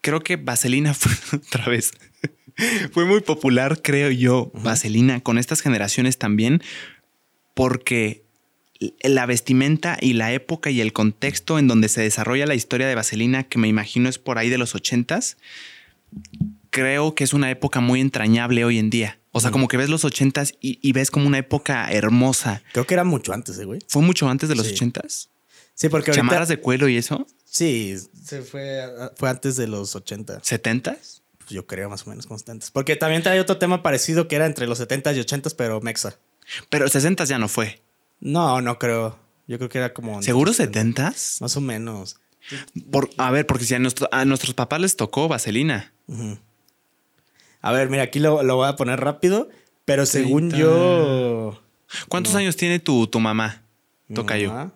Creo 0.00 0.20
que 0.20 0.36
Vaselina 0.36 0.94
fue 0.94 1.12
otra 1.38 1.66
vez. 1.66 1.92
fue 2.92 3.04
muy 3.04 3.20
popular, 3.20 3.80
creo 3.82 4.10
yo, 4.10 4.50
Vaselina, 4.54 5.20
con 5.20 5.38
estas 5.38 5.60
generaciones 5.60 6.18
también, 6.18 6.62
porque 7.54 8.24
la 9.02 9.26
vestimenta 9.26 9.96
y 10.00 10.14
la 10.14 10.32
época 10.32 10.70
y 10.70 10.80
el 10.80 10.92
contexto 10.92 11.58
en 11.58 11.68
donde 11.68 11.88
se 11.88 12.00
desarrolla 12.02 12.46
la 12.46 12.54
historia 12.54 12.86
de 12.86 12.94
Vaselina, 12.94 13.44
que 13.44 13.58
me 13.58 13.68
imagino 13.68 14.08
es 14.08 14.18
por 14.18 14.38
ahí 14.38 14.48
de 14.48 14.58
los 14.58 14.74
ochentas, 14.74 15.36
creo 16.70 17.14
que 17.14 17.24
es 17.24 17.32
una 17.32 17.50
época 17.50 17.80
muy 17.80 18.00
entrañable 18.00 18.64
hoy 18.64 18.78
en 18.78 18.90
día. 18.90 19.18
O 19.32 19.40
sea, 19.40 19.50
como 19.50 19.66
que 19.68 19.76
ves 19.78 19.88
los 19.88 20.04
ochentas 20.04 20.54
y, 20.60 20.78
y 20.86 20.92
ves 20.92 21.10
como 21.10 21.26
una 21.26 21.38
época 21.38 21.90
hermosa. 21.90 22.62
Creo 22.72 22.86
que 22.86 22.94
era 22.94 23.04
mucho 23.04 23.32
antes, 23.32 23.58
eh, 23.58 23.64
güey. 23.64 23.80
¿Fue 23.88 24.02
mucho 24.02 24.28
antes 24.28 24.48
de 24.48 24.54
los 24.54 24.66
Sí. 24.66 24.74
ochentas? 24.74 25.30
Sí, 25.74 25.88
porque 25.88 26.10
ahorita... 26.10 26.26
¿Chamarras 26.26 26.48
de 26.48 26.58
cuero 26.58 26.86
y 26.88 26.98
eso? 26.98 27.26
Sí, 27.46 27.96
se 28.22 28.42
fue, 28.42 28.82
fue 29.16 29.30
antes 29.30 29.56
de 29.56 29.66
los 29.68 29.96
80. 29.96 30.40
¿Setentas? 30.42 31.22
Pues 31.38 31.50
yo 31.50 31.66
creo 31.66 31.88
más 31.88 32.06
o 32.06 32.10
menos 32.10 32.26
constantes. 32.26 32.70
Porque 32.70 32.94
también 32.94 33.22
trae 33.22 33.40
otro 33.40 33.56
tema 33.56 33.82
parecido 33.82 34.28
que 34.28 34.36
era 34.36 34.44
entre 34.46 34.66
los 34.66 34.76
70 34.78 35.14
y 35.14 35.20
80, 35.20 35.50
pero 35.56 35.80
mexa. 35.80 36.18
Pero 36.68 36.86
sesentas 36.88 37.28
ya 37.30 37.38
no 37.38 37.48
fue. 37.48 37.80
No, 38.22 38.60
no 38.60 38.78
creo. 38.78 39.18
Yo 39.48 39.58
creo 39.58 39.68
que 39.68 39.78
era 39.78 39.92
como... 39.92 40.22
¿Seguro 40.22 40.52
setentas? 40.52 41.38
Más 41.40 41.56
o 41.56 41.60
menos. 41.60 42.16
Por, 42.90 43.10
a 43.18 43.30
ver, 43.32 43.46
porque 43.46 43.64
si 43.64 43.74
a, 43.74 43.78
nuestro- 43.78 44.08
a 44.12 44.24
nuestros 44.24 44.54
papás 44.54 44.80
les 44.80 44.96
tocó 44.96 45.26
Vaselina. 45.28 45.92
A 47.60 47.72
ver, 47.72 47.90
mira, 47.90 48.04
aquí 48.04 48.18
lo, 48.20 48.42
lo 48.42 48.56
voy 48.56 48.68
a 48.68 48.76
poner 48.76 49.00
rápido, 49.00 49.48
pero 49.84 50.06
según 50.06 50.48
30. 50.50 50.56
yo... 50.58 51.60
¿Cuántos 52.08 52.32
No. 52.32 52.38
años 52.38 52.56
tiene 52.56 52.78
tu, 52.78 53.06
tu 53.08 53.20
mamá? 53.20 53.62
mi 54.08 54.14
Tocayo. 54.14 54.48
mamá 54.50 54.72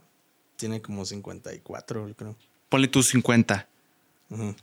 Tiene 0.56 0.82
como 0.82 1.04
54, 1.06 2.08
yo 2.08 2.14
creo. 2.16 2.36
Ponle 2.68 2.88
tus 2.88 3.08
50. 3.08 3.66
Ujú. 4.30 4.54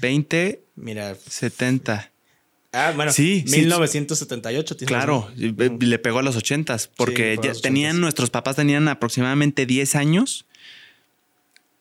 20, 0.00 0.62
Mira. 0.76 1.14
70. 1.14 2.10
Ah, 2.78 2.92
bueno, 2.94 3.10
Sí, 3.12 3.42
sí. 3.46 3.58
1978. 3.60 4.76
tienes 4.76 4.88
Claro, 4.88 5.28
razón. 5.30 5.78
le 5.80 5.98
pegó 5.98 6.18
a 6.18 6.22
los 6.22 6.36
ochentas, 6.36 6.88
porque 6.88 7.22
le 7.22 7.28
pegó 7.30 7.40
a 7.40 7.44
ya 7.44 7.48
los 7.54 7.62
tenían, 7.62 8.00
nuestros 8.00 8.28
papás 8.30 8.56
tenían 8.56 8.86
aproximadamente 8.88 9.64
10 9.66 9.94
años 9.94 10.44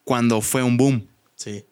cuando 0.05 0.41
fue 0.41 0.63
un 0.63 0.77
boom. 0.77 1.07
Sí, 1.35 1.65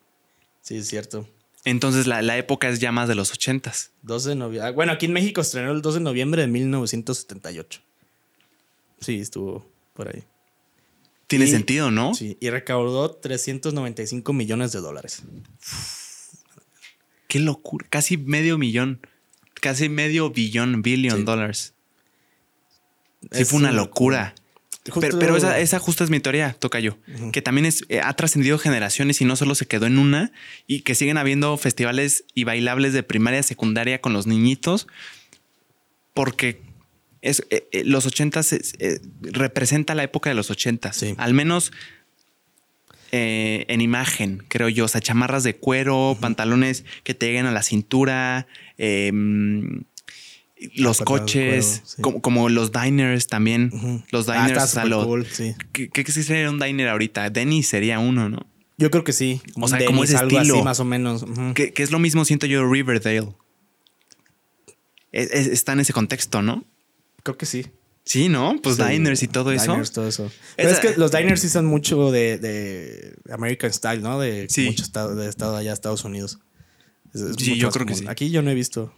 sí, 0.62 0.76
es 0.78 0.88
cierto. 0.88 1.28
Entonces 1.66 2.08
la, 2.08 2.22
la 2.22 2.38
época 2.38 2.68
es 2.68 2.80
ya 2.80 2.92
más 2.92 3.08
de 3.08 3.16
los 3.16 3.32
ochentas. 3.32 3.92
2 4.02 4.24
de 4.26 4.36
noviembre. 4.36 4.72
Bueno, 4.74 4.92
aquí 4.92 5.06
en 5.06 5.14
México 5.14 5.40
estrenó 5.40 5.72
el 5.72 5.82
2 5.82 5.94
de 5.96 6.00
noviembre 6.02 6.42
de 6.42 6.48
1978. 6.50 7.80
Sí, 9.00 9.20
estuvo 9.20 9.66
por 9.94 10.10
ahí. 10.10 10.24
Tiene 11.28 11.46
Y- 11.46 11.50
sentido, 11.52 11.90
¿no? 11.92 12.14
Sí, 12.14 12.38
y 12.42 12.50
recaudó 12.50 13.12
395 13.12 14.34
millones 14.34 14.74
de 14.74 14.80
dólares. 14.80 15.24
Qué 17.28 17.40
locura. 17.40 17.88
Casi 17.90 18.18
medio 18.18 18.58
millón. 18.58 19.00
Casi 19.64 19.88
medio 19.88 20.30
billón, 20.30 20.82
billion 20.82 21.20
Sí. 21.20 21.24
dólares. 21.24 21.74
Sí, 23.32 23.44
Es 23.44 23.50
fue 23.50 23.60
una 23.60 23.72
locura. 23.72 24.36
Justo- 24.90 25.00
Pero, 25.00 25.20
pero 25.20 25.38
esa, 25.38 25.58
esa 25.60 25.80
justa 25.80 26.04
es 26.04 26.10
mi 26.10 26.20
teoría, 26.20 26.52
Tocayo. 26.60 26.98
Ujú. 27.16 27.32
Que 27.32 27.42
también 27.42 27.66
es, 27.66 27.86
eh, 27.88 28.02
ha 28.04 28.14
trascendido 28.14 28.58
generaciones 28.60 29.22
y 29.22 29.26
no 29.26 29.38
solo 29.38 29.56
se 29.56 29.66
quedó 29.66 29.86
en 29.86 29.98
una. 29.98 30.34
Y 30.68 30.82
que 30.82 30.94
siguen 30.96 31.18
habiendo 31.18 31.56
festivales 31.56 32.26
y 32.36 32.44
bailables 32.44 32.92
de 32.92 33.02
primaria, 33.04 33.42
secundaria 33.44 34.02
con 34.02 34.12
los 34.12 34.28
niñitos. 34.28 34.88
Porque 36.14 36.62
es, 37.22 37.44
eh, 37.50 37.70
eh, 37.72 37.84
los 37.86 38.06
ochentas 38.06 38.52
es- 38.52 38.74
representa 39.22 39.96
la 39.96 40.04
época 40.04 40.30
de 40.30 40.36
los 40.36 40.52
ochentas. 40.52 40.98
Sí. 40.98 41.16
Al 41.18 41.34
menos 41.34 41.72
en 43.16 43.80
imagen, 43.80 44.44
creo 44.48 44.70
yo. 44.70 44.86
O 44.86 44.88
sea, 44.88 45.00
chamarras 45.00 45.44
de 45.44 45.56
cuero, 45.56 46.18
pantalones 46.20 46.84
que 47.04 47.14
te 47.14 47.28
lleguen 47.28 47.46
a 47.46 47.52
la 47.52 47.62
cintura. 47.62 48.48
Em, 48.84 49.84
los 50.76 51.00
coches, 51.00 51.66
cuero, 51.66 51.86
sí. 51.88 52.02
como, 52.02 52.22
como 52.22 52.50
los 52.50 52.72
diners 52.72 53.28
también. 53.28 54.04
Los 54.12 54.30
Ah, 54.30 54.34
diners, 54.46 54.52
está 54.52 54.64
o 54.64 54.68
sea, 54.68 54.84
súper 54.84 54.90
lo- 54.90 55.06
cool, 55.06 55.26
sí. 55.26 55.56
¿Qué, 55.72 55.90
qué 55.90 56.04
sería 56.12 56.50
un 56.50 56.60
diner 56.60 56.88
ahorita? 56.90 57.30
Denny 57.30 57.64
sería 57.64 58.00
uno, 58.00 58.30
¿no? 58.30 58.46
Yo 58.78 58.90
creo 58.90 59.04
que 59.04 59.14
sí. 59.14 59.42
O 59.56 59.68
sea, 59.68 59.84
como 59.86 60.04
ese 60.04 60.18
algo 60.18 60.38
estilo. 60.38 60.56
así, 60.56 60.64
más 60.64 60.80
o 60.80 60.86
menos. 60.86 61.24
Ujú. 61.24 61.54
Que, 61.54 61.72
que 61.74 61.84
es 61.84 61.92
lo 61.92 62.00
mismo, 62.00 62.26
siento 62.26 62.46
yo, 62.48 62.66
Riverdale. 62.70 63.28
Es- 65.12 65.32
es- 65.32 65.48
está 65.48 65.74
en 65.74 65.82
ese 65.82 65.94
contexto, 65.94 66.42
¿no? 66.42 66.66
Creo 67.24 67.38
que 67.38 67.46
sí. 67.46 67.68
Sí, 68.06 68.28
¿no? 68.30 68.56
Pues 68.62 68.76
Sí, 68.78 68.84
diners 68.84 69.24
y 69.24 69.28
todo 69.28 69.52
diners, 69.52 69.70
eso. 69.84 69.92
todo 69.94 70.08
eso. 70.08 70.32
Pero 70.58 70.70
Esa- 70.70 70.82
es 70.82 70.94
que 70.94 71.00
los 71.00 71.12
diners 71.12 71.40
sí 71.40 71.50
son 71.50 71.66
mucho 71.66 72.12
de, 72.12 72.38
de 72.38 73.16
American 73.32 73.72
Style, 73.72 74.02
¿no? 74.02 74.20
De 74.20 74.48
Sí. 74.50 74.66
mucho 74.66 74.84
estado, 74.84 75.16
de 75.16 75.30
estado 75.30 75.56
allá, 75.56 75.72
Estados 75.72 76.04
Unidos. 76.04 76.40
Es- 77.14 77.22
es 77.22 77.36
Sí, 77.38 77.58
yo 77.58 77.70
creo 77.72 77.86
que 77.86 77.96
sí. 77.96 78.06
Aquí 78.08 78.30
yo 78.32 78.42
no 78.42 78.50
he 78.50 78.56
visto, 78.56 78.94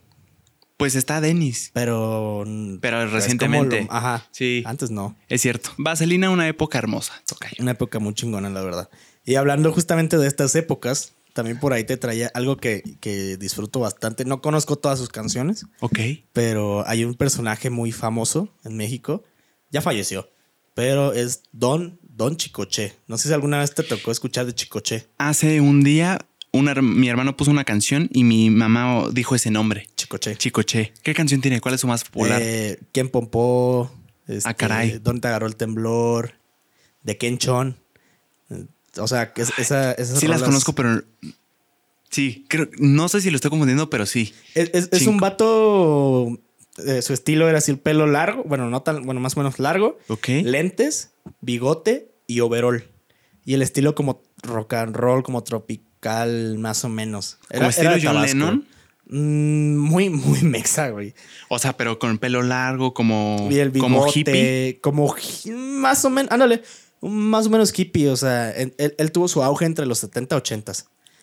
Pues 0.78 0.96
está 0.96 1.22
Dennis. 1.22 1.72
pero... 1.74 2.44
Pero 2.82 3.08
recientemente. 3.10 3.84
lo- 3.84 3.92
ajá. 3.94 4.28
Sí. 4.32 4.62
Antes 4.66 4.92
no. 4.92 5.16
Es 5.30 5.42
cierto. 5.42 5.70
Vaselina, 5.78 6.30
una 6.30 6.48
época 6.48 6.78
hermosa. 6.78 7.14
Tocayo. 7.28 7.56
Una 7.60 7.72
época 7.72 8.00
muy 8.00 8.14
chingona, 8.14 8.50
la 8.50 8.62
verdad. 8.62 8.90
Y 9.24 9.36
hablando 9.36 9.72
justamente 9.72 10.18
de 10.18 10.28
estas 10.28 10.54
épocas, 10.56 11.14
también 11.34 11.60
por 11.60 11.74
ahí 11.74 11.84
te 11.86 11.98
traía 11.98 12.30
algo 12.34 12.58
que, 12.58 12.84
que 13.00 13.38
disfruto 13.38 13.80
bastante. 13.80 14.24
No 14.26 14.42
conozco 14.42 14.76
todas 14.78 15.00
sus 15.00 15.10
canciones, 15.10 15.66
Ok. 15.80 16.00
pero 16.34 16.86
hay 16.88 17.04
un 17.06 17.16
personaje 17.16 17.70
muy 17.70 17.92
famoso 17.92 18.54
en 18.64 18.78
México. 18.78 19.24
Ya 19.72 19.82
falleció, 19.82 20.30
pero 20.74 21.12
es 21.14 21.44
Don 21.52 22.00
Don 22.04 22.38
Chicoche. 22.38 22.94
No 23.08 23.18
sé 23.18 23.28
si 23.30 23.34
alguna 23.34 23.60
vez 23.60 23.74
te 23.74 23.84
tocó 23.84 24.12
escuchar 24.12 24.46
de 24.46 24.54
Chicoche. 24.56 25.08
Hace 25.18 25.60
un 25.60 25.84
día 25.84 26.20
una 26.56 26.74
mi 26.82 27.08
hermano 27.10 27.36
puso 27.38 27.52
una 27.52 27.64
canción 27.64 28.10
y 28.14 28.24
mi 28.24 28.50
mamá 28.50 29.06
dijo 29.12 29.36
ese 29.36 29.52
nombre. 29.52 29.88
Chicoche. 29.96 30.36
Chicoche. 30.36 30.94
¿Qué 31.04 31.14
canción 31.14 31.42
tiene? 31.42 31.62
¿Cuál 31.62 31.76
es 31.76 31.82
su 31.82 31.88
más 31.88 32.04
popular? 32.04 32.42
Eh, 32.44 32.80
¿Quién 32.92 33.10
pompó? 33.10 33.92
Este, 34.28 34.50
Ah, 34.50 34.54
caray. 34.54 35.00
¿Dónde 35.02 35.22
te 35.22 35.28
agarró 35.28 35.48
el 35.48 35.56
temblor? 35.56 36.34
¿De 37.04 37.18
Ken 37.18 37.38
Chon? 37.38 37.78
Eh, 38.50 38.66
O 38.98 39.08
sea, 39.08 39.32
es- 39.36 39.52
esa, 39.60 39.92
esas 39.94 40.20
sí 40.20 40.28
las 40.28 40.42
conozco, 40.42 40.74
pero 40.74 41.04
sí, 42.10 42.46
creo, 42.48 42.70
no 42.80 43.10
sé 43.10 43.22
si 43.22 43.30
lo 43.30 43.36
estoy 43.36 43.50
confundiendo, 43.50 43.90
pero 43.90 44.06
sí. 44.06 44.34
Es, 44.54 44.70
es- 44.74 44.90
es 44.92 45.08
un 45.08 45.18
vato. 45.18 46.40
eh, 46.86 47.02
su 47.02 47.14
estilo 47.14 47.48
era 47.48 47.60
así 47.60 47.72
el 47.72 47.80
pelo 47.80 48.06
largo. 48.08 48.44
Bueno, 48.44 48.70
no 48.70 48.82
tan, 48.82 49.04
bueno, 49.06 49.22
más 49.22 49.36
o 49.38 49.40
menos 49.40 49.60
largo. 49.60 49.98
Ok. 50.10 50.28
Lentes, 50.44 51.12
bigote 51.42 52.12
y 52.28 52.42
overall. 52.42 52.84
Y 53.46 53.54
el 53.54 53.62
estilo 53.62 53.96
como 53.96 54.22
rock 54.44 54.74
and 54.74 54.96
roll, 54.96 55.24
como 55.24 55.44
tropical, 55.44 55.86
más 56.58 56.84
o 56.84 56.90
menos. 56.90 57.38
¿Como 57.52 57.70
estilo 57.70 57.96
John. 58.02 58.22
Lennon? 58.22 58.68
Mm, 59.08 59.78
muy, 59.78 60.10
muy 60.10 60.42
mexa, 60.42 60.90
güey. 60.90 61.14
O 61.50 61.60
sea, 61.60 61.78
pero 61.78 62.00
con 62.00 62.12
el 62.12 62.20
pelo 62.20 62.42
largo, 62.42 62.94
como, 62.94 63.48
Y 63.52 63.60
el 63.60 63.70
bigote, 63.70 63.94
como 63.94 64.08
hippie. 64.14 64.80
Como 64.82 65.16
más 65.46 66.06
o 66.06 66.10
menos, 66.10 66.32
ándale, 66.32 66.64
más 67.02 67.48
o 67.48 67.50
menos 67.50 67.78
hippie. 67.78 68.10
O 68.10 68.16
sea, 68.16 68.52
él, 68.52 69.12
tuvo 69.12 69.28
su 69.28 69.44
auge 69.44 69.66
entre 69.66 69.86
los 69.86 70.00
70 70.00 70.36
y 70.36 70.38
80 70.38 70.74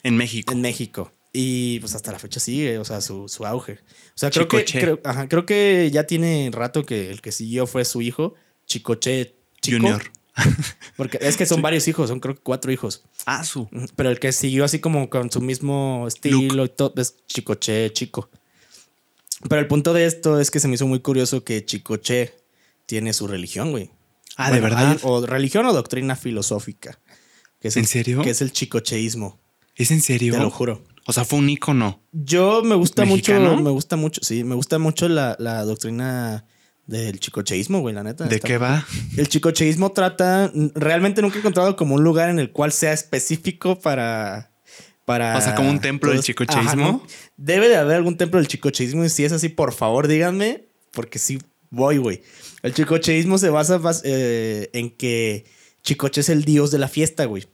En 0.04 0.16
México. 0.16 0.52
en 0.52 0.60
México. 0.60 1.12
Y 1.32 1.80
pues 1.80 1.94
hasta 1.94 2.12
la 2.12 2.18
fecha 2.18 2.40
sigue, 2.40 2.78
o 2.78 2.84
sea, 2.84 3.00
su, 3.00 3.26
su 3.26 3.46
auge. 3.46 3.72
O 3.72 4.16
sea, 4.16 4.30
creo 4.30 4.48
que, 4.48 4.64
Chicoche. 4.64 4.80
creo, 4.80 5.00
ajá, 5.02 5.28
creo 5.28 5.46
que 5.46 5.90
ya 5.90 6.04
tiene 6.06 6.50
rato 6.52 6.84
que 6.84 7.10
el 7.10 7.22
que 7.22 7.32
siguió 7.32 7.66
fue 7.66 7.86
su 7.86 8.02
hijo, 8.02 8.34
Chicoche 8.66 9.36
Chico. 9.62 9.78
Junior. 9.78 10.02
Porque 10.96 11.18
es 11.20 11.36
que 11.36 11.46
son 11.46 11.62
varios 11.62 11.86
hijos, 11.88 12.08
son 12.08 12.20
creo 12.20 12.34
que 12.34 12.40
cuatro 12.42 12.72
hijos. 12.72 13.02
Ah, 13.26 13.44
su. 13.44 13.68
Pero 13.96 14.10
el 14.10 14.18
que 14.18 14.32
siguió 14.32 14.64
así 14.64 14.78
como 14.78 15.08
con 15.10 15.30
su 15.30 15.40
mismo 15.40 16.06
estilo 16.08 16.64
y 16.64 16.68
todo 16.68 16.94
es 16.96 17.16
Chicoche 17.26 17.92
Chico. 17.92 18.30
Pero 19.48 19.60
el 19.60 19.66
punto 19.66 19.92
de 19.92 20.06
esto 20.06 20.40
es 20.40 20.50
que 20.50 20.60
se 20.60 20.68
me 20.68 20.74
hizo 20.74 20.86
muy 20.86 21.00
curioso 21.00 21.44
que 21.44 21.64
Chicoche 21.64 22.34
tiene 22.86 23.12
su 23.12 23.26
religión, 23.26 23.70
güey. 23.72 23.90
Ah, 24.36 24.50
¿de 24.50 24.60
verdad? 24.60 24.98
o 25.02 25.24
religión 25.26 25.66
o 25.66 25.72
doctrina 25.72 26.16
filosófica. 26.16 26.98
Que 27.60 27.68
es 27.68 27.76
¿En 27.76 27.82
el- 27.82 27.88
serio? 27.88 28.22
Que 28.22 28.30
es 28.30 28.40
el 28.40 28.52
chicocheísmo. 28.52 29.38
¿Es 29.76 29.90
en 29.90 30.00
serio? 30.00 30.34
Te 30.34 30.40
lo 30.40 30.50
juro. 30.50 30.84
O 31.06 31.12
sea, 31.12 31.24
fue 31.24 31.38
un 31.40 31.50
ícono. 31.50 32.00
Yo 32.12 32.62
me 32.62 32.74
gusta 32.76 33.04
¿Mexicano? 33.04 33.50
mucho, 33.50 33.62
me 33.62 33.70
gusta 33.70 33.96
mucho, 33.96 34.20
sí, 34.22 34.44
me 34.44 34.54
gusta 34.54 34.78
mucho 34.78 35.08
la, 35.08 35.36
la 35.38 35.64
doctrina 35.64 36.44
del 36.92 37.18
chicocheísmo, 37.18 37.80
güey, 37.80 37.94
la 37.94 38.04
neta. 38.04 38.24
¿De 38.24 38.36
Está- 38.36 38.46
qué 38.48 38.58
va? 38.58 38.86
El 39.16 39.28
chicocheísmo 39.28 39.92
trata, 39.92 40.52
realmente 40.74 41.22
nunca 41.22 41.36
he 41.36 41.38
encontrado 41.40 41.74
como 41.76 41.94
un 41.96 42.04
lugar 42.04 42.28
en 42.30 42.38
el 42.38 42.52
cual 42.52 42.70
sea 42.72 42.92
específico 42.92 43.80
para... 43.80 44.52
para 45.04 45.36
O 45.36 45.40
sea, 45.40 45.54
como 45.54 45.70
un 45.70 45.80
templo 45.80 46.12
del 46.12 46.20
chicocheísmo. 46.22 47.04
Debe 47.36 47.68
de 47.68 47.76
haber 47.76 47.96
algún 47.96 48.16
templo 48.16 48.38
del 48.38 48.46
chicocheísmo 48.48 49.04
y 49.04 49.08
si 49.08 49.24
es 49.24 49.32
así, 49.32 49.48
por 49.48 49.72
favor, 49.72 50.06
díganme, 50.06 50.66
porque 50.92 51.18
sí 51.18 51.38
voy, 51.70 51.96
güey. 51.96 52.22
El 52.62 52.74
chicocheísmo 52.74 53.38
se 53.38 53.48
basa 53.50 53.78
bas- 53.78 54.02
eh, 54.04 54.70
en 54.72 54.90
que 54.90 55.44
Chicoche 55.82 56.20
es 56.20 56.28
el 56.28 56.44
dios 56.44 56.70
de 56.70 56.78
la 56.78 56.86
fiesta, 56.86 57.24
güey. 57.24 57.44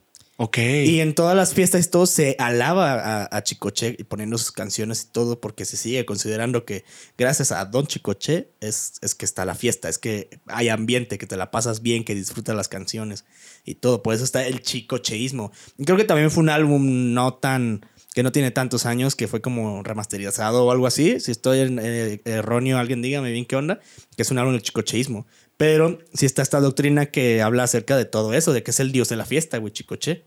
Ok. 0.41 0.57
Y 0.57 1.01
en 1.01 1.15
todas 1.15 1.35
las 1.35 1.53
fiestas 1.53 1.89
todo 1.89 2.05
se 2.05 2.37
alaba 2.39 2.93
a, 2.93 3.27
a 3.29 3.43
Chicoche 3.43 3.97
poniendo 4.07 4.37
sus 4.37 4.53
canciones 4.53 5.03
y 5.03 5.11
todo 5.11 5.41
porque 5.41 5.65
se 5.65 5.75
sigue 5.75 6.05
considerando 6.05 6.63
que 6.63 6.85
gracias 7.17 7.51
a 7.51 7.65
Don 7.65 7.87
Chicoche 7.87 8.47
es, 8.61 8.93
es 9.01 9.15
que 9.15 9.25
está 9.25 9.43
la 9.43 9.53
fiesta, 9.53 9.89
es 9.89 9.97
que 9.97 10.29
hay 10.47 10.69
ambiente, 10.69 11.17
que 11.17 11.27
te 11.27 11.35
la 11.35 11.51
pasas 11.51 11.81
bien, 11.81 12.05
que 12.05 12.15
disfrutas 12.15 12.55
las 12.55 12.69
canciones 12.69 13.25
y 13.65 13.75
todo. 13.75 14.01
Por 14.01 14.13
eso 14.13 14.23
está 14.23 14.47
el 14.47 14.61
chicocheísmo. 14.61 15.51
Creo 15.83 15.97
que 15.97 16.05
también 16.05 16.31
fue 16.31 16.43
un 16.43 16.49
álbum 16.49 17.13
no 17.13 17.33
tan 17.33 17.85
que 18.13 18.23
no 18.23 18.31
tiene 18.31 18.51
tantos 18.51 18.85
años, 18.85 19.17
que 19.17 19.27
fue 19.27 19.41
como 19.41 19.83
remasterizado 19.83 20.65
o 20.65 20.71
algo 20.71 20.87
así. 20.87 21.19
Si 21.19 21.31
estoy 21.31 21.59
en, 21.59 21.79
eh, 21.81 22.21
erróneo, 22.23 22.77
alguien 22.77 23.01
dígame 23.01 23.29
bien 23.31 23.45
qué 23.45 23.57
onda, 23.57 23.81
que 24.15 24.21
es 24.21 24.31
un 24.31 24.37
álbum 24.37 24.53
del 24.53 24.61
chicocheísmo. 24.61 25.27
Pero 25.59 25.99
sí 26.13 26.25
está 26.25 26.41
esta 26.41 26.61
doctrina 26.61 27.07
que 27.07 27.41
habla 27.41 27.63
acerca 27.63 27.97
de 27.97 28.05
todo 28.05 28.33
eso, 28.33 28.53
de 28.53 28.63
que 28.63 28.71
es 28.71 28.79
el 28.79 28.93
dios 28.93 29.09
de 29.09 29.17
la 29.17 29.25
fiesta, 29.25 29.57
güey, 29.57 29.73
Chicoche. 29.73 30.23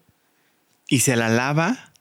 Y 0.93 1.01
se 1.01 1.17
la 1.17 1.29
lava 1.31 1.93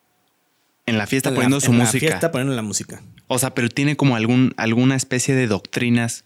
en 0.86 0.98
la 0.98 1.08
fiesta 1.08 1.30
En 1.30 1.36
la- 1.36 1.38
poniendo 1.38 1.62
su 1.62 1.72
en 1.72 1.78
la 1.78 1.86
música. 1.86 2.08
fiesta 2.08 2.32
poniendo 2.32 2.54
la 2.56 2.62
música. 2.62 3.02
O 3.28 3.40
sea, 3.40 3.54
pero 3.54 3.70
tiene 3.70 3.96
como 3.96 4.16
algún, 4.18 4.54
alguna 4.58 4.96
especie 4.98 5.34
de 5.34 5.48
doctrinas, 5.48 6.26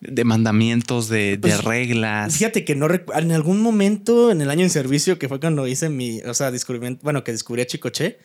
de 0.00 0.24
mandamientos, 0.24 1.08
de, 1.08 1.36
de 1.36 1.38
Pues, 1.38 1.64
reglas. 1.64 2.36
Fíjate 2.36 2.64
que 2.64 2.74
no 2.74 2.88
en 2.90 3.32
algún 3.32 3.60
momento 3.62 4.30
en 4.32 4.40
el 4.42 4.50
año 4.50 4.62
en 4.64 4.70
servicio 4.70 5.18
que 5.18 5.28
fue 5.28 5.38
cuando 5.40 5.66
hice 5.68 5.88
mi, 5.88 6.20
o 6.22 6.34
sea, 6.34 6.50
descubrimiento, 6.50 7.00
bueno, 7.04 7.22
que 7.24 7.32
descubrí 7.32 7.62
a 7.62 7.66
Chicoche, 7.66 8.18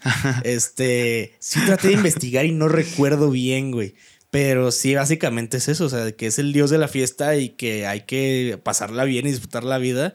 este, 0.43 1.35
sí 1.39 1.59
traté 1.65 1.89
de 1.89 1.93
investigar 1.93 2.45
y 2.45 2.51
no 2.51 2.67
recuerdo 2.67 3.29
bien, 3.31 3.71
güey. 3.71 3.95
Pero 4.31 4.71
sí, 4.71 4.95
básicamente 4.95 5.57
es 5.57 5.69
eso, 5.69 5.85
o 5.85 5.89
sea, 5.89 6.11
que 6.11 6.27
es 6.27 6.37
el 6.39 6.51
dios 6.51 6.69
de 6.69 6.77
la 6.79 6.87
fiesta 6.89 7.37
y 7.37 7.49
que 7.49 7.87
hay 7.87 8.01
que 8.01 8.59
pasarla 8.61 9.05
bien 9.05 9.25
y 9.25 9.29
disfrutar 9.31 9.63
la 9.63 9.77
vida 9.77 10.13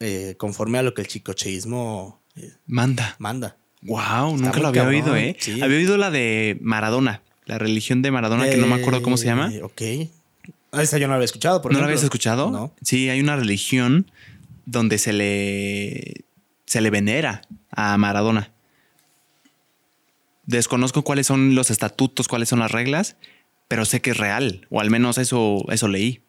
eh, 0.00 0.34
conforme 0.36 0.78
a 0.78 0.82
lo 0.82 0.92
que 0.92 1.00
el 1.02 1.08
chicocheísmo 1.08 2.19
Manda. 2.66 3.16
manda. 3.18 3.56
Wow, 3.82 4.34
Está 4.34 4.46
nunca 4.46 4.60
lo 4.60 4.68
había 4.68 4.82
cabrón, 4.82 5.00
oído, 5.02 5.16
¿eh? 5.16 5.36
sí. 5.38 5.60
Había 5.62 5.76
oído 5.78 5.96
la 5.96 6.10
de 6.10 6.58
Maradona, 6.60 7.22
la 7.46 7.58
religión 7.58 8.02
de 8.02 8.10
Maradona, 8.10 8.48
que 8.50 8.56
no 8.58 8.66
me 8.66 8.74
acuerdo 8.74 9.02
cómo 9.02 9.16
se 9.16 9.26
llama. 9.26 9.52
Eh, 9.52 9.62
Ok. 9.62 9.82
Ah, 10.72 10.82
Esa 10.82 10.98
yo 10.98 11.06
no 11.08 11.12
la 11.12 11.16
había 11.16 11.24
escuchado, 11.24 11.60
por 11.62 11.72
¿No 11.72 11.78
la 11.78 11.86
ejemplo. 11.86 11.92
habías 11.94 12.04
escuchado? 12.04 12.50
No. 12.50 12.72
Sí, 12.82 13.08
hay 13.08 13.20
una 13.20 13.34
religión 13.36 14.10
donde 14.66 14.98
se 14.98 15.12
le, 15.12 16.24
se 16.66 16.80
le 16.80 16.90
venera 16.90 17.42
a 17.72 17.96
Maradona. 17.98 18.52
Desconozco 20.46 21.02
cuáles 21.02 21.26
son 21.26 21.54
los 21.54 21.70
estatutos, 21.70 22.28
cuáles 22.28 22.48
son 22.48 22.58
las 22.60 22.70
reglas, 22.72 23.16
pero 23.68 23.84
sé 23.84 24.00
que 24.00 24.10
es 24.10 24.16
real, 24.16 24.66
o 24.70 24.80
al 24.80 24.90
menos 24.90 25.18
eso, 25.18 25.64
eso 25.70 25.88
leí. 25.88 26.22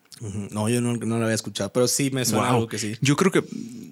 No, 0.51 0.69
yo 0.69 0.82
no, 0.82 0.93
no 0.97 1.17
la 1.17 1.26
había 1.26 1.36
escuchado, 1.36 1.72
pero 1.74 1.88
sí 1.88 2.11
me 2.11 2.24
suena 2.26 2.45
Wow. 2.45 2.53
algo 2.55 2.67
que 2.67 2.78
sí. 2.78 2.95
Yo 3.01 3.15
creo 3.15 3.32
que, 3.32 3.43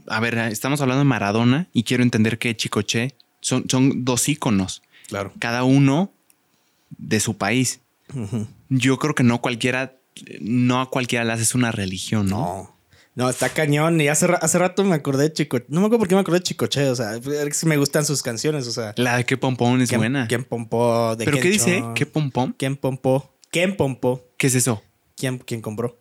a 0.07 0.19
ver, 0.19 0.37
estamos 0.37 0.79
hablando 0.81 0.99
de 0.99 1.05
Maradona 1.05 1.67
y 1.73 1.83
quiero 1.83 2.03
entender 2.03 2.37
que 2.37 2.55
Chicoche 2.55 3.15
son, 3.41 3.65
son 3.69 4.05
dos 4.05 4.29
íconos, 4.29 4.81
Claro. 5.07 5.33
cada 5.39 5.63
uno 5.63 6.11
de 6.97 7.19
su 7.19 7.37
país. 7.37 7.79
Yo 8.69 8.97
creo 8.99 9.15
que 9.15 9.23
no 9.23 9.41
cualquiera, 9.41 9.95
no 10.41 10.81
a 10.81 10.89
cualquiera 10.89 11.25
le 11.25 11.33
haces 11.33 11.55
una 11.55 11.71
religión, 11.71 12.27
¿no? 12.27 12.37
No. 12.37 12.79
No, 13.15 13.29
está 13.29 13.49
cañón. 13.49 13.99
Y 13.99 14.07
hace, 14.07 14.27
hace 14.39 14.57
rato 14.59 14.83
me 14.85 14.95
acordé 14.95 15.23
de 15.23 15.33
Chico. 15.33 15.57
No 15.67 15.81
me 15.81 15.87
acuerdo 15.87 15.99
por 15.99 16.07
qué 16.07 16.15
me 16.15 16.21
acordé 16.21 16.39
de 16.39 16.43
Chicoche. 16.43 16.89
O 16.89 16.95
sea, 16.95 17.15
es 17.17 17.59
que 17.59 17.65
me 17.67 17.75
gustan 17.75 18.05
sus 18.05 18.21
canciones. 18.21 18.65
O 18.67 18.71
sea, 18.71 18.93
La 18.95 19.17
de 19.17 19.25
qué 19.25 19.35
pompón 19.35 19.81
es 19.81 19.89
¿quién, 19.89 19.99
buena. 19.99 20.27
¿Quién 20.27 20.45
pompó? 20.45 21.15
¿De 21.17 21.25
¿Pero 21.25 21.39
qué 21.39 21.49
dice? 21.49 21.83
¿Qué 21.95 22.05
pompón? 22.05 22.55
¿Quién 22.57 22.77
pompó? 22.77 23.35
¿Quién 23.51 23.75
pompó? 23.75 24.25
¿Qué 24.37 24.47
es 24.47 24.55
eso? 24.55 24.81
¿Quién, 25.17 25.39
quién 25.39 25.61
compró? 25.61 25.99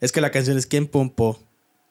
Es 0.00 0.12
que 0.12 0.20
la 0.20 0.30
canción 0.30 0.58
es 0.58 0.66
¿Quién 0.66 0.86
pompó? 0.86 1.42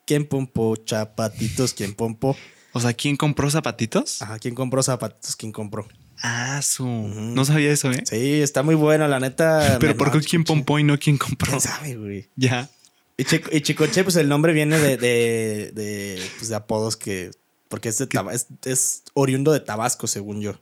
¿Quién 0.05 0.25
pompó? 0.27 0.75
Chapatitos, 0.75 1.73
¿quién 1.73 1.93
pompó? 1.93 2.35
O 2.73 2.79
sea, 2.79 2.93
¿quién 2.93 3.15
compró 3.17 3.49
zapatitos? 3.49 4.21
Ajá, 4.21 4.37
¿quién 4.39 4.53
compró 4.53 4.83
zapatitos? 4.83 5.35
¿Quién 5.35 5.51
compró? 5.51 5.87
Ah, 6.21 6.61
su. 6.61 6.85
No 6.85 7.43
sabía 7.45 7.71
eso, 7.71 7.91
¿eh? 7.91 8.03
Sí, 8.05 8.41
está 8.41 8.63
muy 8.63 8.75
bueno, 8.75 9.07
la 9.07 9.19
neta. 9.19 9.77
Pero 9.81 9.95
¿por 9.97 10.11
qué 10.11 10.19
quién 10.19 10.43
pompó 10.43 10.77
y 10.79 10.83
no 10.83 10.97
quién 10.99 11.17
compró? 11.17 11.49
¿Quién 11.51 11.61
sabe, 11.61 11.95
güey? 11.95 12.29
Ya. 12.35 12.69
Y, 13.17 13.23
Chico- 13.23 13.49
y 13.51 13.61
Chicoche, 13.61 14.03
pues 14.03 14.15
el 14.17 14.27
nombre 14.29 14.53
viene 14.53 14.77
de, 14.77 14.97
de, 14.97 15.71
de, 15.73 16.21
pues, 16.37 16.49
de 16.49 16.55
apodos 16.55 16.97
que. 16.97 17.31
Porque 17.69 17.89
es, 17.89 17.97
de 17.97 18.07
es, 18.31 18.47
es 18.65 19.03
oriundo 19.13 19.51
de 19.51 19.59
Tabasco, 19.61 20.05
según 20.07 20.41
yo. 20.41 20.59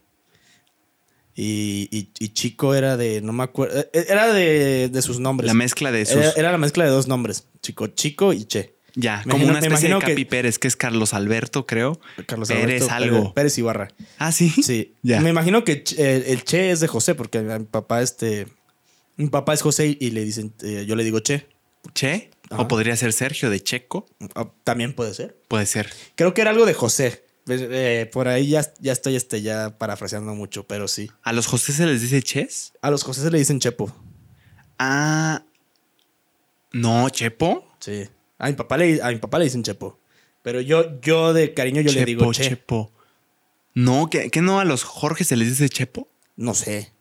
Y, 1.36 1.88
y, 1.92 2.10
y 2.20 2.30
Chico 2.30 2.76
era 2.76 2.96
de. 2.98 3.22
No 3.22 3.34
me 3.34 3.44
acuerdo. 3.44 3.80
eh, 3.80 4.06
Era 4.08 4.32
de, 4.32 4.90
de 4.90 5.02
sus 5.02 5.20
nombres. 5.20 5.48
La 5.48 5.54
mezcla 5.56 5.92
de 5.92 6.06
sus. 6.06 6.18
era, 6.18 6.32
era 6.36 6.52
la 6.52 6.58
mezcla 6.58 6.84
de 6.84 6.92
dos 6.92 7.08
nombres: 7.08 7.46
Chico 7.62 7.88
Chico 7.88 8.34
y 8.34 8.46
Che. 8.46 8.76
ya, 8.96 9.24
me 9.26 9.32
como 9.32 9.46
imagino- 9.46 9.50
una 9.50 9.60
especie 9.60 9.88
de 9.88 9.92
imagino 9.94 10.00
que- 10.06 10.14
Capi 10.14 10.26
Pérez, 10.26 10.60
que 10.60 10.68
es 10.68 10.76
Carlos 10.76 11.14
Alberto, 11.16 11.66
creo. 11.66 12.00
Carlos 12.28 12.50
Pérez 12.50 12.84
Alberto 12.84 12.94
algo. 12.94 13.34
Pérez, 13.34 13.58
Ibarra. 13.58 13.88
Ah, 14.20 14.32
sí. 14.32 14.50
Sí. 14.50 14.94
Ya. 15.02 15.22
Me 15.22 15.32
imagino 15.32 15.64
que 15.64 15.84
Ch- 15.84 15.98
el, 15.98 16.24
el 16.24 16.44
Che 16.44 16.70
es 16.70 16.80
de 16.82 16.88
José, 16.88 17.16
porque 17.16 17.40
mi 17.42 17.66
papá, 17.66 18.02
este. 18.04 18.48
Mi 19.18 19.28
papá 19.30 19.54
es 19.56 19.62
José 19.64 19.98
y 20.00 20.12
le 20.12 20.24
dicen. 20.24 20.54
eh, 20.62 20.86
yo 20.88 20.96
le 20.96 21.04
digo 21.04 21.20
Che. 21.20 21.48
Che. 21.96 22.30
Ajá. 22.52 22.62
O 22.62 22.68
podría 22.68 22.96
ser 22.96 23.12
Sergio 23.14 23.50
de 23.50 23.60
Checo. 23.64 24.06
Ah, 24.36 24.52
También 24.64 24.94
puede 24.94 25.16
ser. 25.16 25.36
Puede 25.48 25.66
ser. 25.66 25.90
Creo 26.14 26.36
que 26.36 26.42
era 26.42 26.52
algo 26.52 26.68
de 26.68 26.76
José. 26.76 27.24
Pues, 27.46 27.62
eh, 27.62 28.10
por 28.12 28.28
ahí 28.28 28.50
ya, 28.50 28.66
ya 28.80 28.94
estoy 28.94 29.16
este, 29.16 29.42
ya 29.42 29.78
parafraseando 29.78 30.34
mucho, 30.34 30.66
pero 30.66 30.88
sí. 30.88 31.12
¿A 31.24 31.34
los 31.34 31.48
José 31.48 31.74
se 31.74 31.86
les 31.86 32.02
dice 32.02 32.22
Ches? 32.22 32.74
A 32.82 32.90
los 32.90 33.04
José 33.04 33.22
se 33.22 33.32
le 33.32 33.38
dicen 33.38 33.60
Chepo. 33.60 33.94
Ah. 34.80 35.44
No, 36.72 37.10
Chepo. 37.10 37.68
Sí. 37.80 38.08
A 38.38 38.48
mi 38.48 38.54
papá 38.54 38.78
le, 38.78 39.02
a 39.02 39.10
mi 39.10 39.18
papá 39.18 39.40
le 39.40 39.46
dicen 39.46 39.64
Chepo. 39.64 40.00
Pero 40.42 40.62
yo, 40.62 41.00
yo 41.02 41.34
de 41.34 41.54
cariño 41.54 41.82
yo 41.82 41.92
le 41.92 42.06
digo 42.06 42.32
Che. 42.32 42.44
Chepo. 42.44 42.94
No, 43.74 44.10
¿qué, 44.10 44.30
qué 44.30 44.42
no 44.42 44.60
a 44.60 44.66
los 44.66 44.84
Jorge 44.84 45.24
se 45.24 45.36
les 45.36 45.50
dice 45.50 45.68
Chepo? 45.68 46.08
No 46.38 46.54
sé. 46.54 46.93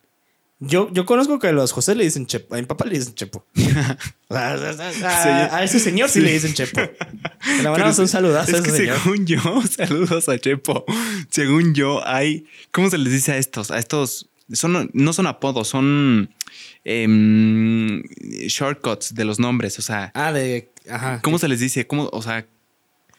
Yo, 0.65 0.89
yo 0.93 1.05
conozco 1.07 1.41
que 1.41 1.49
a 1.49 1.53
los 1.53 1.73
José 1.73 1.95
le 1.97 2.05
dicen 2.05 2.27
Chepo. 2.27 2.55
A 2.55 2.59
mi 2.59 2.65
papá 2.67 2.85
le 2.85 2.97
dicen 2.99 3.15
Chepo. 3.15 3.45
A, 4.31 4.55
a- 4.55 5.57
a 5.57 5.65
ese 5.65 5.81
señor 5.81 6.09
sí, 6.09 6.21
le 6.21 6.33
dicen 6.33 6.55
Chepo. 6.55 6.81
Le 6.81 7.63
mandamos 7.69 7.99
un 7.99 8.07
saludazo 8.09 8.55
a 8.57 8.59
Es 8.61 8.61
ese 8.61 8.71
que 8.71 8.77
señor. 8.77 8.99
según 9.03 9.27
yo, 9.27 9.41
saludos 9.69 10.29
a 10.29 10.39
Chepo. 10.39 10.85
Según 11.31 11.75
yo, 11.75 12.07
hay. 12.07 12.47
¿Cómo 12.71 12.89
se 12.91 12.99
les 12.99 13.13
dice 13.13 13.33
a 13.33 13.39
estos? 13.39 13.71
A 13.73 13.79
estos. 13.79 14.29
Son, 14.53 14.89
no 14.93 15.13
son 15.13 15.27
apodos, 15.27 15.69
son 15.69 16.31
em, 16.85 18.03
shortcuts 18.47 19.15
de 19.15 19.25
los 19.25 19.39
nombres. 19.39 19.79
O 19.79 19.83
sea, 19.83 20.13
Ah, 20.15 20.33
de. 20.33 20.71
Ajá. 20.91 21.21
¿cómo 21.23 21.39
se 21.39 21.49
les 21.49 21.61
dice? 21.61 21.87
¿Cómo, 21.87 22.09
o 22.13 22.23
sea, 22.23 22.47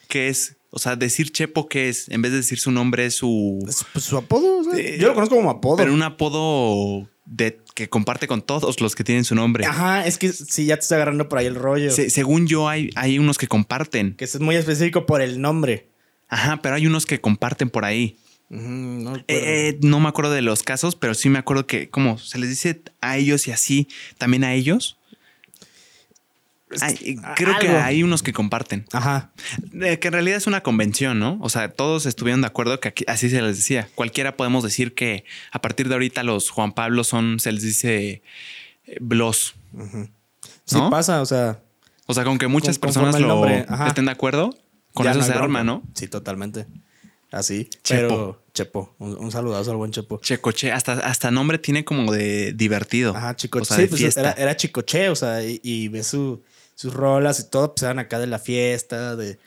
¿qué 0.08 0.30
es? 0.30 0.56
O 0.76 0.80
sea, 0.80 0.96
decir 0.96 1.32
Chepo, 1.32 1.70
¿qué 1.70 1.90
es? 1.90 2.10
En 2.10 2.24
vez 2.24 2.32
de 2.32 2.38
decir 2.40 2.58
su 2.60 2.72
nombre, 2.72 3.06
es 3.06 3.14
su. 3.16 3.64
Es, 3.70 3.86
pues, 3.94 4.06
su 4.06 4.18
apodo. 4.18 4.58
o 4.60 4.64
sea, 4.64 4.74
Eh, 4.80 4.98
yo 5.00 5.08
lo 5.10 5.14
conozco 5.14 5.36
como 5.36 5.52
apodo. 5.52 5.78
Pero 5.78 5.94
un 5.94 6.02
apodo 6.02 7.08
de, 7.26 7.60
que 7.76 7.90
comparte 7.90 8.28
con 8.28 8.42
todos 8.42 8.82
los 8.82 8.96
que 8.96 9.04
tienen 9.04 9.24
su 9.24 9.36
nombre. 9.36 9.66
Ajá, 9.66 10.06
es 10.08 10.18
que 10.18 10.34
sí, 10.34 10.66
ya 10.66 10.76
te 10.78 10.82
está 10.82 10.96
agarrando 10.96 11.30
por 11.30 11.38
ahí 11.38 11.46
el 11.46 11.56
rollo. 11.56 11.92
Se- 11.92 12.10
según 12.10 12.48
yo, 12.48 12.68
hay, 12.68 12.90
hay 12.96 13.20
unos 13.20 13.38
que 13.38 13.48
comparten. 13.48 14.16
Que 14.16 14.26
es 14.26 14.40
muy 14.40 14.56
específico 14.56 15.06
por 15.06 15.22
el 15.22 15.40
nombre. 15.40 15.90
Ajá, 16.28 16.60
pero 16.64 16.74
hay 16.76 16.88
unos 16.88 17.06
que 17.06 17.22
comparten 17.22 17.70
por 17.70 17.86
ahí. 17.86 18.18
Ujú, 18.50 18.64
no, 18.64 19.16
Eh, 19.18 19.24
eh, 19.28 19.80
no 19.84 20.00
me 20.00 20.10
acuerdo 20.10 20.32
de 20.32 20.42
los 20.42 20.64
casos, 20.64 20.96
pero 20.96 21.14
sí 21.14 21.30
me 21.30 21.38
acuerdo 21.40 21.68
que, 21.68 21.90
como 21.90 22.18
se 22.18 22.40
les 22.40 22.50
dice 22.50 22.82
a 23.02 23.18
ellos 23.18 23.48
y 23.48 23.52
así, 23.52 23.88
también 24.18 24.44
a 24.44 24.54
ellos. 24.56 24.98
Ay, 26.82 27.18
creo 27.36 27.58
que 27.60 27.68
hay 27.70 28.04
unos 28.04 28.24
que 28.24 28.34
comparten. 28.34 28.86
Ajá. 28.92 29.32
Eh, 29.82 30.00
que 30.00 30.08
en 30.08 30.14
realidad 30.14 30.38
es 30.38 30.48
una 30.48 30.62
convención, 30.62 31.20
¿no? 31.20 31.38
O 31.42 31.50
sea, 31.50 31.70
todos 31.70 32.06
estuvieron 32.06 32.42
de 32.42 32.48
acuerdo 32.48 32.80
que 32.80 32.88
aquí- 32.90 33.06
así 33.08 33.30
se 33.30 33.42
les 33.42 33.58
decía. 33.58 33.90
Cualquiera 33.96 34.36
podemos 34.38 34.64
decir 34.64 34.94
que 34.94 35.26
a 35.52 35.62
partir 35.62 35.88
de 35.90 35.96
ahorita 35.96 36.24
los 36.24 36.50
Juan 36.50 36.74
Pablo 36.74 37.04
son, 37.04 37.40
se 37.40 37.52
les 37.52 37.62
dice 37.64 38.22
eh, 38.86 38.98
Blos. 39.00 39.56
Sí 40.66 40.76
¿No? 40.76 40.90
pasa, 40.90 41.22
o 41.22 41.26
sea. 41.26 41.62
O 42.06 42.14
sea, 42.14 42.24
con 42.24 42.38
que 42.38 42.48
muchas 42.48 42.78
Con- 42.80 42.88
personas 42.88 43.20
lo 43.20 43.46
estén 43.48 44.06
de 44.06 44.12
acuerdo, 44.12 44.58
con 44.94 45.06
ya 45.06 45.12
eso 45.12 45.20
no 45.22 45.26
se 45.26 45.34
arma, 45.34 45.64
¿no? 45.64 45.84
Sí, 45.94 46.08
totalmente. 46.08 46.66
Así. 47.32 47.68
Chepo. 47.84 48.08
Pero, 48.08 48.44
Chepo. 48.54 48.96
Un, 49.00 49.18
un 49.18 49.32
saludazo 49.32 49.72
al 49.72 49.78
buen 49.78 49.92
Chepo. 49.92 50.20
Checoche, 50.22 50.72
hasta, 50.72 50.94
hasta 50.94 51.32
nombre 51.32 51.58
tiene 51.58 51.84
como 51.84 52.12
de 52.12 52.54
divertido. 52.54 53.16
Ajá, 53.16 53.36
Chicoche. 53.36 53.62
O 53.64 53.66
sea, 53.66 53.78
sí, 53.78 53.88
pues 53.88 54.18
era, 54.18 54.34
era 54.34 54.56
Chicoche, 54.56 55.10
o 55.10 55.16
sea, 55.16 55.44
y, 55.44 55.60
y 55.64 55.88
ves 55.88 56.08
su, 56.08 56.44
sus 56.76 56.94
rolas 56.94 57.40
y 57.40 57.50
todo, 57.50 57.74
pues 57.74 57.84
eran 57.84 58.00
acá 58.00 58.20
de 58.20 58.28
la 58.28 58.40
fiesta, 58.40 59.16
de, 59.16 59.38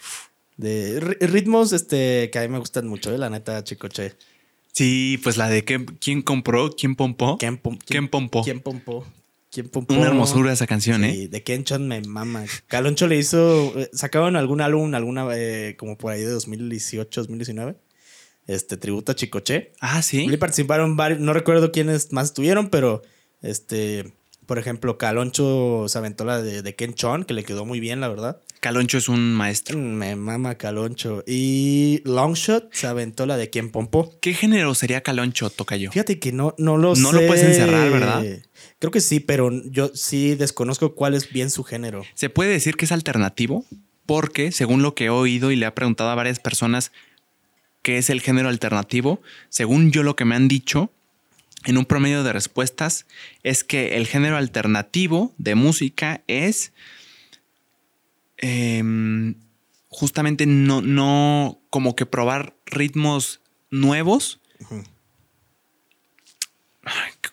de 0.57 1.01
ri- 1.01 1.19
ritmos 1.29 1.73
este, 1.73 2.31
que 2.31 2.39
a 2.39 2.43
mí 2.43 2.49
me 2.49 2.59
gustan 2.59 2.87
mucho, 2.89 3.13
eh, 3.15 3.19
la 3.19 3.31
neta, 3.31 3.63
Chicoche. 3.65 4.15
Sí, 4.73 5.19
pues 5.23 5.37
la 5.37 5.49
de 5.49 5.65
que- 5.65 5.85
quién 6.01 6.23
compró, 6.23 6.71
quién 6.71 6.97
pompó. 6.97 7.39
¿Quién, 7.39 7.61
pom- 7.63 7.79
¿Quién 7.85 8.09
pompó? 8.09 8.43
¿Quién 8.43 8.61
pompó? 8.61 9.07
¿Quién 9.51 9.69
pompó? 9.71 9.95
Una 9.95 10.09
hermosura 10.09 10.53
esa 10.53 10.67
canción, 10.67 11.03
¿eh? 11.05 11.13
Sí, 11.15 11.27
de 11.29 11.43
Kenchon 11.43 11.89
me 11.89 12.03
mama. 12.03 12.45
Caloncho 12.67 13.07
le 13.07 13.17
hizo. 13.17 13.73
eh, 13.79 13.89
Sacaron 13.95 14.37
algún 14.37 14.61
álbum, 14.61 14.95
alguna. 14.95 15.27
eh, 15.35 15.77
como 15.79 15.97
por 15.97 16.13
ahí 16.13 16.21
de 16.21 16.29
2018, 16.31 17.23
2019. 17.23 17.75
Este, 18.47 18.77
tributo 18.77 19.13
a 19.13 19.15
Chicoche. 19.15 19.73
Ah, 19.81 20.03
sí. 20.03 20.27
Y 20.31 20.37
participaron 20.37 20.97
varios. 20.97 21.21
No 21.21 21.33
recuerdo 21.33 21.73
quiénes 21.73 22.13
más 22.13 22.27
estuvieron, 22.27 22.69
pero. 22.69 23.03
Este. 23.41 24.13
Por 24.47 24.59
ejemplo, 24.59 24.97
Caloncho 24.97 25.87
se 25.89 25.99
aventó 25.99 26.25
la 26.25 26.41
de, 26.41 26.63
de 26.63 26.75
Ken 26.75 26.95
Chon, 26.95 27.25
que 27.25 27.35
le 27.35 27.45
quedó 27.45 27.65
muy 27.65 27.81
bien, 27.81 28.01
la 28.01 28.09
verdad. 28.09 28.41
Caloncho 28.61 28.99
es 28.99 29.09
un 29.09 29.35
maestro. 29.35 29.79
Me 29.79 30.17
mama 30.17 30.57
Caloncho. 30.57 31.23
Y 31.27 32.01
Longshot 32.05 32.73
se 32.73 32.87
aventó 32.87 33.27
la 33.27 33.37
de 33.37 33.51
Ken 33.51 33.71
Pompó. 33.71 34.15
¿Qué 34.21 34.35
género 34.35 34.75
sería 34.75 35.03
Caloncho, 35.03 35.51
Tocayo? 35.51 35.91
Fíjate 35.93 36.19
que 36.19 36.33
no, 36.33 36.55
no 36.59 36.77
lo 36.77 36.97
sé. 36.97 37.03
No 37.03 37.13
lo 37.13 37.27
puedes 37.27 37.45
encerrar, 37.45 37.91
¿verdad? 37.91 38.25
Creo 38.79 38.91
que 38.91 39.01
sí, 39.01 39.21
pero 39.21 39.51
yo 39.71 39.91
sí 39.95 40.35
desconozco 40.35 40.95
cuál 40.95 41.15
es 41.15 41.33
bien 41.33 41.51
su 41.51 41.65
género. 41.65 42.03
Se 42.15 42.31
puede 42.31 42.51
decir 42.51 42.77
que 42.77 42.87
es 42.87 42.93
alternativo 42.93 43.65
porque, 44.07 44.53
según 44.53 44.83
lo 44.83 44.95
que 44.95 45.07
he 45.07 45.11
oído 45.11 45.51
y 45.51 45.57
le 45.57 45.67
he 45.67 45.71
preguntado 45.73 46.11
a 46.11 46.15
varias 46.15 46.39
personas 46.39 46.93
qué 47.83 47.99
es 47.99 48.11
el 48.11 48.21
género 48.21 48.49
alternativo, 48.49 49.21
según 49.49 49.93
yo 49.93 50.03
lo 50.03 50.17
que 50.17 50.25
me 50.25 50.35
han 50.35 50.49
dicho, 50.49 50.91
en 51.65 51.79
un 51.79 51.85
promedio 51.85 52.23
de 52.23 52.33
respuestas, 52.33 53.07
es 53.43 53.65
que 53.65 53.97
el 53.97 54.07
género 54.07 54.37
alternativo 54.37 55.35
de 55.39 55.55
música 55.55 56.23
es 56.29 56.73
em, 58.37 59.35
justamente 59.89 60.47
no, 60.47 60.83
no 60.83 61.61
como 61.71 61.97
que 61.97 62.07
probar 62.07 62.55
ritmos 62.67 63.41
nuevos. 63.71 64.41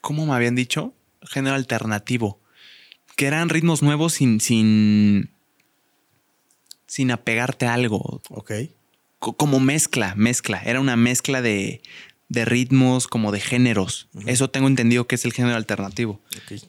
¿Cómo 0.02 0.26
me 0.26 0.34
habían 0.34 0.56
dicho? 0.56 0.94
Género 1.22 1.56
alternativo. 1.56 2.40
Que 3.16 3.28
eran 3.28 3.50
ritmos 3.50 3.84
nuevos 3.84 4.14
sin, 4.14 4.42
sin, 4.42 5.30
sin 6.88 7.12
apegarte 7.12 7.66
a 7.68 7.74
algo. 7.76 8.22
Ok. 8.30 8.52
Co- 9.20 9.34
Como 9.34 9.60
mezcla, 9.60 10.16
mezcla. 10.16 10.62
Era 10.66 10.80
una 10.82 10.96
mezcla 10.96 11.42
de, 11.42 11.82
de 12.30 12.46
ritmos, 12.46 13.08
como 13.08 13.32
de 13.32 13.40
géneros. 13.40 14.08
Eso 14.26 14.50
tengo 14.50 14.68
entendido 14.68 15.06
que 15.08 15.16
es 15.16 15.26
el 15.26 15.34
género 15.34 15.56
alternativo. 15.56 16.20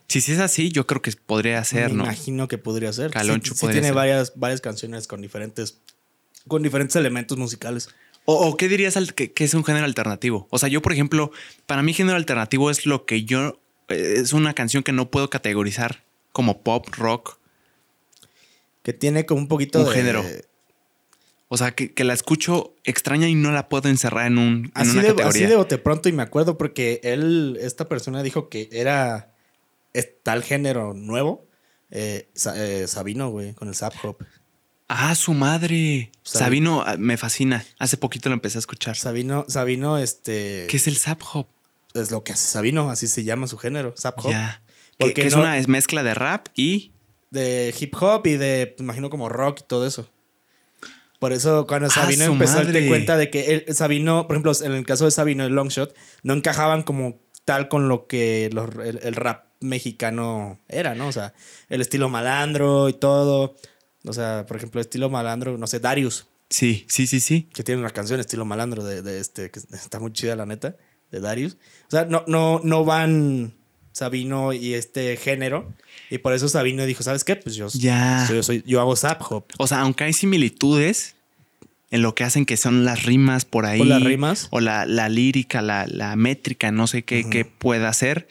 Si 0.09 0.21
sí 0.21 0.33
es 0.33 0.39
así, 0.41 0.71
yo 0.71 0.87
creo 0.87 1.01
que 1.01 1.13
podría 1.13 1.63
ser, 1.65 1.91
Me 1.91 1.99
¿no? 1.99 2.05
imagino 2.05 2.49
que 2.49 2.59
podría 2.59 2.93
ser. 2.93 3.11
Caloncho 3.11 3.55
sí, 3.55 3.59
sí 3.59 3.61
podría 3.63 3.75
tiene 3.81 3.89
ser. 3.89 3.95
varias, 3.95 4.33
varias 4.37 4.61
canciones 4.61 5.07
con 5.07 5.23
diferentes, 5.23 5.79
con 6.49 6.63
diferentes 6.63 6.97
elementos 6.97 7.39
musicales. 7.39 7.89
O, 8.27 8.35
o 8.49 8.57
qué 8.57 8.69
dirías 8.69 8.97
al- 8.97 9.15
que, 9.15 9.33
que 9.33 9.45
es 9.45 9.55
un 9.55 9.65
género 9.65 9.85
alternativo? 9.87 10.47
O 10.51 10.59
sea, 10.59 10.69
yo, 10.69 10.83
por 10.83 10.93
ejemplo, 10.93 11.31
para 11.67 11.83
mí 11.83 11.93
género 11.95 12.17
alternativo 12.17 12.71
es 12.71 12.85
lo 12.87 13.07
que 13.07 13.25
yo... 13.25 13.61
eh, 13.89 14.15
Es 14.19 14.33
una 14.33 14.55
canción 14.55 14.83
que 14.83 14.93
no 14.93 15.11
puedo 15.11 15.31
categorizar 15.31 16.03
como 16.33 16.61
pop, 16.63 16.89
rock. 16.97 17.39
Que 18.83 18.93
tiene 18.93 19.25
como 19.25 19.41
un 19.43 19.49
poquito 19.49 19.79
Un 19.81 19.87
de 19.87 19.93
género. 19.93 20.25
O 21.55 21.57
sea, 21.57 21.71
que, 21.73 21.93
que 21.95 22.03
la 22.05 22.13
escucho 22.15 22.75
extraña 22.85 23.29
y 23.29 23.35
no 23.37 23.53
la 23.53 23.69
puedo 23.69 23.89
encerrar 23.89 24.27
en, 24.27 24.39
un, 24.39 24.49
en 24.67 24.73
Así 24.75 24.91
una 24.91 25.03
de, 25.03 25.09
así 25.09 25.17
categoría. 25.17 25.49
de 25.49 25.57
bote 25.57 25.79
pronto 25.79 26.09
y 26.09 26.13
me 26.13 26.23
acuerdo 26.23 26.59
porque 26.59 27.01
él, 27.05 27.57
esta 27.61 27.89
persona 27.89 28.23
dijo 28.23 28.49
que 28.49 28.69
era 28.73 29.33
tal 30.23 30.43
género 30.43 30.95
nuevo. 30.95 31.47
eh, 31.91 32.29
eh, 32.57 32.87
Sabino, 32.89 33.31
güey, 33.31 33.55
con 33.55 33.69
el 33.69 33.75
Zap 33.75 33.95
Hop. 34.03 34.17
Ah, 34.89 35.15
su 35.15 35.33
madre. 35.33 36.11
Sabi- 36.25 36.39
Sabino 36.45 36.83
ah, 36.85 36.97
me 36.99 37.17
fascina. 37.17 37.65
Hace 37.79 37.97
poquito 37.97 38.29
lo 38.29 38.35
empecé 38.35 38.59
a 38.59 38.61
escuchar. 38.61 38.97
Sabino, 38.97 39.45
Sabino, 39.49 39.99
este. 39.99 40.67
¿Qué 40.69 40.77
es 40.77 40.87
el 40.89 40.97
Zap 40.97 41.23
Hop? 41.33 41.47
es 41.95 42.11
lo 42.11 42.25
que 42.25 42.33
hace 42.33 42.49
Sabino, 42.49 42.91
así 42.91 43.07
se 43.07 43.23
llama 43.23 43.47
su 43.47 43.57
género, 43.57 43.95
Zap 43.97 44.19
Hop. 44.25 44.31
Ya. 44.33 44.61
Que, 44.99 45.07
Porque 45.07 45.15
que 45.23 45.27
es 45.29 45.37
no- 45.37 45.43
una 45.43 45.61
mezcla 45.69 46.03
de 46.03 46.15
rap 46.15 46.49
y. 46.57 46.91
De 47.31 47.75
hip 47.81 47.95
hop 48.01 48.27
y 48.27 48.37
de, 48.37 48.77
imagino, 48.79 49.11
como 49.11 49.29
rock 49.29 49.61
y 49.63 49.65
todo 49.67 49.87
eso. 49.87 50.09
Por 51.25 51.33
eso, 51.33 51.67
cuando 51.67 51.87
Ah, 51.87 51.91
Sabino 51.91 52.27
su 52.27 52.33
empezó 52.33 52.59
a 52.59 52.65
darte 52.65 52.87
cuenta 52.87 53.17
de 53.17 53.31
que 53.31 53.55
él- 53.67 53.75
Sabino, 53.75 54.27
por 54.27 54.37
ejemplo, 54.37 54.53
en 54.63 54.73
el 54.73 54.85
caso 54.85 55.07
de 55.07 55.11
Sabino 55.11 55.47
y 55.47 55.49
Longshot, 55.49 55.95
no 56.23 56.35
encajaban 56.35 56.83
como 56.83 57.19
tal 57.47 57.69
con 57.69 57.89
lo 57.89 58.07
que 58.07 58.51
los- 58.53 58.69
el, 58.85 59.01
el 59.03 59.15
rap 59.15 59.47
mexicano 59.61 60.61
era, 60.69 60.95
¿no? 60.95 61.09
O 61.09 61.13
sea, 61.13 61.33
el 61.71 61.81
estilo 61.81 62.11
malandro 62.11 62.91
y 62.91 62.93
todo. 62.93 63.57
O 64.05 64.13
sea, 64.13 64.45
por 64.47 64.59
ejemplo, 64.59 64.83
estilo 64.83 65.09
malandro, 65.09 65.57
no 65.57 65.67
sé, 65.67 65.81
Darius, 65.81 66.27
Sí, 66.51 66.85
sí, 66.91 67.07
sí, 67.07 67.21
sí. 67.21 67.49
que 67.55 67.65
tiene 67.65 67.81
una 67.81 67.89
canción 67.89 68.21
estilo 68.21 68.45
malandro 68.45 68.85
de, 68.85 69.01
de 69.01 69.19
este, 69.19 69.51
que 69.51 69.61
está 69.61 69.99
muy 69.99 70.13
chida, 70.13 70.37
la 70.37 70.45
neta, 70.45 70.77
de 71.11 71.21
Darius. 71.21 71.57
O 71.89 71.91
sea, 71.91 72.05
no, 72.05 72.23
no, 72.27 72.61
no 72.63 72.85
van 72.85 73.55
Sabino 73.93 74.53
y 74.53 74.75
este 74.75 75.17
género. 75.17 75.73
Y 76.11 76.19
por 76.19 76.33
eso 76.35 76.49
Sabino 76.49 76.85
dijo, 76.85 77.03
¿sabes 77.03 77.25
qué? 77.25 77.37
Pues 77.37 77.55
yo, 77.55 77.69
Ya. 77.73 78.27
yo, 78.29 78.43
soy, 78.43 78.63
yo 78.67 78.81
hago 78.81 78.95
Zap 78.97 79.23
Hop. 79.31 79.45
O 79.59 79.67
sea, 79.67 79.81
aunque 79.81 80.05
hay 80.05 80.13
similitudes 80.13 81.14
en 81.95 82.03
lo 82.03 82.17
que 82.17 82.25
hacen 82.25 82.45
que 82.45 82.57
son 82.57 82.85
las 82.85 83.05
rimas 83.05 83.45
por 83.45 83.67
ahí. 83.67 83.81
¿O 83.81 83.85
las 83.85 84.03
rimas? 84.03 84.49
O 84.51 84.59
la, 84.59 84.85
la 84.85 85.09
lírica, 85.09 85.63
la, 85.63 85.87
la 85.87 86.17
métrica, 86.17 86.73
no 86.73 86.89
sé 86.89 87.05
qué, 87.05 87.25
qué 87.31 87.45
pueda 87.45 87.93
ser. 87.93 88.27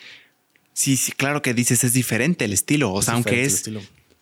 Sí, 0.73 0.97
sí, 0.97 1.13
claro 1.13 1.41
que 1.41 1.53
dices 1.53 1.85
es 1.85 1.93
diferente 1.93 2.43
el 2.43 2.51
estilo. 2.51 2.91
O 2.91 3.01
sea, 3.01 3.13
aunque 3.13 3.43
es. 3.45 3.69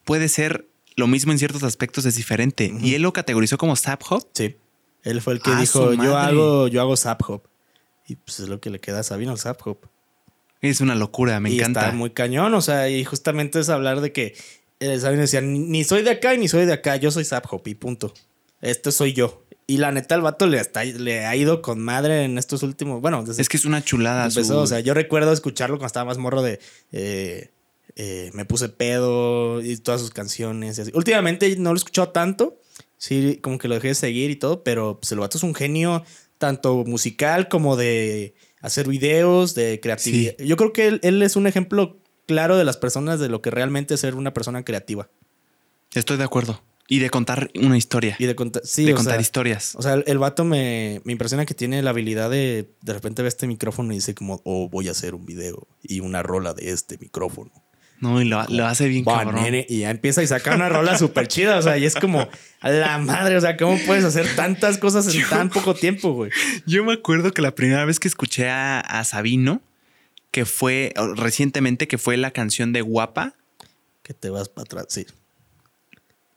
Puede 0.04 0.30
ser 0.30 0.68
lo 0.96 1.08
mismo 1.08 1.32
en 1.32 1.40
ciertos 1.40 1.64
aspectos, 1.64 2.06
es 2.06 2.16
diferente. 2.16 2.72
Y 2.84 2.94
él 2.94 3.02
lo 3.02 3.14
categorizó 3.14 3.58
como 3.58 3.76
Zap 3.76 4.04
Hop. 4.12 4.28
Sí. 4.36 4.58
Él 5.02 5.22
fue 5.22 5.34
el 5.34 5.42
que 5.42 5.50
Ah, 5.50 5.60
dijo, 5.60 5.92
yo 5.96 6.16
hago, 6.18 6.68
yo 6.68 6.80
hago 6.80 6.96
Zap 6.96 7.28
Hop. 7.28 7.42
Y 8.08 8.18
pues 8.18 8.42
es 8.42 8.48
lo 8.48 8.60
que 8.60 8.70
le 8.70 8.80
queda 8.80 9.00
a 9.00 9.04
Sabino, 9.04 9.32
el 9.32 9.40
Zap 9.40 9.66
Hop. 9.66 9.88
Es 10.62 10.82
una 10.82 10.94
locura, 10.94 11.40
me 11.40 11.50
y 11.50 11.58
encanta. 11.58 11.82
está 11.86 11.94
muy 11.96 12.12
cañón, 12.12 12.54
o 12.54 12.62
sea, 12.62 12.88
y 12.92 13.04
justamente 13.06 13.60
es 13.60 13.70
hablar 13.70 14.02
de 14.02 14.12
que 14.12 14.36
eh, 14.80 15.00
Sabino 15.00 15.22
decía, 15.24 15.42
ni, 15.42 15.58
ni 15.58 15.84
soy 15.84 16.04
de 16.04 16.12
acá 16.12 16.36
ni 16.38 16.48
soy 16.48 16.68
de 16.68 16.74
acá, 16.74 16.98
yo 16.98 17.10
soy 17.10 17.26
Zap 17.26 17.52
Hop 17.52 17.64
y 17.68 17.74
punto. 17.74 18.14
Este 18.62 18.92
soy 18.92 19.14
yo. 19.14 19.44
Y 19.68 19.78
la 19.78 19.92
neta, 19.92 20.16
el 20.16 20.22
vato 20.22 20.48
le, 20.48 20.60
hasta- 20.60 20.84
le 20.84 21.26
ha 21.26 21.36
ido 21.36 21.62
con 21.62 21.80
madre 21.80 22.26
en 22.26 22.38
estos 22.38 22.62
últimos, 22.64 23.00
bueno, 23.02 23.24
desde 23.24 23.42
Es 23.42 23.48
que 23.50 23.58
es 23.58 23.66
una 23.66 23.84
chulada. 23.84 24.26
empezó, 24.26 24.54
su- 24.54 24.60
o 24.60 24.68
sea, 24.68 24.80
yo 24.82 24.94
recuerdo 24.94 25.32
escucharlo 25.32 25.78
cuando 25.78 25.88
estaba 25.88 26.06
más 26.06 26.18
morro 26.18 26.42
de 26.42 26.60
eh, 26.92 27.52
eh, 27.96 28.32
Me 28.34 28.46
puse 28.46 28.70
pedo 28.70 29.62
y 29.62 29.78
todas 29.78 30.02
sus 30.02 30.10
canciones. 30.12 30.78
y 30.78 30.82
así. 30.82 30.92
Últimamente 30.94 31.56
no 31.58 31.72
lo 31.72 31.76
he 31.76 31.78
escuchado 31.78 32.10
tanto, 32.10 32.58
sí, 32.98 33.40
como 33.42 33.58
que 33.58 33.68
lo 33.68 33.76
dejé 33.76 33.90
de 33.90 33.96
seguir 33.96 34.30
y 34.32 34.36
todo, 34.36 34.64
pero 34.64 35.00
pues, 35.00 35.12
el 35.12 35.20
vato 35.20 35.38
es 35.38 35.44
un 35.44 35.56
genio 35.56 36.04
tanto 36.38 36.84
musical 36.86 37.48
como 37.50 37.76
de 37.78 38.34
hacer 38.62 38.88
videos, 38.88 39.56
de 39.56 39.80
creatividad. 39.82 40.38
Yo 40.38 40.58
creo 40.58 40.74
que 40.74 40.88
él, 40.88 41.00
él 41.04 41.22
es 41.24 41.36
un 41.36 41.48
ejemplo 41.48 41.98
claro 42.28 42.58
de 42.58 42.64
las 42.64 42.78
personas 42.78 43.20
de 43.20 43.30
lo 43.30 43.42
que 43.42 43.52
realmente 43.52 43.94
es 43.94 44.00
ser 44.00 44.16
una 44.16 44.34
persona 44.34 44.64
creativa. 44.66 45.10
Estoy 45.94 46.18
de 46.18 46.24
acuerdo. 46.24 46.62
Y 46.92 47.00
de 47.00 47.10
contar 47.10 47.50
una 47.56 47.78
historia. 47.78 48.18
Y 48.20 48.26
de 48.26 48.36
contar, 48.36 48.64
sí, 48.66 48.84
de 48.84 48.94
contar 48.94 49.14
sea, 49.14 49.22
historias. 49.22 49.76
O 49.78 49.82
sea, 49.82 49.94
el, 49.94 50.04
el 50.08 50.18
vato 50.18 50.44
me, 50.44 51.02
me 51.06 51.14
impresiona 51.14 51.46
que 51.46 51.54
tiene 51.54 51.82
la 51.82 51.92
habilidad 51.92 52.30
de 52.30 52.70
de 52.82 52.94
repente 52.94 53.22
ve 53.22 53.30
este 53.30 53.48
micrófono 53.48 53.94
y 53.94 53.96
dice 53.96 54.14
como, 54.14 54.42
oh, 54.44 54.68
voy 54.68 54.90
a 54.90 54.92
hacer 54.92 55.16
un 55.16 55.26
video 55.26 55.70
y 55.82 56.02
una 56.02 56.22
rola 56.22 56.54
de 56.54 56.72
este 56.72 56.98
micrófono. 56.98 57.50
No, 58.02 58.22
y 58.22 58.26
lo, 58.26 58.44
lo 58.50 58.66
hace 58.66 58.90
bien 58.90 59.06
Va, 59.08 59.20
cabrón. 59.20 59.42
nene, 59.42 59.66
y 59.70 59.80
ya 59.80 59.90
empieza 59.90 60.22
y 60.22 60.28
saca 60.28 60.54
una 60.54 60.68
rola 60.68 60.98
súper 60.98 61.30
chida. 61.30 61.58
O 61.58 61.62
sea, 61.62 61.78
y 61.78 61.86
es 61.86 61.96
como, 61.96 62.28
a 62.60 62.70
la 62.70 62.98
madre, 62.98 63.38
o 63.38 63.42
sea, 63.42 63.56
¿cómo 63.56 63.78
puedes 63.86 64.04
hacer 64.04 64.28
tantas 64.36 64.78
cosas 64.78 65.16
en 65.16 65.24
tan 65.30 65.50
poco 65.50 65.74
tiempo, 65.74 66.12
güey? 66.12 66.32
Yo 66.66 66.84
me 66.84 66.92
acuerdo 66.92 67.32
que 67.32 67.42
la 67.42 67.56
primera 67.56 67.86
vez 67.86 68.02
que 68.02 68.10
escuché 68.10 68.50
a, 68.50 68.82
a 68.82 69.06
Sabino, 69.06 69.62
que 70.32 70.44
fue 70.44 70.94
recientemente, 71.16 71.88
que 71.88 71.98
fue 71.98 72.18
la 72.18 72.32
canción 72.32 72.74
de 72.74 72.82
Guapa, 72.82 73.36
Que 74.04 74.14
te 74.14 74.30
vas 74.30 74.50
para 74.50 74.64
atrás, 74.64 74.88
sí. 74.90 75.06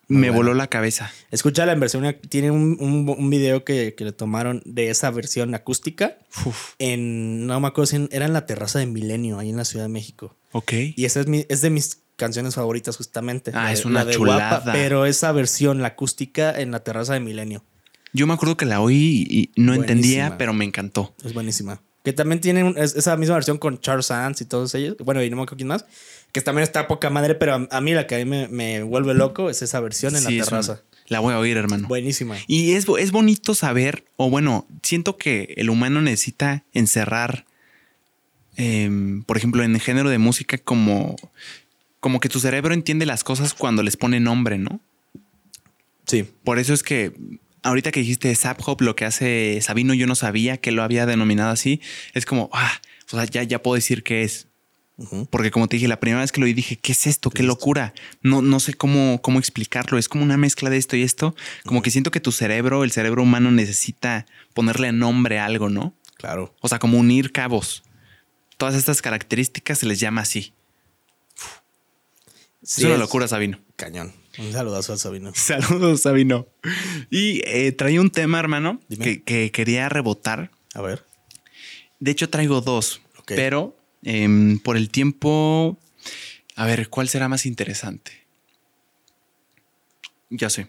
Me 0.09 0.29
bueno. 0.29 0.35
voló 0.35 0.55
la 0.55 0.67
cabeza. 0.69 1.11
Escucha 1.31 1.67
la 1.67 1.75
versión, 1.75 2.17
tiene 2.29 2.51
un, 2.51 2.77
un, 2.81 3.09
un 3.17 3.31
video 3.31 3.65
que, 3.65 3.95
que 3.95 4.05
le 4.05 4.13
tomaron 4.13 4.63
de 4.65 4.91
esa 4.91 5.11
versión 5.11 5.55
acústica 5.55 6.17
Uf, 6.45 6.73
en, 6.79 7.47
no 7.47 7.59
me 7.61 7.69
acuerdo 7.69 7.87
si 7.87 8.09
era 8.11 8.27
en 8.27 8.33
la 8.33 8.47
terraza 8.47 8.79
de 8.79 8.87
Milenio, 8.87 9.39
ahí 9.39 9.51
en 9.51 9.57
la 9.57 9.65
Ciudad 9.65 9.85
de 9.87 9.89
México. 9.91 10.37
ok. 10.53 10.73
Y 10.97 11.05
esa 11.05 11.21
es, 11.21 11.27
mi, 11.27 11.45
es 11.49 11.61
de 11.61 11.71
mis 11.71 11.99
canciones 12.17 12.55
favoritas 12.55 12.97
justamente. 12.97 13.51
Ah, 13.55 13.65
La 13.65 13.73
es 13.73 13.85
una 13.85 14.01
la 14.01 14.05
de 14.07 14.13
chulada. 14.15 14.49
Guapa, 14.61 14.73
pero 14.73 15.07
esa 15.07 15.33
versión, 15.33 15.83
la 15.83 15.89
acústica 15.89 16.59
en 16.61 16.71
la 16.71 16.81
terraza 16.85 17.15
de 17.15 17.21
Milenio. 17.21 17.65
Yo 18.13 18.27
me 18.29 18.35
acuerdo 18.35 18.57
que 18.57 18.65
la 18.67 18.81
oí 18.81 19.27
y 19.29 19.51
no 19.57 19.73
Buenísima. 19.75 19.75
entendía, 19.93 20.39
pero 20.39 20.53
me 20.53 20.65
encantó. 20.65 21.15
Es 21.25 21.35
buenísima. 21.35 21.83
Que 22.05 22.13
también 22.13 22.63
un- 22.65 22.79
es- 22.79 22.95
esa 22.95 23.17
misma 23.17 23.35
versión 23.35 23.59
con 23.59 23.81
Charles 23.81 24.07
Sands 24.07 24.41
y 24.43 24.45
todos 24.45 24.75
ellos. 24.77 24.97
Bueno, 24.99 25.23
y 25.25 25.31
no 25.31 25.37
me 25.37 25.43
acuerdo 25.43 25.57
quién 25.57 25.69
más. 25.69 25.87
Que 26.35 26.43
también 26.43 26.65
está 26.65 26.87
poca 26.89 27.09
madre, 27.09 27.35
pero 27.37 27.55
a, 27.55 27.69
a 27.71 27.81
mí 27.81 27.93
la 27.95 28.07
que 28.07 28.17
a 28.17 28.19
mí 28.19 28.25
me, 28.27 28.49
me 28.49 28.83
vuelve 28.83 29.15
loco 29.15 29.49
es 29.49 29.63
esa 29.63 29.79
versión 29.81 30.15
en 30.17 30.23
Sí, 30.23 30.37
la 30.39 30.45
terraza. 30.45 30.73
una- 30.73 30.83
la 31.07 31.21
voy 31.21 31.33
a 31.35 31.39
oír, 31.39 31.57
hermano. 31.57 31.87
Buenísima. 31.87 32.37
Y 32.47 32.73
es, 32.73 32.87
es 32.99 33.13
bonito 33.13 33.55
saber, 33.55 34.05
o 34.17 34.31
bueno, 34.31 34.67
siento 34.83 35.17
que 35.17 35.55
el 35.59 35.71
humano 35.71 36.01
necesita 36.03 36.65
encerrar, 36.73 37.45
em, 38.57 39.23
por 39.23 39.37
ejemplo, 39.37 39.63
en 39.63 39.75
el 39.75 39.81
género 39.81 40.09
de 40.11 40.19
música, 40.19 40.59
como, 40.59 41.17
como 42.01 42.21
que 42.21 42.29
tu 42.29 42.41
cerebro 42.41 42.75
entiende 42.75 43.07
las 43.07 43.23
cosas 43.25 43.55
cuando 43.55 43.83
les 43.83 43.97
pone 43.97 44.19
nombre, 44.21 44.59
¿no? 44.59 44.81
Sí. 46.07 46.25
Por 46.43 46.59
eso 46.59 46.73
es 46.75 46.83
que 46.83 47.13
ahorita 47.63 47.91
que 47.93 48.01
dijiste 48.01 48.35
Zap 48.35 48.61
Hop, 48.67 48.81
lo 48.83 48.97
que 48.97 49.05
hace 49.05 49.59
Sabino, 49.63 49.95
yo 49.95 50.07
no 50.07 50.15
sabía 50.15 50.57
que 50.59 50.73
lo 50.73 50.83
había 50.83 51.07
denominado 51.07 51.51
así. 51.51 51.81
Es 52.13 52.27
como, 52.27 52.51
ah, 52.53 52.81
o 53.13 53.17
sea, 53.17 53.25
ya, 53.25 53.43
ya 53.43 53.63
puedo 53.63 53.75
decir 53.77 54.03
qué 54.03 54.23
es. 54.23 54.49
Porque 55.31 55.51
como 55.51 55.67
te 55.67 55.77
dije, 55.77 55.89
la 55.89 55.99
primera 55.99 56.21
vez 56.21 56.31
que 56.31 56.41
lo 56.41 56.47
oí 56.47 56.53
dije, 56.53 56.77
¿qué 56.77 56.93
es 56.93 57.07
esto? 57.09 57.31
¿Qué 57.31 57.43
locura? 57.43 57.95
No, 58.23 58.43
no 58.43 58.61
sé 58.61 58.75
cómo, 58.75 59.21
cómo 59.23 59.41
explicarlo. 59.41 59.99
Es 59.99 60.09
como 60.09 60.23
una 60.23 60.37
mezcla 60.37 60.71
de 60.71 60.77
esto 60.77 60.95
y 60.97 61.03
esto. 61.03 61.35
Como 61.65 61.83
que 61.83 61.91
siento 61.91 62.13
que 62.13 62.21
tu 62.21 62.31
cerebro, 62.31 62.85
el 62.85 62.93
cerebro 62.93 63.23
humano 63.25 63.51
necesita 63.51 64.25
ponerle 64.55 64.93
nombre 64.93 65.41
a 65.41 65.47
algo, 65.47 65.69
¿no? 65.69 65.95
Claro. 66.17 66.55
O 66.61 66.69
sea, 66.69 66.79
como 66.79 66.99
unir 66.99 67.33
cabos. 67.33 67.83
Todas 68.57 68.77
estas 68.77 69.03
características 69.03 69.81
se 69.81 69.87
les 69.87 69.99
llama 69.99 70.21
así. 70.21 70.53
Sí, 72.63 72.83
es 72.83 72.87
una 72.87 72.97
locura, 72.97 73.27
Sabino. 73.29 73.59
Cañón. 73.77 74.13
Un 74.39 74.53
saludazo 74.53 74.93
al 74.93 74.99
Sabino. 74.99 75.33
Saludos, 75.35 76.03
Sabino. 76.03 76.47
Y 77.11 77.41
eh, 77.47 77.73
traía 77.73 78.01
un 78.01 78.11
tema, 78.11 78.39
hermano, 78.39 78.81
que, 78.89 79.23
que 79.23 79.51
quería 79.51 79.89
rebotar. 79.89 80.51
A 80.73 80.81
ver. 80.83 81.05
De 82.01 82.11
hecho, 82.11 82.31
traigo 82.31 82.61
dos, 82.61 83.01
Ok. 83.19 83.33
pero 83.37 83.77
em, 84.05 84.59
por 84.59 84.77
el 84.77 84.91
tiempo, 84.91 85.79
a 86.57 86.67
ver, 86.67 86.89
¿cuál 86.89 87.09
será 87.09 87.29
más 87.29 87.47
interesante? 87.47 88.13
Ya 90.31 90.51
sé. 90.51 90.69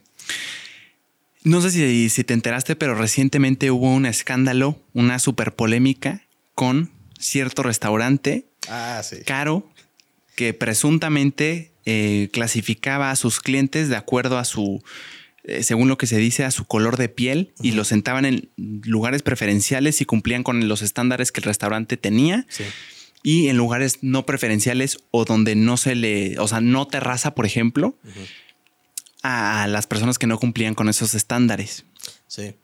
No 1.44 1.62
sé 1.62 1.72
si, 1.72 2.10
si 2.10 2.24
te 2.24 2.34
enteraste, 2.34 2.76
pero 2.76 2.96
recientemente 2.96 3.70
hubo 3.72 3.94
un 3.94 4.06
escándalo, 4.06 4.82
una 4.94 5.20
super 5.20 5.54
polémica 5.54 6.24
con 6.56 6.92
cierto 7.20 7.64
restaurante 7.64 8.46
Ah, 8.68 9.02
sí. 9.04 9.18
caro 9.26 9.70
que 10.36 10.54
presuntamente 10.54 11.72
eh, 11.86 12.30
clasificaba 12.34 13.12
a 13.12 13.16
sus 13.16 13.40
clientes 13.40 13.90
de 13.90 13.96
acuerdo 13.96 14.38
a 14.40 14.46
su, 14.46 14.84
eh, 15.44 15.62
según 15.64 15.88
lo 15.88 15.98
que 16.00 16.08
se 16.08 16.18
dice, 16.18 16.44
a 16.46 16.52
su 16.52 16.66
color 16.66 16.98
de 16.98 17.10
piel 17.10 17.54
y 17.62 17.72
los 17.74 17.88
sentaban 17.90 18.26
en 18.26 18.50
lugares 18.58 19.22
preferenciales 19.22 20.02
y 20.02 20.06
cumplían 20.06 20.42
con 20.44 20.68
los 20.68 20.82
estándares 20.82 21.32
que 21.32 21.42
el 21.42 21.46
restaurante 21.46 21.96
tenía 21.96 22.46
Sí. 22.50 22.64
Y 23.26 23.50
en 23.50 23.58
lugares 23.58 23.98
no 24.04 24.26
preferenciales 24.26 25.00
o 25.12 25.26
donde 25.26 25.56
no 25.56 25.76
se 25.78 25.96
le, 25.96 26.38
o 26.40 26.48
sea, 26.48 26.62
no 26.62 26.88
terraza, 26.88 27.34
por 27.36 27.46
ejemplo, 27.46 27.98
a 29.24 29.68
las 29.68 29.88
personas 29.88 30.20
que 30.20 30.28
no 30.28 30.38
cumplían 30.40 30.76
con 30.76 30.88
esos 30.90 31.16
estándares. 31.16 31.86
Sí. 32.28 32.56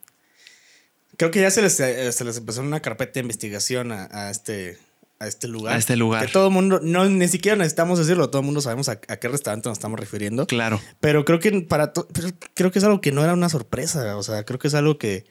Creo 1.18 1.32
que 1.32 1.42
ya 1.42 1.52
se 1.52 1.62
les, 1.62 1.80
eh, 1.80 2.12
se 2.12 2.24
les 2.24 2.38
empezó 2.38 2.62
una 2.62 2.80
carpeta 2.80 3.14
de 3.14 3.22
investigación 3.22 3.92
a, 3.92 4.08
a 4.12 4.30
este, 4.32 4.78
a 5.20 5.28
este 5.28 5.48
lugar. 5.48 5.76
A 5.76 5.78
este 5.78 5.96
lugar. 5.96 6.26
Que 6.26 6.32
todo 6.32 6.48
el 6.48 6.54
mundo, 6.54 6.80
no, 6.84 7.06
ni 7.10 7.28
siquiera 7.28 7.58
necesitamos 7.58 8.00
decirlo, 8.00 8.30
todo 8.30 8.42
el 8.42 8.46
mundo 8.46 8.62
sabemos 8.62 8.90
a, 8.90 8.94
a 9.08 9.18
qué 9.18 9.28
restaurante 9.28 9.70
nos 9.70 9.78
estamos 9.78 10.00
refiriendo. 10.00 10.46
Claro. 10.48 10.80
Pero 11.00 11.26
creo 11.26 11.40
que 11.40 11.52
para 11.62 11.94
to- 11.94 12.08
pero 12.14 12.30
creo 12.54 12.72
que 12.72 12.80
es 12.80 12.86
algo 12.86 13.02
que 13.02 13.12
no 13.12 13.24
era 13.24 13.34
una 13.34 13.50
sorpresa. 13.50 14.16
O 14.18 14.24
sea, 14.24 14.46
creo 14.46 14.60
que 14.60 14.68
es 14.68 14.74
algo 14.76 14.98
que 14.98 15.26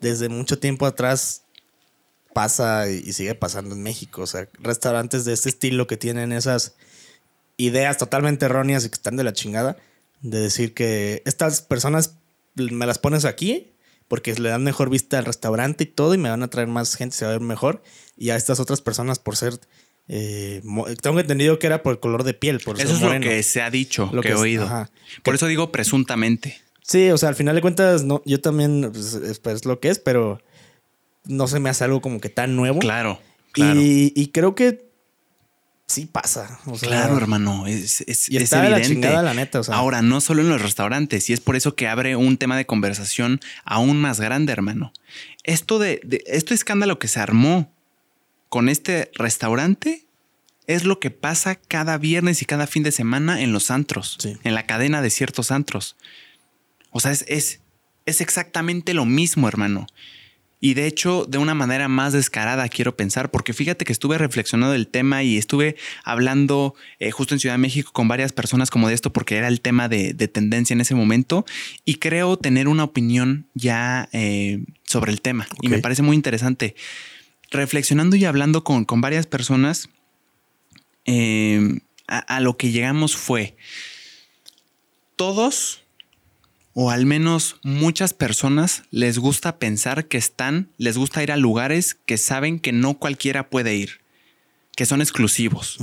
desde 0.00 0.28
mucho 0.30 0.58
tiempo 0.58 0.86
atrás 0.86 1.44
pasa 2.32 2.88
y, 2.90 3.12
sigue 3.12 3.34
pasando 3.34 3.74
en 3.74 3.82
México. 3.82 4.22
O 4.22 4.26
sea, 4.26 4.48
restaurantes 4.58 5.24
de 5.24 5.32
este 5.32 5.48
estilo 5.48 5.86
que 5.86 5.96
tienen 5.96 6.32
esas 6.32 6.74
ideas 7.56 7.98
totalmente 7.98 8.46
erróneas 8.46 8.84
y 8.84 8.88
que 8.88 8.94
están 8.94 9.16
de 9.16 9.24
la 9.24 9.32
chingada. 9.32 9.76
De 10.22 10.38
decir 10.38 10.74
que 10.74 11.22
estas 11.24 11.62
personas 11.62 12.14
me 12.54 12.86
las 12.86 12.98
pones 12.98 13.24
aquí 13.24 13.72
porque 14.08 14.34
le 14.34 14.48
dan 14.48 14.64
mejor 14.64 14.90
vista 14.90 15.18
al 15.18 15.24
restaurante 15.24 15.84
y 15.84 15.86
todo 15.86 16.14
y 16.14 16.18
me 16.18 16.30
van 16.30 16.42
a 16.42 16.48
traer 16.50 16.68
más 16.68 16.96
gente, 16.96 17.16
se 17.16 17.24
va 17.24 17.30
a 17.30 17.34
ver 17.34 17.42
mejor. 17.42 17.82
Y 18.16 18.30
a 18.30 18.36
estas 18.36 18.58
otras 18.60 18.80
personas 18.80 19.18
por 19.18 19.36
ser... 19.36 19.58
eh, 20.08 20.62
tengo 21.00 21.20
entendido 21.20 21.58
que 21.58 21.68
era 21.68 21.82
por 21.82 21.92
el 21.92 22.00
color 22.00 22.24
de 22.24 22.34
piel, 22.34 22.60
por 22.60 22.80
Eso 22.80 22.92
es 22.94 23.00
moreno. 23.00 23.24
lo 23.24 23.30
que 23.30 23.42
se 23.44 23.62
ha 23.62 23.70
dicho, 23.70 24.10
Lo 24.12 24.20
que 24.20 24.28
que 24.28 24.34
he 24.34 24.36
oído. 24.36 24.64
ajá. 24.64 24.90
Por 25.22 25.36
eso 25.36 25.46
digo 25.46 25.70
presuntamente. 25.70 26.60
Sí, 26.82 27.08
o 27.10 27.18
sea, 27.18 27.28
al 27.28 27.36
final 27.36 27.54
de 27.54 27.60
cuentas, 27.62 28.02
no, 28.02 28.20
yo 28.26 28.40
también 28.40 28.90
pues, 28.92 29.14
es, 29.14 29.38
pues, 29.38 29.56
es 29.56 29.64
lo 29.64 29.78
que 29.78 29.90
es, 29.90 30.00
pero 30.00 30.42
no 31.24 31.46
se 31.46 31.60
me 31.60 31.70
hace 31.70 31.84
algo 31.84 32.00
como 32.00 32.20
que 32.20 32.28
tan 32.28 32.56
nuevo. 32.56 32.78
Claro, 32.80 33.20
claro. 33.52 33.80
Y, 33.80 34.12
y 34.16 34.28
creo 34.28 34.54
que 34.54 34.88
sí 35.86 36.06
pasa. 36.06 36.60
O 36.66 36.76
sea, 36.78 36.88
Claro, 36.88 37.16
hermano, 37.16 37.66
es, 37.66 38.02
es, 38.02 38.28
Y 38.30 38.36
es 38.36 38.44
está 38.44 38.62
de 38.62 38.70
la 38.70 38.76
evidente. 38.78 38.94
chingada, 39.06 39.22
la 39.22 39.34
neta, 39.34 39.60
o 39.60 39.64
sea. 39.64 39.74
Ahora, 39.74 40.02
no 40.02 40.20
solo 40.20 40.42
en 40.42 40.48
los 40.48 40.62
restaurantes, 40.62 41.28
y 41.30 41.32
es 41.32 41.40
por 41.40 41.56
eso 41.56 41.74
que 41.74 41.88
abre 41.88 42.16
un 42.16 42.36
tema 42.36 42.56
de 42.56 42.64
conversación 42.66 43.40
aún 43.64 44.00
más 44.00 44.20
grande, 44.20 44.52
hermano. 44.52 44.92
Esto 45.44 45.78
de, 45.78 46.00
de 46.04 46.22
este 46.26 46.54
escándalo 46.54 46.98
que 46.98 47.08
se 47.08 47.20
armó 47.20 47.72
con 48.48 48.68
este 48.68 49.10
restaurante 49.14 50.06
es 50.66 50.84
lo 50.84 51.00
que 51.00 51.10
pasa 51.10 51.56
cada 51.56 51.98
viernes 51.98 52.42
y 52.42 52.44
cada 52.44 52.66
fin 52.68 52.84
de 52.84 52.92
semana 52.92 53.40
en 53.42 53.52
los 53.52 53.70
antros, 53.72 54.16
Sí. 54.20 54.36
en 54.44 54.54
la 54.54 54.66
cadena 54.66 55.02
de 55.02 55.10
ciertos 55.10 55.50
antros. 55.50 55.96
O 56.92 57.00
sea, 57.00 57.10
es, 57.10 57.24
es, 57.28 57.60
es 58.06 58.20
exactamente 58.20 58.94
lo 58.94 59.04
mismo, 59.04 59.48
hermano. 59.48 59.86
Y 60.60 60.74
de 60.74 60.86
hecho, 60.86 61.24
de 61.26 61.38
una 61.38 61.54
manera 61.54 61.88
más 61.88 62.12
descarada, 62.12 62.68
quiero 62.68 62.94
pensar, 62.94 63.30
porque 63.30 63.54
fíjate 63.54 63.86
que 63.86 63.92
estuve 63.92 64.18
reflexionando 64.18 64.72
del 64.72 64.88
tema 64.88 65.22
y 65.22 65.38
estuve 65.38 65.76
hablando 66.04 66.74
eh, 66.98 67.10
justo 67.10 67.34
en 67.34 67.40
Ciudad 67.40 67.54
de 67.54 67.58
México 67.58 67.92
con 67.92 68.08
varias 68.08 68.32
personas 68.32 68.70
como 68.70 68.88
de 68.88 68.94
esto, 68.94 69.10
porque 69.10 69.36
era 69.36 69.48
el 69.48 69.62
tema 69.62 69.88
de, 69.88 70.12
de 70.12 70.28
tendencia 70.28 70.74
en 70.74 70.82
ese 70.82 70.94
momento, 70.94 71.46
y 71.86 71.94
creo 71.94 72.36
tener 72.36 72.68
una 72.68 72.84
opinión 72.84 73.46
ya 73.54 74.10
eh, 74.12 74.62
sobre 74.84 75.12
el 75.12 75.22
tema. 75.22 75.46
Y 75.62 75.68
me 75.68 75.78
parece 75.78 76.02
muy 76.02 76.14
interesante. 76.14 76.74
Reflexionando 77.50 78.16
y 78.16 78.26
hablando 78.26 78.62
con, 78.62 78.84
con 78.84 79.00
varias 79.00 79.26
personas, 79.26 79.88
eh, 81.06 81.80
a, 82.06 82.18
a 82.18 82.40
lo 82.40 82.58
que 82.58 82.70
llegamos 82.70 83.16
fue, 83.16 83.56
todos 85.16 85.82
o 86.82 86.90
al 86.90 87.04
menos 87.04 87.56
muchas 87.62 88.14
personas 88.14 88.84
les 88.90 89.18
gusta 89.18 89.58
pensar 89.58 90.06
que 90.06 90.16
están, 90.16 90.70
les 90.78 90.96
gusta 90.96 91.22
ir 91.22 91.30
a 91.30 91.36
lugares 91.36 91.94
que 92.06 92.16
saben 92.16 92.58
que 92.58 92.72
no 92.72 92.94
cualquiera 92.94 93.50
puede 93.50 93.74
ir, 93.74 94.00
que 94.74 94.86
son 94.86 95.02
exclusivos. 95.02 95.76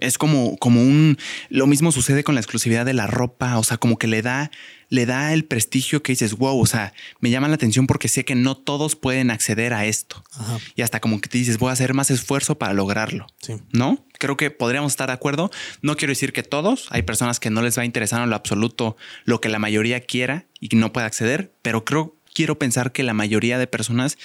Es 0.00 0.18
como, 0.18 0.56
como 0.56 0.82
un. 0.82 1.18
Lo 1.48 1.66
mismo 1.66 1.92
sucede 1.92 2.24
con 2.24 2.34
la 2.34 2.40
exclusividad 2.40 2.84
de 2.86 2.94
la 2.94 3.06
ropa. 3.06 3.58
O 3.58 3.64
sea, 3.64 3.76
como 3.76 3.98
que 3.98 4.06
le 4.06 4.22
da, 4.22 4.50
le 4.88 5.06
da 5.06 5.32
el 5.32 5.44
prestigio 5.44 6.02
que 6.02 6.12
dices, 6.12 6.34
wow. 6.34 6.60
O 6.60 6.66
sea, 6.66 6.92
me 7.20 7.30
llama 7.30 7.48
la 7.48 7.54
atención 7.54 7.86
porque 7.86 8.08
sé 8.08 8.24
que 8.24 8.34
no 8.34 8.56
todos 8.56 8.96
pueden 8.96 9.30
acceder 9.30 9.72
a 9.72 9.86
esto. 9.86 10.24
Ajá. 10.32 10.58
Y 10.74 10.82
hasta 10.82 11.00
como 11.00 11.20
que 11.20 11.28
te 11.28 11.38
dices, 11.38 11.58
voy 11.58 11.70
a 11.70 11.72
hacer 11.72 11.94
más 11.94 12.10
esfuerzo 12.10 12.58
para 12.58 12.72
lograrlo. 12.72 13.26
Sí. 13.40 13.54
¿No? 13.72 14.04
Creo 14.18 14.36
que 14.36 14.50
podríamos 14.50 14.92
estar 14.92 15.08
de 15.08 15.14
acuerdo. 15.14 15.50
No 15.82 15.96
quiero 15.96 16.12
decir 16.12 16.32
que 16.32 16.42
todos. 16.42 16.88
Hay 16.90 17.02
personas 17.02 17.40
que 17.40 17.50
no 17.50 17.62
les 17.62 17.78
va 17.78 17.82
a 17.82 17.86
interesar 17.86 18.22
en 18.22 18.30
lo 18.30 18.36
absoluto 18.36 18.96
lo 19.24 19.40
que 19.40 19.48
la 19.48 19.58
mayoría 19.58 20.00
quiera 20.00 20.46
y 20.60 20.68
que 20.68 20.76
no 20.76 20.92
puede 20.92 21.06
acceder, 21.06 21.52
pero 21.62 21.84
creo, 21.84 22.16
quiero 22.34 22.58
pensar 22.58 22.92
que 22.92 23.02
la 23.02 23.14
mayoría 23.14 23.58
de 23.58 23.66
personas 23.66 24.18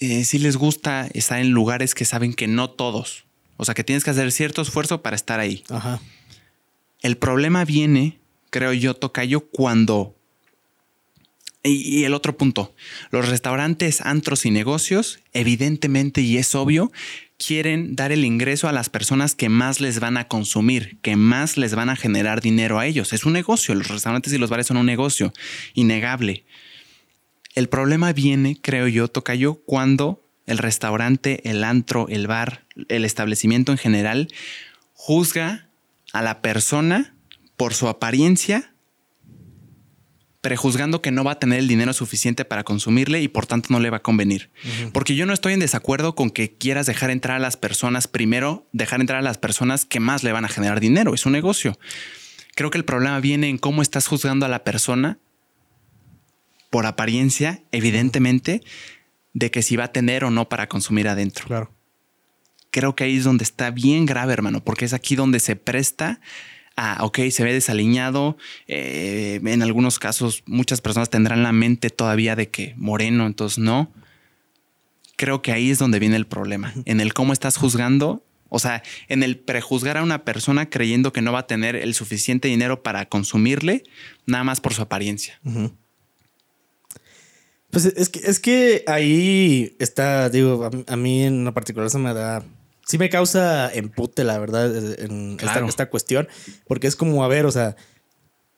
eh, 0.00 0.24
sí 0.24 0.38
les 0.38 0.56
gusta 0.56 1.08
estar 1.12 1.40
en 1.40 1.50
lugares 1.50 1.94
que 1.94 2.06
saben 2.06 2.32
que 2.32 2.48
no 2.48 2.70
todos. 2.70 3.24
O 3.60 3.64
sea, 3.66 3.74
que 3.74 3.84
tienes 3.84 4.04
que 4.04 4.10
hacer 4.10 4.32
cierto 4.32 4.62
esfuerzo 4.62 5.02
para 5.02 5.16
estar 5.16 5.38
ahí. 5.38 5.64
Ajá. 5.68 6.00
El 7.02 7.18
problema 7.18 7.66
viene, 7.66 8.18
creo 8.48 8.72
yo, 8.72 8.94
Tocayo, 8.94 9.40
cuando... 9.40 10.16
Y, 11.62 11.98
y 11.98 12.04
el 12.04 12.14
otro 12.14 12.38
punto, 12.38 12.74
los 13.10 13.28
restaurantes, 13.28 14.00
antros 14.00 14.46
y 14.46 14.50
negocios, 14.50 15.20
evidentemente, 15.34 16.22
y 16.22 16.38
es 16.38 16.54
obvio, 16.54 16.90
quieren 17.36 17.96
dar 17.96 18.12
el 18.12 18.24
ingreso 18.24 18.66
a 18.66 18.72
las 18.72 18.88
personas 18.88 19.34
que 19.34 19.50
más 19.50 19.78
les 19.78 20.00
van 20.00 20.16
a 20.16 20.26
consumir, 20.26 20.98
que 21.02 21.16
más 21.16 21.58
les 21.58 21.74
van 21.74 21.90
a 21.90 21.96
generar 21.96 22.40
dinero 22.40 22.78
a 22.78 22.86
ellos. 22.86 23.12
Es 23.12 23.26
un 23.26 23.34
negocio, 23.34 23.74
los 23.74 23.88
restaurantes 23.88 24.32
y 24.32 24.38
los 24.38 24.48
bares 24.48 24.68
son 24.68 24.78
un 24.78 24.86
negocio, 24.86 25.34
innegable. 25.74 26.46
El 27.54 27.68
problema 27.68 28.14
viene, 28.14 28.58
creo 28.58 28.88
yo, 28.88 29.08
Tocayo, 29.08 29.56
cuando 29.66 30.22
el 30.50 30.58
restaurante, 30.58 31.48
el 31.48 31.64
antro, 31.64 32.06
el 32.08 32.26
bar, 32.26 32.64
el 32.88 33.04
establecimiento 33.04 33.72
en 33.72 33.78
general, 33.78 34.28
juzga 34.94 35.68
a 36.12 36.22
la 36.22 36.42
persona 36.42 37.14
por 37.56 37.74
su 37.74 37.88
apariencia, 37.88 38.74
prejuzgando 40.40 41.02
que 41.02 41.10
no 41.10 41.22
va 41.22 41.32
a 41.32 41.38
tener 41.38 41.58
el 41.58 41.68
dinero 41.68 41.92
suficiente 41.92 42.44
para 42.44 42.64
consumirle 42.64 43.20
y 43.20 43.28
por 43.28 43.46
tanto 43.46 43.68
no 43.70 43.80
le 43.80 43.90
va 43.90 43.98
a 43.98 44.02
convenir. 44.02 44.50
Porque 44.92 45.14
yo 45.14 45.26
no 45.26 45.34
estoy 45.34 45.52
en 45.52 45.60
desacuerdo 45.60 46.14
con 46.14 46.30
que 46.30 46.56
quieras 46.56 46.86
dejar 46.86 47.10
entrar 47.10 47.36
a 47.36 47.40
las 47.40 47.56
personas, 47.56 48.08
primero 48.08 48.66
dejar 48.72 49.00
entrar 49.00 49.18
a 49.18 49.22
las 49.22 49.38
personas 49.38 49.84
que 49.84 50.00
más 50.00 50.24
le 50.24 50.32
van 50.32 50.44
a 50.44 50.48
generar 50.48 50.80
dinero, 50.80 51.14
es 51.14 51.26
un 51.26 51.32
negocio. 51.32 51.78
Creo 52.54 52.70
que 52.70 52.78
el 52.78 52.84
problema 52.84 53.20
viene 53.20 53.48
en 53.48 53.58
cómo 53.58 53.82
estás 53.82 54.06
juzgando 54.06 54.46
a 54.46 54.48
la 54.48 54.64
persona 54.64 55.18
por 56.70 56.86
apariencia, 56.86 57.62
evidentemente, 57.72 58.62
de 59.32 59.50
que 59.50 59.62
si 59.62 59.76
va 59.76 59.84
a 59.84 59.92
tener 59.92 60.24
o 60.24 60.30
no 60.30 60.48
para 60.48 60.68
consumir 60.68 61.08
adentro. 61.08 61.46
Claro. 61.46 61.72
Creo 62.70 62.94
que 62.94 63.04
ahí 63.04 63.16
es 63.16 63.24
donde 63.24 63.44
está 63.44 63.70
bien 63.70 64.06
grave, 64.06 64.32
hermano, 64.32 64.62
porque 64.62 64.84
es 64.84 64.92
aquí 64.92 65.16
donde 65.16 65.40
se 65.40 65.56
presta 65.56 66.20
a, 66.76 67.04
ok, 67.04 67.18
se 67.30 67.44
ve 67.44 67.52
desaliñado. 67.52 68.36
eh, 68.68 69.40
en 69.44 69.62
algunos 69.62 69.98
casos, 69.98 70.42
muchas 70.46 70.80
personas 70.80 71.10
tendrán 71.10 71.42
la 71.42 71.52
mente 71.52 71.90
todavía 71.90 72.36
de 72.36 72.48
que 72.48 72.74
moreno, 72.76 73.26
entonces 73.26 73.58
no. 73.58 73.92
Creo 75.16 75.42
que 75.42 75.52
ahí 75.52 75.70
es 75.70 75.78
donde 75.78 75.98
viene 75.98 76.16
el 76.16 76.26
problema, 76.26 76.72
en 76.86 77.00
el 77.00 77.12
cómo 77.12 77.32
estás 77.32 77.56
juzgando. 77.56 78.24
O 78.48 78.58
sea, 78.58 78.82
en 79.08 79.22
el 79.22 79.38
prejuzgar 79.38 79.96
a 79.96 80.02
una 80.02 80.24
persona 80.24 80.68
creyendo 80.68 81.12
que 81.12 81.22
no 81.22 81.32
va 81.32 81.40
a 81.40 81.46
tener 81.46 81.76
el 81.76 81.94
suficiente 81.94 82.48
dinero 82.48 82.82
para 82.82 83.06
consumirle, 83.06 83.84
nada 84.26 84.42
más 84.42 84.60
por 84.60 84.74
su 84.74 84.82
apariencia. 84.82 85.40
Pues 87.70 87.84
es 87.86 88.08
que, 88.08 88.20
es 88.20 88.40
que 88.40 88.84
ahí 88.86 89.76
está, 89.78 90.28
digo, 90.28 90.64
a, 90.64 90.92
a 90.92 90.96
mí 90.96 91.24
en 91.24 91.44
lo 91.44 91.54
particular 91.54 91.90
se 91.90 91.98
me 91.98 92.12
da. 92.12 92.44
Sí 92.86 92.98
me 92.98 93.08
causa 93.08 93.72
empute, 93.72 94.24
la 94.24 94.38
verdad, 94.38 94.74
en 95.00 95.38
esta, 95.40 95.64
esta 95.64 95.90
cuestión. 95.90 96.28
Porque 96.66 96.88
es 96.88 96.96
como, 96.96 97.22
a 97.22 97.28
ver, 97.28 97.46
o 97.46 97.52
sea, 97.52 97.76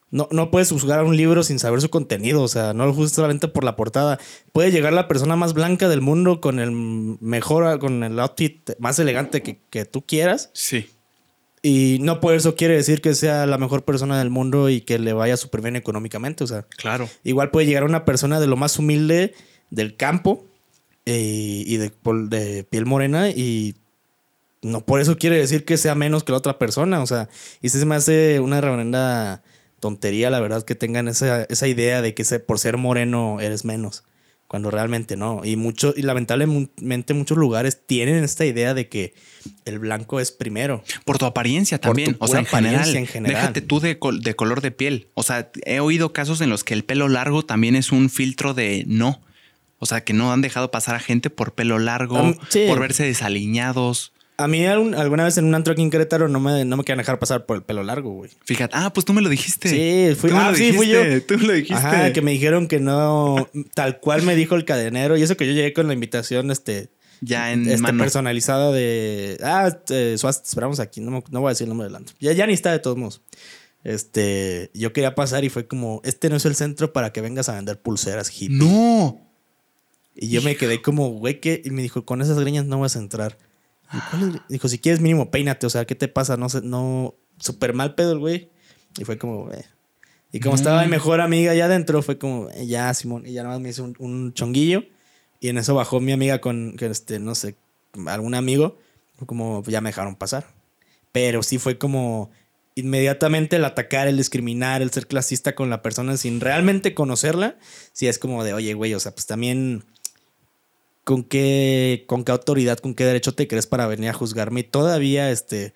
no, 0.09 0.27
no 0.31 0.49
puedes 0.49 0.69
juzgar 0.69 0.99
a 0.99 1.03
un 1.03 1.15
libro 1.15 1.43
sin 1.43 1.59
saber 1.59 1.81
su 1.81 1.89
contenido. 1.89 2.41
O 2.41 2.47
sea, 2.47 2.73
no 2.73 2.87
lo 2.87 2.93
juzgas 2.93 3.13
solamente 3.13 3.47
por 3.47 3.63
la 3.63 3.75
portada. 3.75 4.19
Puede 4.51 4.71
llegar 4.71 4.93
la 4.93 5.07
persona 5.07 5.35
más 5.35 5.53
blanca 5.53 5.87
del 5.87 6.01
mundo 6.01 6.41
con 6.41 6.59
el 6.59 6.71
mejor, 6.71 7.77
con 7.79 8.03
el 8.03 8.19
outfit 8.19 8.71
más 8.79 8.97
elegante 8.97 9.43
que, 9.43 9.59
que 9.69 9.85
tú 9.85 10.03
quieras. 10.03 10.49
Sí. 10.53 10.89
Y 11.65 11.97
no 12.01 12.19
por 12.19 12.35
eso 12.35 12.55
quiere 12.55 12.75
decir 12.75 12.99
que 12.99 13.15
sea 13.15 13.45
la 13.45 13.57
mejor 13.57 13.85
persona 13.85 14.19
del 14.19 14.29
mundo 14.29 14.69
y 14.69 14.81
que 14.81 14.99
le 14.99 15.13
vaya 15.13 15.37
súper 15.37 15.61
bien 15.61 15.77
económicamente. 15.77 16.43
O 16.43 16.47
sea, 16.47 16.63
Claro. 16.77 17.09
Igual 17.23 17.51
puede 17.51 17.65
llegar 17.65 17.85
una 17.85 18.03
persona 18.03 18.41
de 18.41 18.47
lo 18.47 18.57
más 18.57 18.77
humilde 18.77 19.33
del 19.69 19.95
campo 19.95 20.43
eh, 21.05 21.63
y 21.65 21.77
de, 21.77 22.65
piel 22.69 22.85
morena 22.85 23.29
y 23.29 23.75
no 24.61 24.81
por 24.81 24.99
eso 24.99 25.17
quiere 25.17 25.37
decir 25.37 25.63
que 25.63 25.77
sea 25.77 25.95
menos 25.95 26.25
que 26.25 26.33
la 26.33 26.37
otra 26.37 26.59
persona. 26.59 27.01
O 27.01 27.07
sea, 27.07 27.29
y 27.61 27.69
se 27.69 27.85
me 27.85 27.95
hace 27.95 28.41
una 28.41 28.59
reverenda 28.59 29.41
tontería, 29.79 30.29
la 30.29 30.41
verdad, 30.41 30.63
que 30.63 30.75
tengan 30.75 31.07
esa, 31.07 31.43
esa 31.43 31.67
idea 31.67 32.01
de 32.01 32.13
que 32.13 32.25
por 32.39 32.59
ser 32.59 32.75
moreno 32.75 33.39
eres 33.39 33.63
menos. 33.63 34.03
Cuando 34.53 34.69
realmente 34.69 35.17
no. 35.17 35.41
Y 35.43 35.55
mucho, 35.55 35.95
y 35.97 36.03
lamentablemente 36.03 37.15
muchos 37.15 37.39
lugares 37.39 37.79
tienen 37.87 38.23
esta 38.23 38.45
idea 38.45 38.75
de 38.75 38.87
que 38.87 39.15
el 39.65 39.79
blanco 39.79 40.19
es 40.19 40.31
primero. 40.31 40.83
Por 41.05 41.17
tu 41.17 41.25
apariencia 41.25 41.79
Por 41.81 41.89
también. 41.89 42.13
tu 42.13 42.23
O 42.23 42.27
sea, 42.27 42.41
en 42.41 42.45
general, 42.45 42.75
apariencia 42.75 42.99
en 42.99 43.07
general. 43.07 43.41
Déjate 43.41 43.61
tú 43.61 43.79
de, 43.79 43.97
col- 43.97 44.21
de 44.21 44.35
color 44.35 44.61
de 44.61 44.69
piel. 44.69 45.07
O 45.15 45.23
sea, 45.23 45.49
he 45.65 45.79
oído 45.79 46.13
casos 46.13 46.39
en 46.41 46.51
los 46.51 46.63
que 46.63 46.75
el 46.75 46.83
pelo 46.85 47.07
largo 47.09 47.43
también 47.43 47.75
es 47.75 47.91
un 47.91 48.11
filtro 48.11 48.53
de 48.53 48.83
no. 48.85 49.21
O 49.79 49.87
sea, 49.87 50.03
que 50.03 50.13
no 50.13 50.31
han 50.31 50.41
dejado 50.41 50.69
pasar 50.69 50.93
a 50.93 50.99
gente 50.99 51.31
por 51.31 51.55
pelo 51.55 51.79
largo, 51.79 52.21
Um, 52.21 52.35
sí. 52.49 52.65
por 52.67 52.79
verse 52.79 53.03
desaliñados. 53.03 54.13
A 54.43 54.47
mí 54.47 54.65
algún- 54.65 54.93
alguna 54.95 55.23
vez 55.23 55.37
en 55.37 55.45
un 55.45 55.55
antro 55.55 55.73
aquí 55.73 55.81
en 55.81 55.89
Querétaro 55.89 56.27
no 56.27 56.39
me, 56.39 56.65
no 56.65 56.77
me 56.77 56.83
quieren 56.83 56.99
dejar 56.99 57.19
pasar 57.19 57.45
por 57.45 57.57
el 57.57 57.63
pelo 57.63 57.83
largo, 57.83 58.11
güey. 58.11 58.31
Fíjate, 58.45 58.73
ah, 58.77 58.91
pues 58.93 59.05
tú 59.05 59.13
me 59.13 59.21
lo 59.21 59.29
dijiste. 59.29 59.69
Sí, 59.69 60.15
fui, 60.15 60.29
Tú 60.29 60.35
me 60.35 60.41
ah, 60.41 60.51
lo 60.51 60.57
sí, 60.57 60.73
fui 60.73 60.87
yo. 60.87 60.99
dijiste, 61.03 61.21
Tú 61.21 61.37
me 61.39 61.47
lo 61.47 61.53
dijiste. 61.53 61.75
Ajá, 61.75 62.13
que 62.13 62.21
me 62.21 62.31
dijeron 62.31 62.67
que 62.67 62.79
no, 62.79 63.49
tal 63.73 63.99
cual 63.99 64.21
me 64.23 64.35
dijo 64.35 64.55
el 64.55 64.65
cadenero. 64.65 65.17
Y 65.17 65.23
eso 65.23 65.37
que 65.37 65.47
yo 65.47 65.53
llegué 65.53 65.73
con 65.73 65.87
la 65.87 65.93
invitación, 65.93 66.51
este, 66.51 66.89
ya 67.21 67.51
en 67.53 67.67
este 67.67 67.81
mano. 67.81 68.03
personalizada 68.03 68.71
de, 68.71 69.37
ah, 69.43 69.75
eh, 69.89 70.15
Suaz, 70.17 70.41
esperamos 70.45 70.79
aquí. 70.79 70.99
No, 71.01 71.23
no 71.31 71.39
voy 71.41 71.47
a 71.47 71.51
decir 71.51 71.65
el 71.65 71.69
nombre 71.69 71.87
del 71.87 71.95
antro. 71.95 72.15
Ya, 72.19 72.33
ya 72.33 72.45
ni 72.45 72.53
está 72.53 72.71
de 72.71 72.79
todos 72.79 72.97
modos. 72.97 73.21
Este, 73.83 74.71
yo 74.73 74.93
quería 74.93 75.13
pasar 75.15 75.43
y 75.43 75.49
fue 75.49 75.67
como, 75.67 76.01
este 76.05 76.29
no 76.29 76.37
es 76.37 76.45
el 76.45 76.55
centro 76.55 76.93
para 76.93 77.11
que 77.11 77.21
vengas 77.21 77.49
a 77.49 77.55
vender 77.55 77.81
pulseras 77.81 78.29
hippie. 78.29 78.57
No. 78.57 79.19
Y 80.15 80.29
yo 80.29 80.41
me 80.41 80.55
quedé 80.55 80.81
como, 80.81 81.09
güey, 81.09 81.39
¿qué? 81.41 81.61
Y 81.65 81.71
me 81.71 81.81
dijo, 81.81 82.05
con 82.05 82.21
esas 82.21 82.39
greñas 82.39 82.65
no 82.65 82.79
vas 82.79 82.95
a 82.95 82.99
entrar. 82.99 83.37
¿Cuál? 84.09 84.41
Dijo, 84.49 84.67
si 84.67 84.79
quieres 84.79 85.01
mínimo, 85.01 85.31
peínate. 85.31 85.65
O 85.65 85.69
sea, 85.69 85.85
¿qué 85.85 85.95
te 85.95 86.07
pasa? 86.07 86.37
No 86.37 86.49
sé, 86.49 86.61
no... 86.61 87.15
Súper 87.39 87.73
mal 87.73 87.95
pedo 87.95 88.13
el 88.13 88.19
güey. 88.19 88.49
Y 88.97 89.05
fue 89.05 89.17
como, 89.17 89.51
eh. 89.51 89.65
Y 90.31 90.39
como 90.39 90.55
estaba 90.55 90.83
mi 90.83 90.87
mejor 90.87 91.21
amiga 91.21 91.51
allá 91.51 91.65
adentro, 91.65 92.01
fue 92.01 92.17
como, 92.17 92.49
eh, 92.49 92.67
ya, 92.67 92.93
Simón. 92.93 93.25
Y 93.25 93.33
ya 93.33 93.43
nada 93.43 93.55
más 93.55 93.61
me 93.61 93.69
hizo 93.69 93.83
un, 93.83 93.95
un 93.99 94.33
chonguillo. 94.33 94.83
Y 95.39 95.49
en 95.49 95.57
eso 95.57 95.75
bajó 95.75 95.99
mi 95.99 96.11
amiga 96.11 96.39
con, 96.41 96.75
que 96.77 96.85
este, 96.85 97.19
no 97.19 97.35
sé, 97.35 97.55
algún 98.07 98.33
amigo. 98.33 98.77
Fue 99.17 99.27
como, 99.27 99.63
ya 99.63 99.81
me 99.81 99.89
dejaron 99.89 100.15
pasar. 100.15 100.47
Pero 101.11 101.43
sí 101.43 101.57
fue 101.57 101.77
como 101.77 102.31
inmediatamente 102.75 103.57
el 103.57 103.65
atacar, 103.65 104.07
el 104.07 104.17
discriminar, 104.17 104.81
el 104.81 104.91
ser 104.91 105.07
clasista 105.07 105.53
con 105.53 105.69
la 105.69 105.81
persona 105.81 106.17
sin 106.17 106.39
realmente 106.39 106.93
conocerla. 106.93 107.57
Sí 107.91 108.07
es 108.07 108.19
como 108.19 108.43
de, 108.43 108.53
oye, 108.53 108.73
güey, 108.73 108.93
o 108.93 108.99
sea, 108.99 109.13
pues 109.13 109.25
también 109.25 109.83
con 111.03 111.23
qué, 111.23 112.03
con 112.07 112.23
qué 112.23 112.31
autoridad, 112.31 112.77
con 112.79 112.93
qué 112.95 113.03
derecho 113.05 113.33
te 113.33 113.47
crees 113.47 113.67
para 113.67 113.87
venir 113.87 114.09
a 114.09 114.13
juzgarme 114.13 114.61
y 114.61 114.63
todavía 114.63 115.31
este 115.31 115.73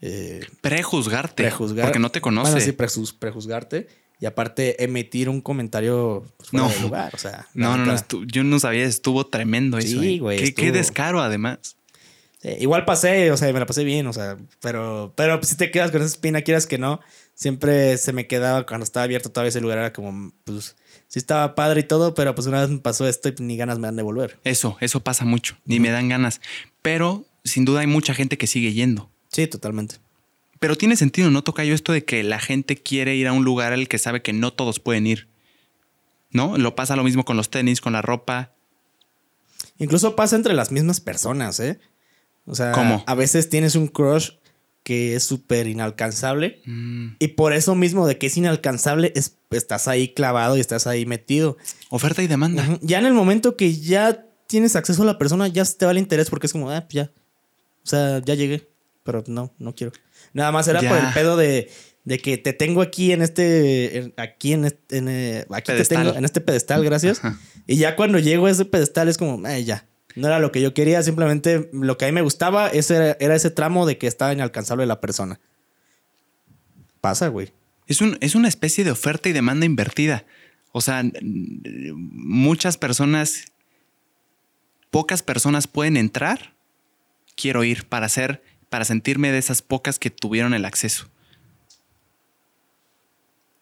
eh, 0.00 0.40
Prejuzgarte. 0.60 1.42
prejuzgar. 1.42 1.86
Porque 1.86 1.98
no 1.98 2.10
te 2.10 2.20
conoce. 2.20 2.52
Bueno, 2.52 2.64
sí, 2.64 2.72
prejuz- 2.72 3.14
prejuzgarte. 3.18 3.86
Y 4.22 4.26
aparte, 4.26 4.82
emitir 4.84 5.28
un 5.30 5.40
comentario 5.40 6.24
pues, 6.36 6.50
fuera 6.50 6.66
No. 6.66 6.72
de 6.72 6.80
lugar. 6.80 7.14
O 7.14 7.18
sea, 7.18 7.48
no, 7.54 7.76
no, 7.78 7.86
no. 7.86 8.24
yo 8.26 8.44
no 8.44 8.58
sabía, 8.60 8.84
estuvo 8.84 9.26
tremendo 9.26 9.80
Sí, 9.80 9.92
eso. 9.92 10.02
eh. 10.02 10.18
güey, 10.18 10.38
Qué, 10.38 10.54
qué 10.54 10.72
descaro, 10.72 11.20
además. 11.22 11.76
Sí, 12.42 12.48
igual 12.58 12.86
pasé, 12.86 13.30
o 13.30 13.36
sea, 13.36 13.52
me 13.52 13.60
la 13.60 13.66
pasé 13.66 13.84
bien, 13.84 14.06
o 14.06 14.12
sea, 14.14 14.38
pero, 14.60 15.12
pero 15.14 15.42
si 15.42 15.56
te 15.56 15.70
quedas 15.70 15.90
con 15.90 16.00
esa 16.00 16.08
espina, 16.08 16.40
quieras 16.40 16.66
que 16.66 16.78
no, 16.78 17.00
siempre 17.34 17.98
se 17.98 18.14
me 18.14 18.26
quedaba 18.26 18.64
cuando 18.64 18.84
estaba 18.84 19.04
abierto 19.04 19.30
todavía 19.30 19.50
ese 19.50 19.60
lugar, 19.60 19.78
era 19.78 19.92
como, 19.92 20.32
pues, 20.44 20.74
sí 21.10 21.18
estaba 21.18 21.54
padre 21.54 21.80
y 21.80 21.84
todo, 21.84 22.14
pero 22.14 22.34
pues 22.34 22.46
una 22.46 22.60
vez 22.60 22.70
me 22.70 22.78
pasó 22.78 23.06
esto 23.06 23.28
y 23.28 23.34
ni 23.40 23.56
ganas 23.56 23.78
me 23.78 23.88
dan 23.88 23.96
de 23.96 24.02
volver. 24.02 24.38
Eso, 24.44 24.78
eso 24.80 25.00
pasa 25.00 25.24
mucho. 25.24 25.56
Ni 25.64 25.80
me 25.80 25.90
dan 25.90 26.08
ganas. 26.08 26.40
Pero 26.82 27.24
sin 27.44 27.64
duda 27.64 27.80
hay 27.80 27.86
mucha 27.86 28.14
gente 28.14 28.38
que 28.38 28.46
sigue 28.46 28.72
yendo. 28.72 29.10
Sí, 29.28 29.46
totalmente. 29.46 29.96
Pero 30.60 30.76
tiene 30.76 30.96
sentido, 30.96 31.30
¿no? 31.30 31.42
Toca 31.42 31.64
yo 31.64 31.74
esto 31.74 31.92
de 31.92 32.04
que 32.04 32.22
la 32.22 32.38
gente 32.38 32.76
quiere 32.76 33.16
ir 33.16 33.26
a 33.26 33.32
un 33.32 33.44
lugar 33.44 33.72
al 33.72 33.88
que 33.88 33.98
sabe 33.98 34.22
que 34.22 34.32
no 34.32 34.52
todos 34.52 34.78
pueden 34.78 35.06
ir. 35.06 35.28
¿No? 36.30 36.56
Lo 36.58 36.76
pasa 36.76 36.94
lo 36.94 37.02
mismo 37.02 37.24
con 37.24 37.36
los 37.36 37.50
tenis, 37.50 37.80
con 37.80 37.92
la 37.92 38.02
ropa. 38.02 38.52
Incluso 39.78 40.14
pasa 40.14 40.36
entre 40.36 40.54
las 40.54 40.70
mismas 40.70 41.00
personas, 41.00 41.58
¿eh? 41.58 41.80
O 42.46 42.54
sea, 42.54 42.72
¿Cómo? 42.72 43.04
a 43.06 43.14
veces 43.14 43.48
tienes 43.48 43.74
un 43.76 43.86
crush 43.88 44.30
que 44.82 45.14
es 45.14 45.24
súper 45.24 45.66
inalcanzable 45.66 46.62
Mm, 46.64 47.16
y 47.18 47.28
por 47.28 47.52
eso 47.52 47.74
mismo 47.74 48.06
de 48.06 48.16
que 48.18 48.26
es 48.28 48.36
inalcanzable 48.36 49.12
es, 49.14 49.36
estás 49.50 49.88
ahí 49.88 50.14
clavado 50.14 50.56
y 50.56 50.60
estás 50.60 50.86
ahí 50.86 51.04
metido. 51.06 51.56
oferta 51.90 52.22
y 52.22 52.26
demanda. 52.26 52.78
Ya 52.80 52.98
en 52.98 53.06
el 53.06 53.12
momento 53.12 53.56
que 53.56 53.74
ya 53.74 54.24
tienes 54.46 54.76
acceso 54.76 55.02
a 55.02 55.06
la 55.06 55.18
persona, 55.18 55.48
ya 55.48 55.64
te 55.64 55.84
va 55.84 55.92
el 55.92 55.98
interés 55.98 56.30
porque 56.30 56.46
es 56.46 56.52
como, 56.52 56.70
ah, 56.70 56.80
pues 56.82 56.94
ya. 56.94 57.12
O 57.84 57.86
sea, 57.86 58.20
ya 58.24 58.34
llegué, 58.34 58.68
pero 59.04 59.22
no, 59.26 59.54
no 59.58 59.74
quiero. 59.74 59.92
Nada 60.32 60.50
más 60.52 60.66
era 60.68 60.80
Ya. 60.80 60.88
por 60.88 60.98
el 60.98 61.12
pedo 61.12 61.36
de, 61.36 61.70
de 62.04 62.18
que 62.18 62.38
te 62.38 62.52
tengo 62.52 62.80
aquí 62.82 63.12
en 63.12 63.22
este, 63.22 63.98
en- 63.98 64.14
aquí 64.16 64.52
en 64.54 64.64
este, 64.64 64.96
en, 64.98 65.08
eh, 65.08 65.46
aquí 65.50 65.66
te 65.66 65.72
Pedestal. 65.74 66.04
tengo 66.04 66.18
en 66.18 66.24
este 66.24 66.40
pedestal, 66.40 66.84
gracias. 66.84 67.18
Ajá. 67.22 67.38
Y 67.66 67.76
ya 67.76 67.96
cuando 67.96 68.18
llego 68.18 68.46
a 68.46 68.50
ese 68.50 68.64
pedestal 68.64 69.08
es 69.08 69.18
como, 69.18 69.46
"Ay, 69.46 69.64
ya. 69.64 69.86
No 70.16 70.26
era 70.26 70.38
lo 70.38 70.52
que 70.52 70.60
yo 70.60 70.74
quería, 70.74 71.02
simplemente 71.02 71.70
lo 71.72 71.96
que 71.96 72.04
a 72.04 72.08
mí 72.08 72.12
me 72.12 72.22
gustaba 72.22 72.68
era, 72.70 73.34
ese 73.34 73.50
tramo 73.50 73.86
de 73.86 73.98
que 73.98 74.06
estaba 74.06 74.32
inalcanzable 74.32 74.86
la 74.86 75.00
persona. 75.00 75.40
Pasa, 77.00 77.28
güey. 77.28 77.52
Es, 77.86 78.00
un, 78.00 78.18
es 78.20 78.34
una 78.34 78.48
especie 78.48 78.84
de 78.84 78.90
oferta 78.90 79.28
y 79.28 79.32
demanda 79.32 79.66
invertida. 79.66 80.24
O 80.72 80.80
sea, 80.80 81.02
muchas 81.22 82.76
personas 82.76 83.50
pocas 84.90 85.22
personas 85.22 85.66
pueden 85.66 85.96
entrar, 85.96 86.54
quiero 87.36 87.64
ir 87.64 87.86
para 87.86 88.06
hacer, 88.06 88.42
para 88.68 88.84
sentirme 88.84 89.32
de 89.32 89.38
esas 89.38 89.62
pocas 89.62 89.98
que 89.98 90.10
tuvieron 90.10 90.54
el 90.54 90.64
acceso. 90.64 91.08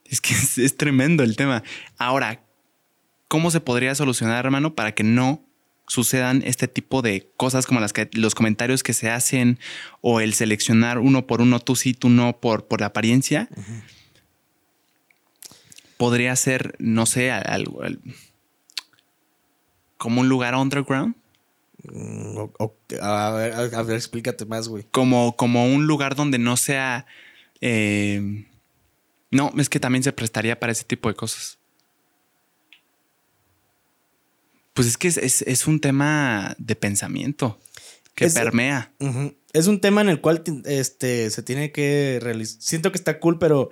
Es 0.05 0.21
que 0.21 0.33
es, 0.33 0.57
es 0.57 0.75
tremendo 0.75 1.23
el 1.23 1.35
tema. 1.35 1.63
Ahora, 1.97 2.43
¿cómo 3.27 3.51
se 3.51 3.61
podría 3.61 3.95
solucionar, 3.95 4.45
hermano, 4.45 4.75
para 4.75 4.93
que 4.93 5.03
no 5.03 5.48
sucedan 5.89 6.41
este 6.45 6.67
tipo 6.69 7.01
de 7.01 7.27
cosas 7.35 7.65
como 7.65 7.81
las 7.81 7.91
que 7.91 8.09
los 8.13 8.35
comentarios 8.35 8.83
que 8.83 8.93
se 8.93 9.09
hacen 9.09 9.59
o 9.99 10.21
el 10.21 10.33
seleccionar 10.33 10.99
uno 10.99 11.27
por 11.27 11.41
uno, 11.41 11.59
tú 11.59 11.75
sí, 11.75 11.93
tú 11.93 12.07
no, 12.09 12.39
por, 12.39 12.67
por 12.67 12.81
apariencia? 12.83 13.49
Podría 15.97 16.35
ser, 16.37 16.75
no 16.79 17.05
sé, 17.05 17.31
algo 17.31 17.83
al- 17.83 17.99
como 19.97 20.21
un 20.21 20.29
lugar 20.29 20.55
underground, 20.55 21.15
Mm, 21.81 22.37
a, 23.01 23.31
ver, 23.31 23.53
a 23.73 23.83
ver, 23.83 23.95
explícate 23.95 24.45
más, 24.45 24.67
güey. 24.67 24.85
como, 24.91 25.37
como 25.37 25.65
un 25.65 25.87
lugar 25.87 26.13
donde 26.15 26.37
no 26.37 26.57
sea... 26.57 27.05
eh, 27.61 28.45
no, 29.31 29.53
es 29.57 29.69
que 29.69 29.79
también 29.79 30.03
se 30.03 30.11
prestaría 30.11 30.59
para 30.59 30.71
ese 30.73 30.83
tipo 30.83 31.07
de 31.07 31.15
cosas. 31.15 31.58
Pues 34.79 34.87
es 34.87 34.97
que 34.97 35.09
es, 35.09 35.17
es- 35.17 35.41
es 35.41 35.67
un 35.67 35.81
tema 35.81 36.55
de 36.57 36.75
pensamiento 36.75 37.59
que 38.15 38.25
Es- 38.25 38.33
permea. 38.33 38.93
Es 39.51 39.67
un 39.67 39.81
tema 39.81 39.99
en 39.99 40.07
el 40.09 40.21
cual 40.21 40.41
este, 40.65 41.29
se 41.31 41.43
tiene 41.43 41.71
que 41.73 42.19
realizar. 42.21 42.61
Siento 42.61 42.91
que 42.91 42.97
está 42.97 43.19
cool, 43.19 43.39
pero 43.39 43.69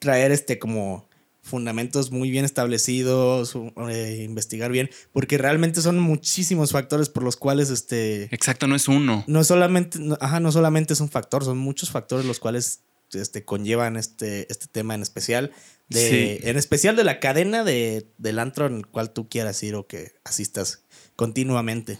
traer 0.00 0.32
este 0.32 0.58
como 0.58 1.08
fundamentos 1.40 2.10
muy 2.10 2.30
bien 2.30 2.44
establecidos, 2.44 3.54
eh, 3.90 4.22
investigar 4.24 4.70
bien, 4.70 4.90
porque 5.12 5.38
realmente 5.38 5.80
son 5.82 5.98
muchísimos 5.98 6.72
factores 6.72 7.08
por 7.08 7.22
los 7.22 7.36
cuales 7.36 7.70
este 7.70 8.24
Exacto, 8.34 8.66
no 8.66 8.76
es 8.76 8.88
uno. 8.88 9.24
no 9.26 9.44
solamente, 9.44 9.98
no, 9.98 10.16
ajá, 10.20 10.40
no 10.40 10.50
solamente 10.52 10.92
es 10.94 11.00
un 11.00 11.10
factor, 11.10 11.44
son 11.44 11.58
muchos 11.58 11.90
factores 11.90 12.24
los 12.26 12.38
cuales 12.38 12.80
este, 13.14 13.44
conllevan 13.44 13.96
este, 13.96 14.46
este 14.50 14.66
tema 14.66 14.94
en 14.94 15.02
especial. 15.02 15.52
De, 15.88 16.38
Sí. 16.40 16.48
En 16.48 16.56
especial 16.56 16.96
de 16.96 17.04
la 17.04 17.20
cadena 17.20 17.62
de, 17.64 18.06
del 18.18 18.38
antro 18.38 18.66
en 18.66 18.76
el 18.76 18.86
cual 18.86 19.12
tú 19.12 19.28
quieras 19.28 19.62
ir 19.62 19.74
o 19.74 19.86
que 19.86 20.12
asistas 20.24 20.84
continuamente. 21.16 21.98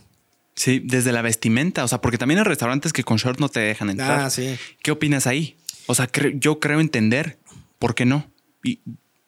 Sí, 0.55 0.81
desde 0.85 1.13
la 1.13 1.23
vestimenta. 1.23 1.85
O 1.85 1.89
sea, 1.89 2.01
porque 2.01 2.19
también 2.19 2.39
hay 2.39 2.45
restaurantes 2.45 2.93
que 2.93 3.03
con 3.05 3.17
short 3.17 3.41
no 3.41 3.49
te 3.49 3.61
dejan 3.61 3.91
entrar. 3.91 4.21
Ah, 4.21 4.31
sí. 4.31 4.57
¿Qué 4.83 4.91
opinas 4.91 5.27
ahí? 5.27 5.57
O 5.87 5.95
sea, 5.95 6.11
cre- 6.11 6.39
yo 6.39 6.61
creo 6.61 6.81
entender 6.81 7.39
por 7.79 7.95
qué 7.95 8.05
no. 8.07 8.31
Y 8.63 8.81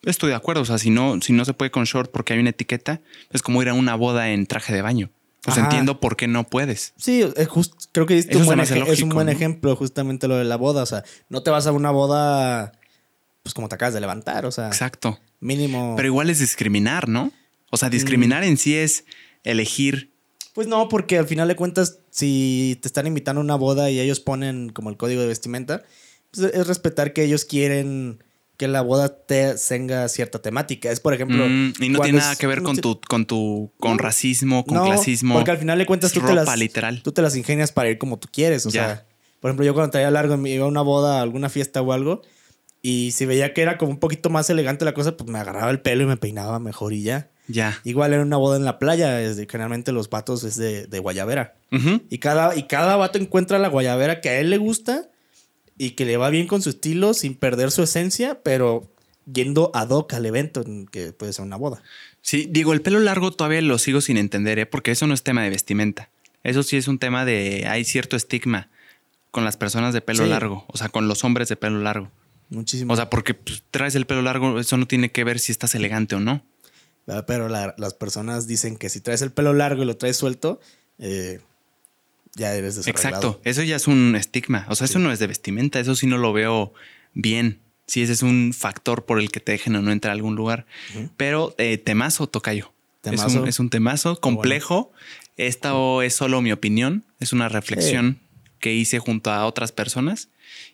estoy 0.02 0.30
de 0.30 0.36
acuerdo. 0.36 0.62
O 0.62 0.64
sea, 0.64 0.78
si 0.78 0.90
no, 0.90 1.20
si 1.20 1.32
no 1.32 1.44
se 1.44 1.52
puede 1.52 1.70
con 1.70 1.84
short 1.84 2.10
porque 2.12 2.32
hay 2.32 2.38
una 2.38 2.50
etiqueta, 2.50 3.00
es 3.32 3.42
como 3.42 3.60
ir 3.62 3.68
a 3.68 3.74
una 3.74 3.94
boda 3.96 4.30
en 4.30 4.46
traje 4.46 4.72
de 4.72 4.82
baño. 4.82 5.10
Pues 5.46 5.58
Ajá. 5.58 5.66
entiendo 5.68 6.00
por 6.00 6.16
qué 6.16 6.26
no 6.26 6.42
puedes. 6.44 6.92
Sí, 6.96 7.22
es 7.36 7.46
just- 7.46 7.74
creo 7.92 8.04
que 8.04 8.18
Eso 8.18 8.36
un 8.40 8.46
buen 8.46 8.58
es 8.58 9.00
un 9.00 9.10
buen 9.10 9.26
¿no? 9.26 9.32
ejemplo 9.32 9.76
justamente 9.76 10.26
lo 10.26 10.36
de 10.36 10.44
la 10.44 10.56
boda. 10.56 10.82
O 10.82 10.86
sea, 10.86 11.04
no 11.28 11.44
te 11.44 11.50
vas 11.52 11.68
a 11.68 11.72
una 11.72 11.92
boda 11.92 12.72
pues 13.44 13.54
como 13.54 13.68
te 13.68 13.76
acabas 13.76 13.94
de 13.94 14.00
levantar. 14.00 14.44
O 14.44 14.50
sea, 14.50 14.66
Exacto. 14.66 15.20
mínimo. 15.38 15.94
Pero 15.94 16.08
igual 16.08 16.30
es 16.30 16.40
discriminar, 16.40 17.08
¿no? 17.08 17.30
O 17.70 17.76
sea, 17.76 17.90
discriminar 17.90 18.42
Mm. 18.42 18.46
en 18.48 18.56
sí 18.56 18.74
es 18.76 19.04
elegir. 19.44 20.10
Pues 20.52 20.66
no, 20.66 20.88
porque 20.88 21.16
al 21.16 21.28
final 21.28 21.46
de 21.46 21.54
cuentas, 21.54 22.00
si 22.10 22.76
te 22.82 22.88
están 22.88 23.06
invitando 23.06 23.40
a 23.40 23.44
una 23.44 23.54
boda 23.54 23.88
y 23.88 24.00
ellos 24.00 24.18
ponen 24.18 24.70
como 24.70 24.90
el 24.90 24.96
código 24.96 25.20
de 25.20 25.28
vestimenta, 25.28 25.84
pues 26.32 26.52
es 26.52 26.66
respetar 26.66 27.12
que 27.12 27.22
ellos 27.22 27.44
quieren 27.44 28.24
que 28.56 28.68
la 28.68 28.80
boda 28.80 29.08
te 29.08 29.54
tenga 29.68 30.08
cierta 30.08 30.40
temática. 30.40 30.90
Es, 30.90 31.00
por 31.00 31.12
ejemplo. 31.14 31.44
Mm, 31.48 31.72
y 31.80 31.88
no 31.90 32.00
tiene 32.00 32.18
nada 32.18 32.32
es- 32.32 32.38
que 32.38 32.46
ver 32.46 32.62
no 32.62 32.68
con 32.70 32.76
tu, 32.78 33.00
con 33.00 33.26
tu, 33.26 33.72
con 33.78 33.98
racismo, 33.98 34.64
con 34.64 34.78
No, 34.78 34.84
clasismo. 34.86 35.34
Porque 35.34 35.50
al 35.50 35.58
final 35.58 35.78
de 35.78 35.86
cuentas 35.86 36.12
tú 36.12 36.20
te, 36.20 36.34
las, 36.34 36.58
literal. 36.58 37.02
tú 37.02 37.12
te 37.12 37.22
las 37.22 37.36
ingenias 37.36 37.72
para 37.72 37.90
ir 37.90 37.98
como 37.98 38.18
tú 38.18 38.28
quieres. 38.32 38.64
O 38.66 38.70
sea, 38.70 39.04
por 39.40 39.50
ejemplo, 39.50 39.64
yo 39.66 39.74
cuando 39.74 39.90
traía 39.90 40.10
largo 40.10 40.36
me 40.36 40.50
iba 40.50 40.64
a 40.64 40.68
una 40.68 40.82
boda, 40.82 41.18
a 41.18 41.22
alguna 41.22 41.48
fiesta 41.48 41.82
o 41.82 41.92
algo, 41.92 42.22
y 42.82 43.10
si 43.12 43.26
veía 43.26 43.52
que 43.52 43.62
era 43.62 43.78
como 43.78 43.90
un 43.92 43.98
poquito 43.98 44.30
más 44.30 44.48
elegante 44.48 44.84
la 44.84 44.94
cosa, 44.94 45.16
pues 45.16 45.28
me 45.28 45.38
agarraba 45.38 45.70
el 45.70 45.80
pelo 45.80 46.04
y 46.04 46.06
me 46.06 46.16
peinaba 46.16 46.58
mejor 46.58 46.92
y 46.92 47.02
ya. 47.02 47.30
Ya. 47.48 47.78
Igual 47.84 48.12
era 48.12 48.22
una 48.22 48.36
boda 48.38 48.56
en 48.56 48.64
la 48.64 48.78
playa, 48.78 49.20
generalmente 49.48 49.92
los 49.92 50.10
vatos 50.10 50.42
es 50.44 50.56
de, 50.56 50.86
de 50.86 50.98
guayabera. 50.98 51.54
Y 52.10 52.18
cada, 52.18 52.56
y 52.56 52.64
cada 52.64 52.96
vato 52.96 53.18
encuentra 53.18 53.58
la 53.58 53.68
guayabera 53.68 54.20
que 54.20 54.30
a 54.30 54.40
él 54.40 54.50
le 54.50 54.58
gusta 54.58 55.08
y 55.78 55.90
que 55.90 56.04
le 56.04 56.16
va 56.16 56.30
bien 56.30 56.46
con 56.46 56.62
su 56.62 56.70
estilo 56.70 57.14
sin 57.14 57.34
perder 57.34 57.70
su 57.70 57.82
esencia, 57.82 58.40
pero 58.42 58.90
yendo 59.32 59.70
ad 59.74 59.90
hoc 59.90 60.12
al 60.14 60.26
evento, 60.26 60.62
en 60.64 60.86
que 60.86 61.12
puede 61.12 61.32
ser 61.32 61.44
una 61.44 61.56
boda. 61.56 61.82
Sí, 62.22 62.46
digo, 62.50 62.72
el 62.72 62.82
pelo 62.82 62.98
largo 63.00 63.32
todavía 63.32 63.60
lo 63.62 63.78
sigo 63.78 64.00
sin 64.00 64.16
entender, 64.16 64.58
¿eh? 64.58 64.66
porque 64.66 64.90
eso 64.90 65.06
no 65.06 65.14
es 65.14 65.22
tema 65.22 65.42
de 65.42 65.50
vestimenta. 65.50 66.10
Eso 66.44 66.62
sí 66.62 66.76
es 66.76 66.86
un 66.88 66.98
tema 66.98 67.24
de. 67.24 67.66
Hay 67.68 67.84
cierto 67.84 68.16
estigma 68.16 68.68
con 69.32 69.44
las 69.44 69.56
personas 69.56 69.92
de 69.94 70.00
pelo 70.00 70.24
Sí. 70.24 70.30
largo, 70.30 70.64
o 70.68 70.76
sea, 70.76 70.88
con 70.88 71.08
los 71.08 71.24
hombres 71.24 71.48
de 71.48 71.56
pelo 71.56 71.80
largo. 71.80 72.10
Muchísimo. 72.50 72.92
O 72.92 72.96
sea, 72.96 73.10
porque 73.10 73.34
pues, 73.34 73.62
traes 73.72 73.94
el 73.96 74.06
pelo 74.06 74.22
largo, 74.22 74.58
eso 74.60 74.76
no 74.76 74.86
tiene 74.86 75.10
que 75.10 75.24
ver 75.24 75.40
si 75.40 75.50
estás 75.52 75.74
elegante 75.74 76.14
o 76.14 76.20
no. 76.20 76.44
Ah, 77.08 77.24
Pero 77.26 77.48
la- 77.48 77.74
las 77.78 77.94
personas 77.94 78.46
dicen 78.46 78.76
que 78.76 78.88
si 78.88 79.00
traes 79.00 79.22
el 79.22 79.32
pelo 79.32 79.52
largo 79.52 79.82
y 79.82 79.86
lo 79.86 79.96
traes 79.96 80.16
suelto, 80.16 80.60
eh, 80.98 81.40
ya 82.36 82.54
eres 82.54 82.76
desarreglado. 82.76 83.08
Exacto, 83.16 83.40
eso 83.44 83.62
ya 83.62 83.76
es 83.76 83.88
un 83.88 84.14
estigma. 84.14 84.66
O 84.68 84.74
sea, 84.76 84.84
eso 84.84 84.98
no 84.98 85.10
es 85.10 85.18
de 85.18 85.26
vestimenta, 85.26 85.80
eso 85.80 85.96
sí 85.96 86.06
no 86.06 86.18
lo 86.18 86.32
veo 86.32 86.72
bien. 87.14 87.58
Si 87.86 88.02
ese 88.02 88.12
es 88.12 88.22
un 88.22 88.52
factor 88.56 89.04
por 89.06 89.18
el 89.18 89.30
que 89.30 89.40
te 89.40 89.52
dejen 89.52 89.74
o 89.76 89.82
no 89.82 89.90
entrar 89.90 90.10
a 90.10 90.14
algún 90.14 90.34
lugar. 90.36 90.66
Pero 91.16 91.54
eh, 91.58 91.78
temazo, 91.78 92.28
Tocayo. 92.28 92.72
Es 93.04 93.12
Temazo. 93.12 93.42
un, 93.42 93.48
es 93.48 93.58
un 93.60 93.70
temazo 93.70 94.20
complejo. 94.20 94.92
Esta 95.36 95.72
es 96.02 96.14
solo 96.14 96.42
mi 96.42 96.52
opinión. 96.52 97.04
Es 97.20 97.32
una 97.32 97.48
reflexión 97.48 98.18
que 98.58 98.74
hice 98.74 98.98
junto 98.98 99.30
a 99.30 99.46
otras 99.46 99.70
personas 99.72 100.28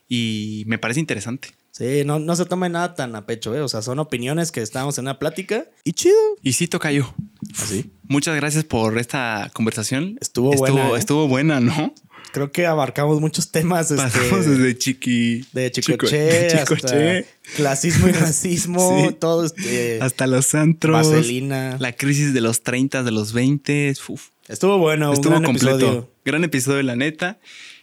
y 0.09 0.65
me 0.67 0.79
parece 0.79 1.01
interesante. 1.01 1.49
Sí, 1.73 2.03
no, 2.05 2.19
no 2.19 2.37
se 2.37 2.45
tome 2.45 2.69
nada 2.69 2.95
tan 2.95 3.17
a 3.17 3.25
pecho, 3.27 3.55
¿eh? 3.55 3.61
O 3.63 3.69
sea, 3.69 3.81
son 3.81 3.99
opiniones 3.99 4.53
que 4.53 4.61
estábamos 4.61 4.99
en 4.99 5.05
una 5.07 5.19
plática 5.19 5.65
y 5.85 5.93
chido. 5.95 6.15
Y 6.43 6.53
sí, 6.53 6.69
Tocayo. 6.69 7.15
Así. 7.59 7.91
Muchas 8.05 8.37
gracias 8.37 8.65
por 8.65 8.99
esta 8.99 9.51
conversación. 9.55 10.19
Estuvo 10.21 10.53
buena, 10.53 10.91
¿eh? 10.91 10.99
Estuvo 10.99 11.27
buena, 11.29 11.61
¿no? 11.61 11.95
Creo 12.35 12.53
que 12.53 12.67
abarcamos 12.67 13.21
muchos 13.21 13.51
temas. 13.51 13.91
este, 13.91 14.03
Pasamos 14.05 14.47
desde 14.47 14.77
chiqui. 14.77 15.47
de 15.53 15.71
chico- 15.73 15.93
chicoche, 15.93 16.17
de 16.19 16.47
hasta 16.47 16.77
chicoche. 16.77 17.27
clasismo 17.57 18.09
y 18.09 18.13
racismo, 18.13 19.05
Sí. 19.09 19.15
todo 19.19 19.45
este, 19.47 19.99
hasta 20.03 20.27
los 20.27 20.55
antros. 20.55 21.09
vaselina. 21.11 21.77
La 21.79 21.93
crisis 21.93 22.35
de 22.35 22.41
los 22.43 22.63
30, 22.63 23.03
de 23.03 23.11
los 23.13 23.33
20. 23.33 23.95
Uf, 24.09 24.29
Estuvo 24.49 24.77
bueno, 24.79 25.13
estuvo 25.13 25.35
un 25.37 25.43
gran 25.43 25.53
completo. 25.55 25.77
episodio. 25.77 26.11
Gran 26.25 26.45
episodio, 26.45 26.83
la 26.83 26.97
neta. 26.97 27.39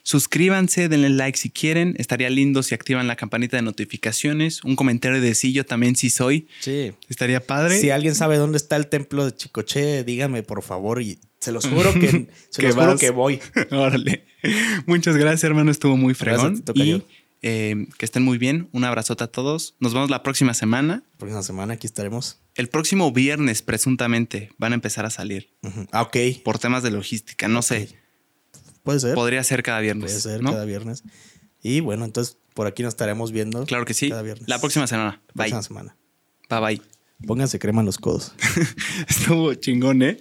Suscríbanse, 0.09 0.89
denle 0.89 1.11
like 1.11 1.37
si 1.37 1.51
quieren. 1.51 1.93
Estaría 1.99 2.31
lindo 2.31 2.63
si 2.63 2.73
activan 2.73 3.05
la 3.05 3.15
campanita 3.15 3.57
de 3.57 3.61
notificaciones. 3.61 4.63
Un 4.63 4.75
comentario 4.75 5.21
de 5.21 5.35
sí, 5.35 5.53
yo 5.53 5.67
también 5.67 5.95
sí 5.95 6.09
soy. 6.09 6.47
Sí. 6.61 6.93
Estaría 7.09 7.45
padre. 7.45 7.79
Si 7.79 7.91
alguien 7.91 8.15
sabe 8.15 8.37
dónde 8.37 8.57
está 8.57 8.75
el 8.75 8.87
templo 8.87 9.23
de 9.23 9.35
Chicoche, 9.35 10.03
dígame 10.03 10.41
por 10.41 10.63
favor 10.63 10.99
y 11.03 11.19
se 11.39 11.51
los 11.51 11.67
juro 11.69 11.93
que 11.93 12.27
se 12.49 12.63
los 12.63 12.73
juro 12.73 12.97
que 12.97 13.11
voy. 13.11 13.39
Órale. 13.69 14.25
Muchas 14.87 15.15
gracias, 15.15 15.43
hermano. 15.43 15.69
Estuvo 15.69 15.95
muy 15.95 16.15
fregón. 16.15 16.63
Y 16.73 17.03
eh, 17.43 17.85
que 17.99 18.05
estén 18.05 18.23
muy 18.23 18.39
bien. 18.39 18.67
Un 18.71 18.85
abrazote 18.85 19.25
a 19.25 19.27
todos. 19.27 19.75
Nos 19.79 19.93
vemos 19.93 20.09
la 20.09 20.23
próxima 20.23 20.55
semana. 20.55 21.03
Próxima 21.19 21.43
semana 21.43 21.75
aquí 21.75 21.85
estaremos. 21.85 22.39
El 22.55 22.67
próximo 22.67 23.11
viernes, 23.11 23.61
presuntamente, 23.61 24.49
van 24.57 24.71
a 24.71 24.75
empezar 24.75 25.05
a 25.05 25.11
salir. 25.11 25.51
Ah, 25.91 26.01
ok. 26.01 26.17
por 26.43 26.57
temas 26.57 26.81
de 26.81 26.89
logística. 26.89 27.47
No 27.47 27.61
sé. 27.61 27.89
Puede 28.89 29.01
ser. 29.01 29.13
Podría 29.13 29.43
ser 29.43 29.61
cada 29.61 29.81
viernes. 29.81 30.11
Puede 30.11 30.19
ser 30.19 30.41
¿no? 30.41 30.51
cada 30.51 30.65
viernes. 30.65 31.03
Y 31.61 31.79
bueno, 31.79 32.05
entonces 32.05 32.39
por 32.55 32.65
aquí 32.65 32.81
nos 32.81 32.93
estaremos 32.93 33.31
viendo. 33.31 33.63
Claro 33.67 33.85
que 33.85 33.93
sí. 33.93 34.09
Cada 34.09 34.23
viernes. 34.23 34.49
La 34.49 34.57
próxima 34.57 34.87
semana. 34.87 35.21
Bye. 35.35 35.51
Próxima 35.51 35.61
semana. 35.61 35.97
Bye 36.49 36.59
bye. 36.59 36.81
Pónganse 37.27 37.59
crema 37.59 37.81
en 37.81 37.85
los 37.85 37.99
codos. 37.99 38.33
Estuvo 39.07 39.53
chingón, 39.53 40.01
¿eh? 40.01 40.17